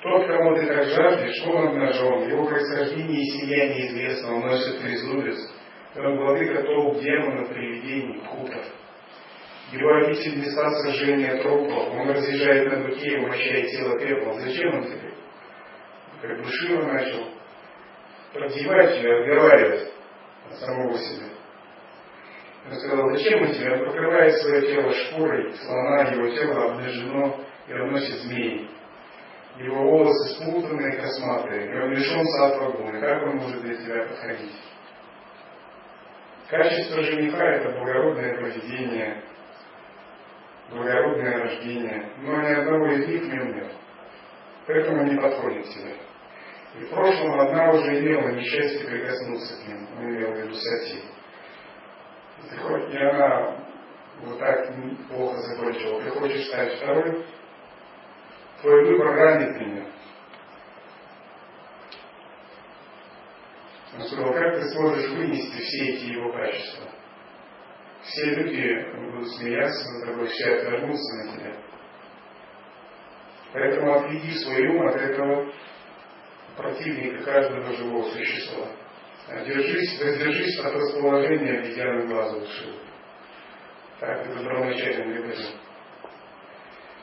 Тот, 0.00 0.26
кого 0.26 0.56
ты 0.56 0.66
так 0.66 0.84
жаждешь, 0.84 1.46
он 1.46 1.68
обнажен, 1.68 2.28
его 2.28 2.46
происхождение 2.46 3.20
и 3.20 3.30
семья 3.38 3.68
неизвестно, 3.68 4.34
он 4.34 4.40
носит 4.40 4.80
трезубец, 4.80 5.38
он 5.94 6.16
владыка 6.16 6.62
толп 6.64 6.98
демонов, 7.00 7.48
привидений, 7.50 8.20
хутов. 8.26 8.64
Его 9.72 9.88
обитель 10.04 10.38
места 10.38 10.68
сожжения 10.82 11.42
трупов, 11.42 11.94
он 11.94 12.10
разъезжает 12.10 12.70
на 12.70 12.84
быке 12.84 13.08
и 13.08 13.18
умощает 13.20 13.70
тело 13.70 13.98
пеплом. 13.98 14.38
Зачем 14.40 14.74
он 14.74 14.84
тебе? 14.84 15.14
Как 16.20 16.38
бы 16.38 16.44
Шива 16.44 16.84
начал 16.92 17.28
продевать 18.34 19.02
и 19.02 19.08
отговаривать 19.08 19.92
самого 20.60 20.98
себя. 20.98 21.26
Он 22.66 22.76
сказал, 22.76 23.10
зачем 23.12 23.42
он 23.42 23.52
тебе? 23.52 23.72
Он 23.72 23.86
покрывает 23.86 24.34
свое 24.42 24.60
тело 24.60 24.92
шкурой, 24.92 25.54
слона, 25.54 26.02
его 26.10 26.28
тело 26.28 26.64
обнажено 26.64 27.40
и 27.66 27.72
обносит 27.72 28.20
змеи. 28.20 28.68
Его 29.56 29.84
волосы 29.84 30.34
спутанные, 30.34 31.00
косматые, 31.00 31.66
и 31.66 31.78
он 31.80 31.92
лишен 31.92 32.24
сатва 32.26 32.72
гуны. 32.72 33.00
Как 33.00 33.22
он 33.22 33.36
может 33.36 33.62
для 33.62 33.74
тебя 33.74 34.04
подходить? 34.06 34.54
Качество 36.48 37.02
жениха– 37.02 37.42
это 37.54 37.70
благородное 37.70 38.36
поведение, 38.36 39.22
благородное 40.72 41.38
рождение, 41.38 42.12
но 42.18 42.42
ни 42.42 42.52
одного 42.52 42.86
из 42.86 43.06
них 43.06 43.22
в 43.22 43.28
нем. 43.28 43.68
Поэтому 44.66 45.04
не 45.04 45.20
подходит 45.20 45.68
тебе. 45.68 45.96
И 46.78 46.84
в 46.84 46.90
прошлом 46.90 47.38
одна 47.38 47.70
уже 47.70 48.00
имела 48.00 48.28
несчастье 48.30 48.88
прикоснуться 48.88 49.62
к 49.62 49.68
нему, 49.68 49.86
он 49.98 50.04
имел 50.04 50.32
в 50.32 50.36
виду 50.38 50.54
Сати. 50.54 51.02
И 52.92 52.96
она 52.96 53.56
вот 54.22 54.38
так 54.38 54.72
плохо 55.08 55.36
закончила, 55.36 56.00
ты 56.02 56.10
хочешь 56.10 56.46
стать 56.46 56.76
второй, 56.76 57.24
твой 58.60 58.84
выбор 58.86 59.14
ранит 59.14 59.60
меня. 59.60 59.86
Он 63.94 64.02
сказал, 64.04 64.32
как 64.32 64.54
ты 64.54 64.62
сможешь 64.70 65.10
вынести 65.10 65.60
все 65.60 65.92
эти 65.92 66.04
его 66.12 66.32
качества? 66.32 66.88
Все 68.04 68.24
люди 68.24 68.96
будут 68.96 69.28
смеяться 69.36 69.92
над 69.92 70.06
тобой, 70.06 70.26
все 70.28 70.54
отвернутся 70.56 71.16
на 71.16 71.36
тебя. 71.36 71.56
Поэтому 73.52 73.94
отведи 73.94 74.32
свой 74.38 74.66
ум 74.66 74.88
от 74.88 74.96
этого 74.96 75.52
противника 76.56 77.22
каждого 77.24 77.72
живого 77.72 78.08
существа. 78.10 78.68
Держись, 79.46 80.00
воздержись 80.02 80.58
от 80.58 80.74
расположения 80.74 81.58
обезьяны 81.58 82.06
глаза 82.06 82.38
уши. 82.38 82.74
Так 84.00 84.26
это 84.26 84.38
первоначально 84.38 85.14
говорил. 85.14 85.46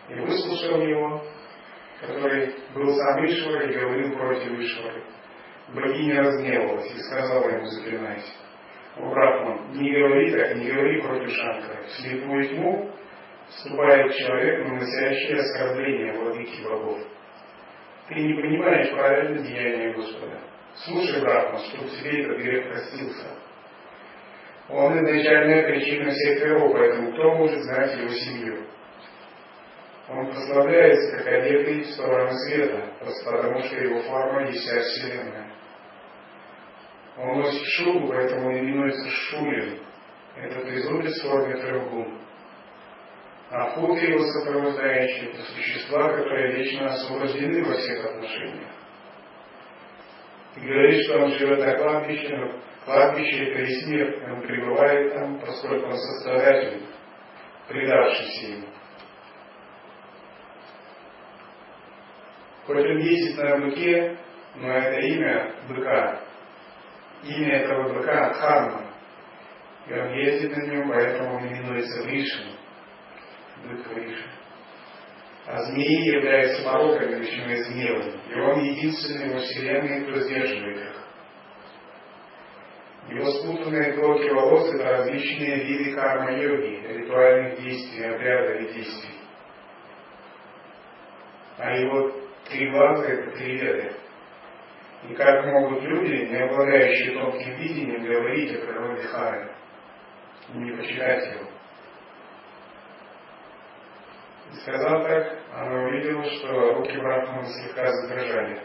И 0.09 0.13
выслушал 0.15 0.81
его, 0.81 1.23
который 2.01 2.55
был 2.73 2.93
сам 2.93 3.25
Ишвар 3.25 3.69
и 3.69 3.79
говорил 3.79 4.17
против 4.17 4.59
Ишвары. 4.59 5.03
Богиня 5.69 6.23
разгневалась 6.23 6.91
и 6.91 6.99
сказала 6.99 7.47
ему, 7.49 7.65
заклинайся. 7.67 8.33
Брахман, 8.97 9.71
не 9.73 9.91
говори 9.91 10.31
так, 10.31 10.55
не 10.55 10.71
говори 10.71 11.01
против 11.01 11.31
Шанкара. 11.31 11.83
В 11.83 11.91
слепую 11.91 12.49
тьму 12.49 12.91
вступает 13.49 14.13
человек, 14.15 14.67
наносящий 14.67 15.39
оскорбление 15.39 16.13
владыки 16.13 16.63
богов. 16.63 16.99
Ты 18.07 18.15
не 18.15 18.33
понимаешь 18.33 18.91
правильно 18.91 19.41
деяния 19.41 19.93
Господа. 19.93 20.39
Слушай, 20.75 21.21
Брахма, 21.21 21.59
чтобы 21.59 21.89
тебе 21.89 22.23
этот 22.23 22.37
грех 22.37 22.69
простился. 22.69 23.27
Он 24.69 24.99
изначальная 24.99 25.63
причина 25.63 26.11
всех 26.11 26.43
миров, 26.45 26.71
поэтому 26.73 27.11
кто 27.13 27.35
может 27.35 27.59
знать 27.63 27.97
его 27.97 28.09
семью? 28.09 28.65
Он 30.09 30.31
прославляется 30.31 31.17
как 31.17 31.27
одетый 31.27 31.81
в 31.81 31.87
сторону 31.91 32.31
света, 32.47 32.83
потому 32.99 33.59
что 33.61 33.75
его 33.75 34.01
форма 34.01 34.47
есть 34.47 34.61
вся 34.61 34.79
Вселенная. 34.81 35.48
Он 37.19 37.41
носит 37.41 37.65
шубу, 37.67 38.07
поэтому 38.07 38.47
он 38.47 38.59
именуется 38.59 39.09
Шулин. 39.09 39.79
Это 40.37 40.61
трезубец 40.61 41.19
в 41.19 41.27
форме 41.27 41.55
гун. 41.89 42.17
А 43.49 43.75
путы 43.75 44.05
его 44.05 44.23
сопровождающие– 44.23 45.31
это 45.33 45.41
существа, 45.41 46.13
которые 46.13 46.55
вечно 46.55 46.85
освобождены 46.85 47.65
во 47.65 47.75
всех 47.75 48.05
отношениях. 48.05 48.69
Ты 50.53 50.61
говоришь, 50.61 51.03
что 51.05 51.19
он 51.19 51.31
живет 51.31 51.59
на 51.59 51.75
кладбище, 51.77 52.37
но 52.37 52.53
кладбище– 52.85 53.45
это 53.51 53.61
весь 53.63 53.87
мир, 53.87 54.23
он 54.31 54.41
пребывает 54.41 55.13
там, 55.13 55.39
поскольку 55.39 55.87
он 55.87 55.97
сострадатель, 55.97 56.83
предавшийся 57.67 58.45
ему. 58.45 58.67
Хоть 62.65 62.77
он 62.77 62.97
ездит 62.99 63.37
на 63.43 63.57
быке, 63.57 64.17
но 64.55 64.71
это 64.71 64.99
имя 65.01 65.55
быка. 65.67 66.28
Имя 67.23 67.57
этого 67.59 67.93
быка– 67.93 68.33
Харма. 68.33 68.85
И 69.87 69.93
он 69.93 70.13
ездит 70.13 70.55
на 70.55 70.65
нем, 70.67 70.89
поэтому 70.89 71.35
он 71.35 71.47
именуется 71.47 72.07
Вишну 72.07 72.59
бык 73.63 73.87
выше. 73.87 74.29
А 75.45 75.63
змеи 75.63 76.15
являются 76.15 76.63
пороками, 76.63 77.23
из 77.23 77.69
гнева. 77.69 78.03
И 78.29 78.39
он 78.39 78.59
единственный 78.63 79.33
во 79.33 79.39
Вселенной, 79.39 80.03
кто 80.03 80.19
сдерживает 80.21 80.77
их. 80.77 80.95
Его 83.09 83.31
спутанные 83.31 83.93
клоки 83.93 84.29
волос– 84.29 84.73
это 84.75 84.83
различные 84.83 85.63
виды 85.63 85.95
карма-йоги, 85.95 86.87
ритуальных 86.87 87.59
действий, 87.59 88.05
обрядов 88.05 88.61
и 88.61 88.73
действий. 88.73 89.15
А 91.57 91.71
его 91.71 92.11
три 92.47 92.69
глаза– 92.69 93.05
это 93.07 93.31
три 93.31 93.57
веды. 93.57 93.93
И 95.07 95.13
как 95.13 95.45
могут 95.45 95.81
люди, 95.81 96.25
не 96.25 96.43
обладающие 96.43 97.13
тонким 97.13 97.55
видением, 97.55 98.03
говорить 98.03 98.53
о 98.55 98.65
природе 98.65 99.03
Хары, 99.03 99.51
не 100.53 100.71
почитать 100.71 101.33
его? 101.33 101.49
И 104.51 104.55
сказал 104.57 105.03
так, 105.03 105.39
она 105.53 105.83
увидела, 105.83 106.23
что 106.23 106.73
руки 106.73 106.97
Брахмана 106.97 107.45
слегка 107.45 107.91
задрожали. 107.91 108.61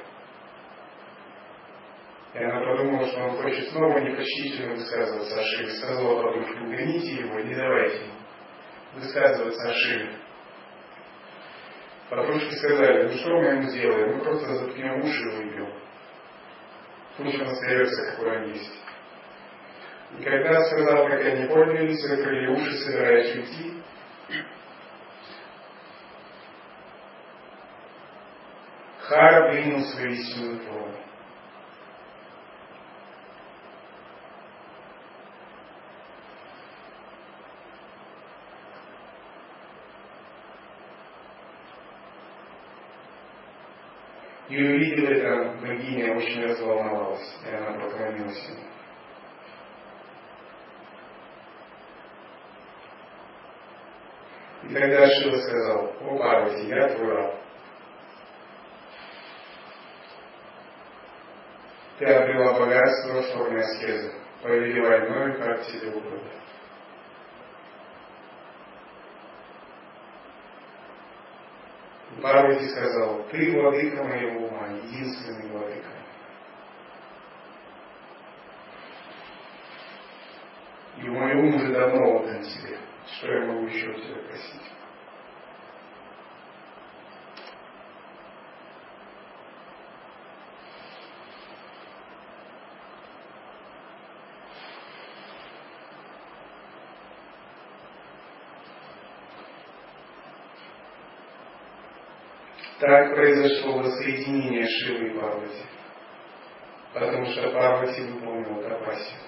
И 2.35 2.39
она 2.39 2.59
подумала, 2.67 3.07
что 3.07 3.21
он 3.21 3.37
хочет 3.43 3.69
снова 3.69 3.99
непочтительно 3.99 4.75
высказываться 4.75 5.41
о 5.41 5.45
Шиве. 5.45 5.71
Сказала 5.71 6.23
подружке, 6.23 6.61
угоните 6.61 7.15
его, 7.15 7.39
не 7.39 7.55
давайте 7.55 8.07
высказываться 8.95 9.71
о 9.71 9.73
Шиве. 9.73 10.09
Подружки 12.11 12.55
сказали, 12.55 13.05
ну 13.05 13.13
что 13.13 13.31
мы 13.31 13.47
ему 13.47 13.63
сделаем, 13.63 14.17
мы 14.17 14.25
просто 14.25 14.55
заткнем 14.55 15.01
уши 15.01 15.23
и 15.23 15.37
уйдем. 15.37 15.74
Он 17.19 17.29
остается, 17.29 18.11
какой 18.11 18.37
он 18.39 18.53
есть. 18.53 18.73
И 20.19 20.23
когда 20.23 20.65
сказал, 20.65 21.09
как 21.09 21.21
они 21.21 21.47
поднялись, 21.47 22.01
закрыли 22.03 22.49
уши, 22.49 22.73
собираясь 22.79 23.37
уйти, 23.37 23.83
Хара 29.01 29.51
принял 29.51 29.85
свою 29.85 30.13
истинную 30.13 30.61
форму. 30.61 30.95
И 44.55 44.63
увидев 44.63 45.11
это, 45.11 45.57
богиня 45.63 46.15
очень 46.15 46.45
разволновалась, 46.45 47.37
и 47.45 47.53
она 47.57 47.73
поклонилась 47.73 48.49
ему. 48.49 48.61
И 54.63 54.75
тогда 54.75 55.09
Шива 55.09 55.39
сказал, 55.39 55.97
о 56.03 56.19
Парвати, 56.19 56.69
я 56.69 56.89
твой 56.91 57.15
раб. 57.15 57.35
Ты 61.99 62.05
обрела 62.07 62.53
богатство 62.57 63.23
в 63.23 63.27
форме 63.33 63.61
аскезы. 63.61 64.13
Повелевай 64.41 65.09
мною, 65.09 65.37
как 65.41 65.67
тебе 65.67 65.89
угодно. 65.89 66.31
Парвати 72.23 72.69
сказал, 72.69 73.25
ты 73.31 73.53
владыка 73.53 74.03
моего 74.03 74.44
ума, 74.85 74.91
единственный 74.91 75.51
владыка. 75.51 75.91
И 80.99 81.09
мой 81.09 81.35
ум 81.35 81.55
уже 81.55 81.73
давно 81.73 82.17
отдан 82.17 82.43
тебе. 82.43 82.79
Что 83.07 83.33
я 83.33 83.47
могу 83.47 83.67
еще 83.67 83.91
у 83.91 83.95
тебя 83.95 84.23
просить? 84.23 84.63
Так 102.87 103.15
произошло 103.15 103.79
воссоединение 103.79 104.69
Шивы 104.69 105.07
и 105.07 105.19
Парвати, 105.19 105.65
потому 106.93 107.25
что 107.25 107.51
Парвати 107.51 108.03
выполнила 108.03 108.63
тапасию. 108.63 109.21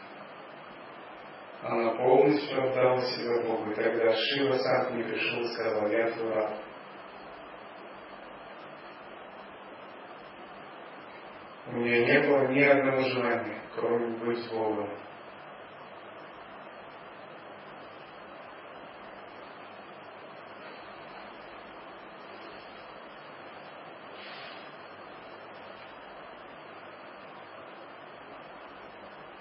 Она 1.62 1.92
полностью 1.92 2.62
отдала 2.62 3.00
себя 3.00 3.42
Богу. 3.44 3.70
И 3.70 3.74
тогда 3.74 4.12
Шива 4.12 4.58
сам 4.58 4.86
к 4.86 4.90
ней 4.90 5.04
пришел 5.04 5.40
и 5.40 5.48
сказал, 5.54 5.88
я 5.88 6.10
твой 6.10 6.34
раб. 6.34 6.50
У 11.68 11.76
меня 11.76 12.04
не 12.04 12.28
было 12.28 12.48
ни 12.48 12.62
одного 12.62 13.00
желания, 13.08 13.62
кроме 13.74 14.18
быть 14.18 14.50
Богом. 14.50 14.90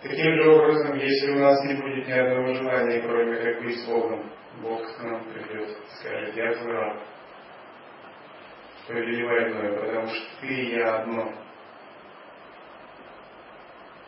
Таким 0.08 0.36
же 0.36 0.52
образом, 0.52 0.96
если 1.00 1.32
у 1.32 1.40
нас 1.40 1.64
не 1.64 1.82
будет 1.82 2.08
ни 2.08 2.12
одного 2.12 2.54
желания, 2.54 3.02
кроме 3.02 3.38
как 3.38 3.64
быть 3.64 3.80
с 3.80 3.88
Богом, 3.88 4.32
Бог 4.62 4.86
к 4.96 5.04
нам 5.04 5.24
придет, 5.26 5.76
скажет, 6.00 6.36
я 6.36 6.54
твой 6.54 6.94
повелевай 8.88 9.50
мною, 9.50 9.80
потому 9.82 10.08
что 10.10 10.28
ты 10.42 10.48
и 10.48 10.76
я 10.76 10.98
одно. 10.98 11.34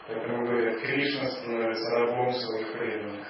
Поэтому 0.08 0.46
говорят, 0.46 0.80
Кришна 0.82 1.32
становится 1.32 1.90
рабом 1.90 2.32
своих 2.32 2.74
преданных. 2.74 3.28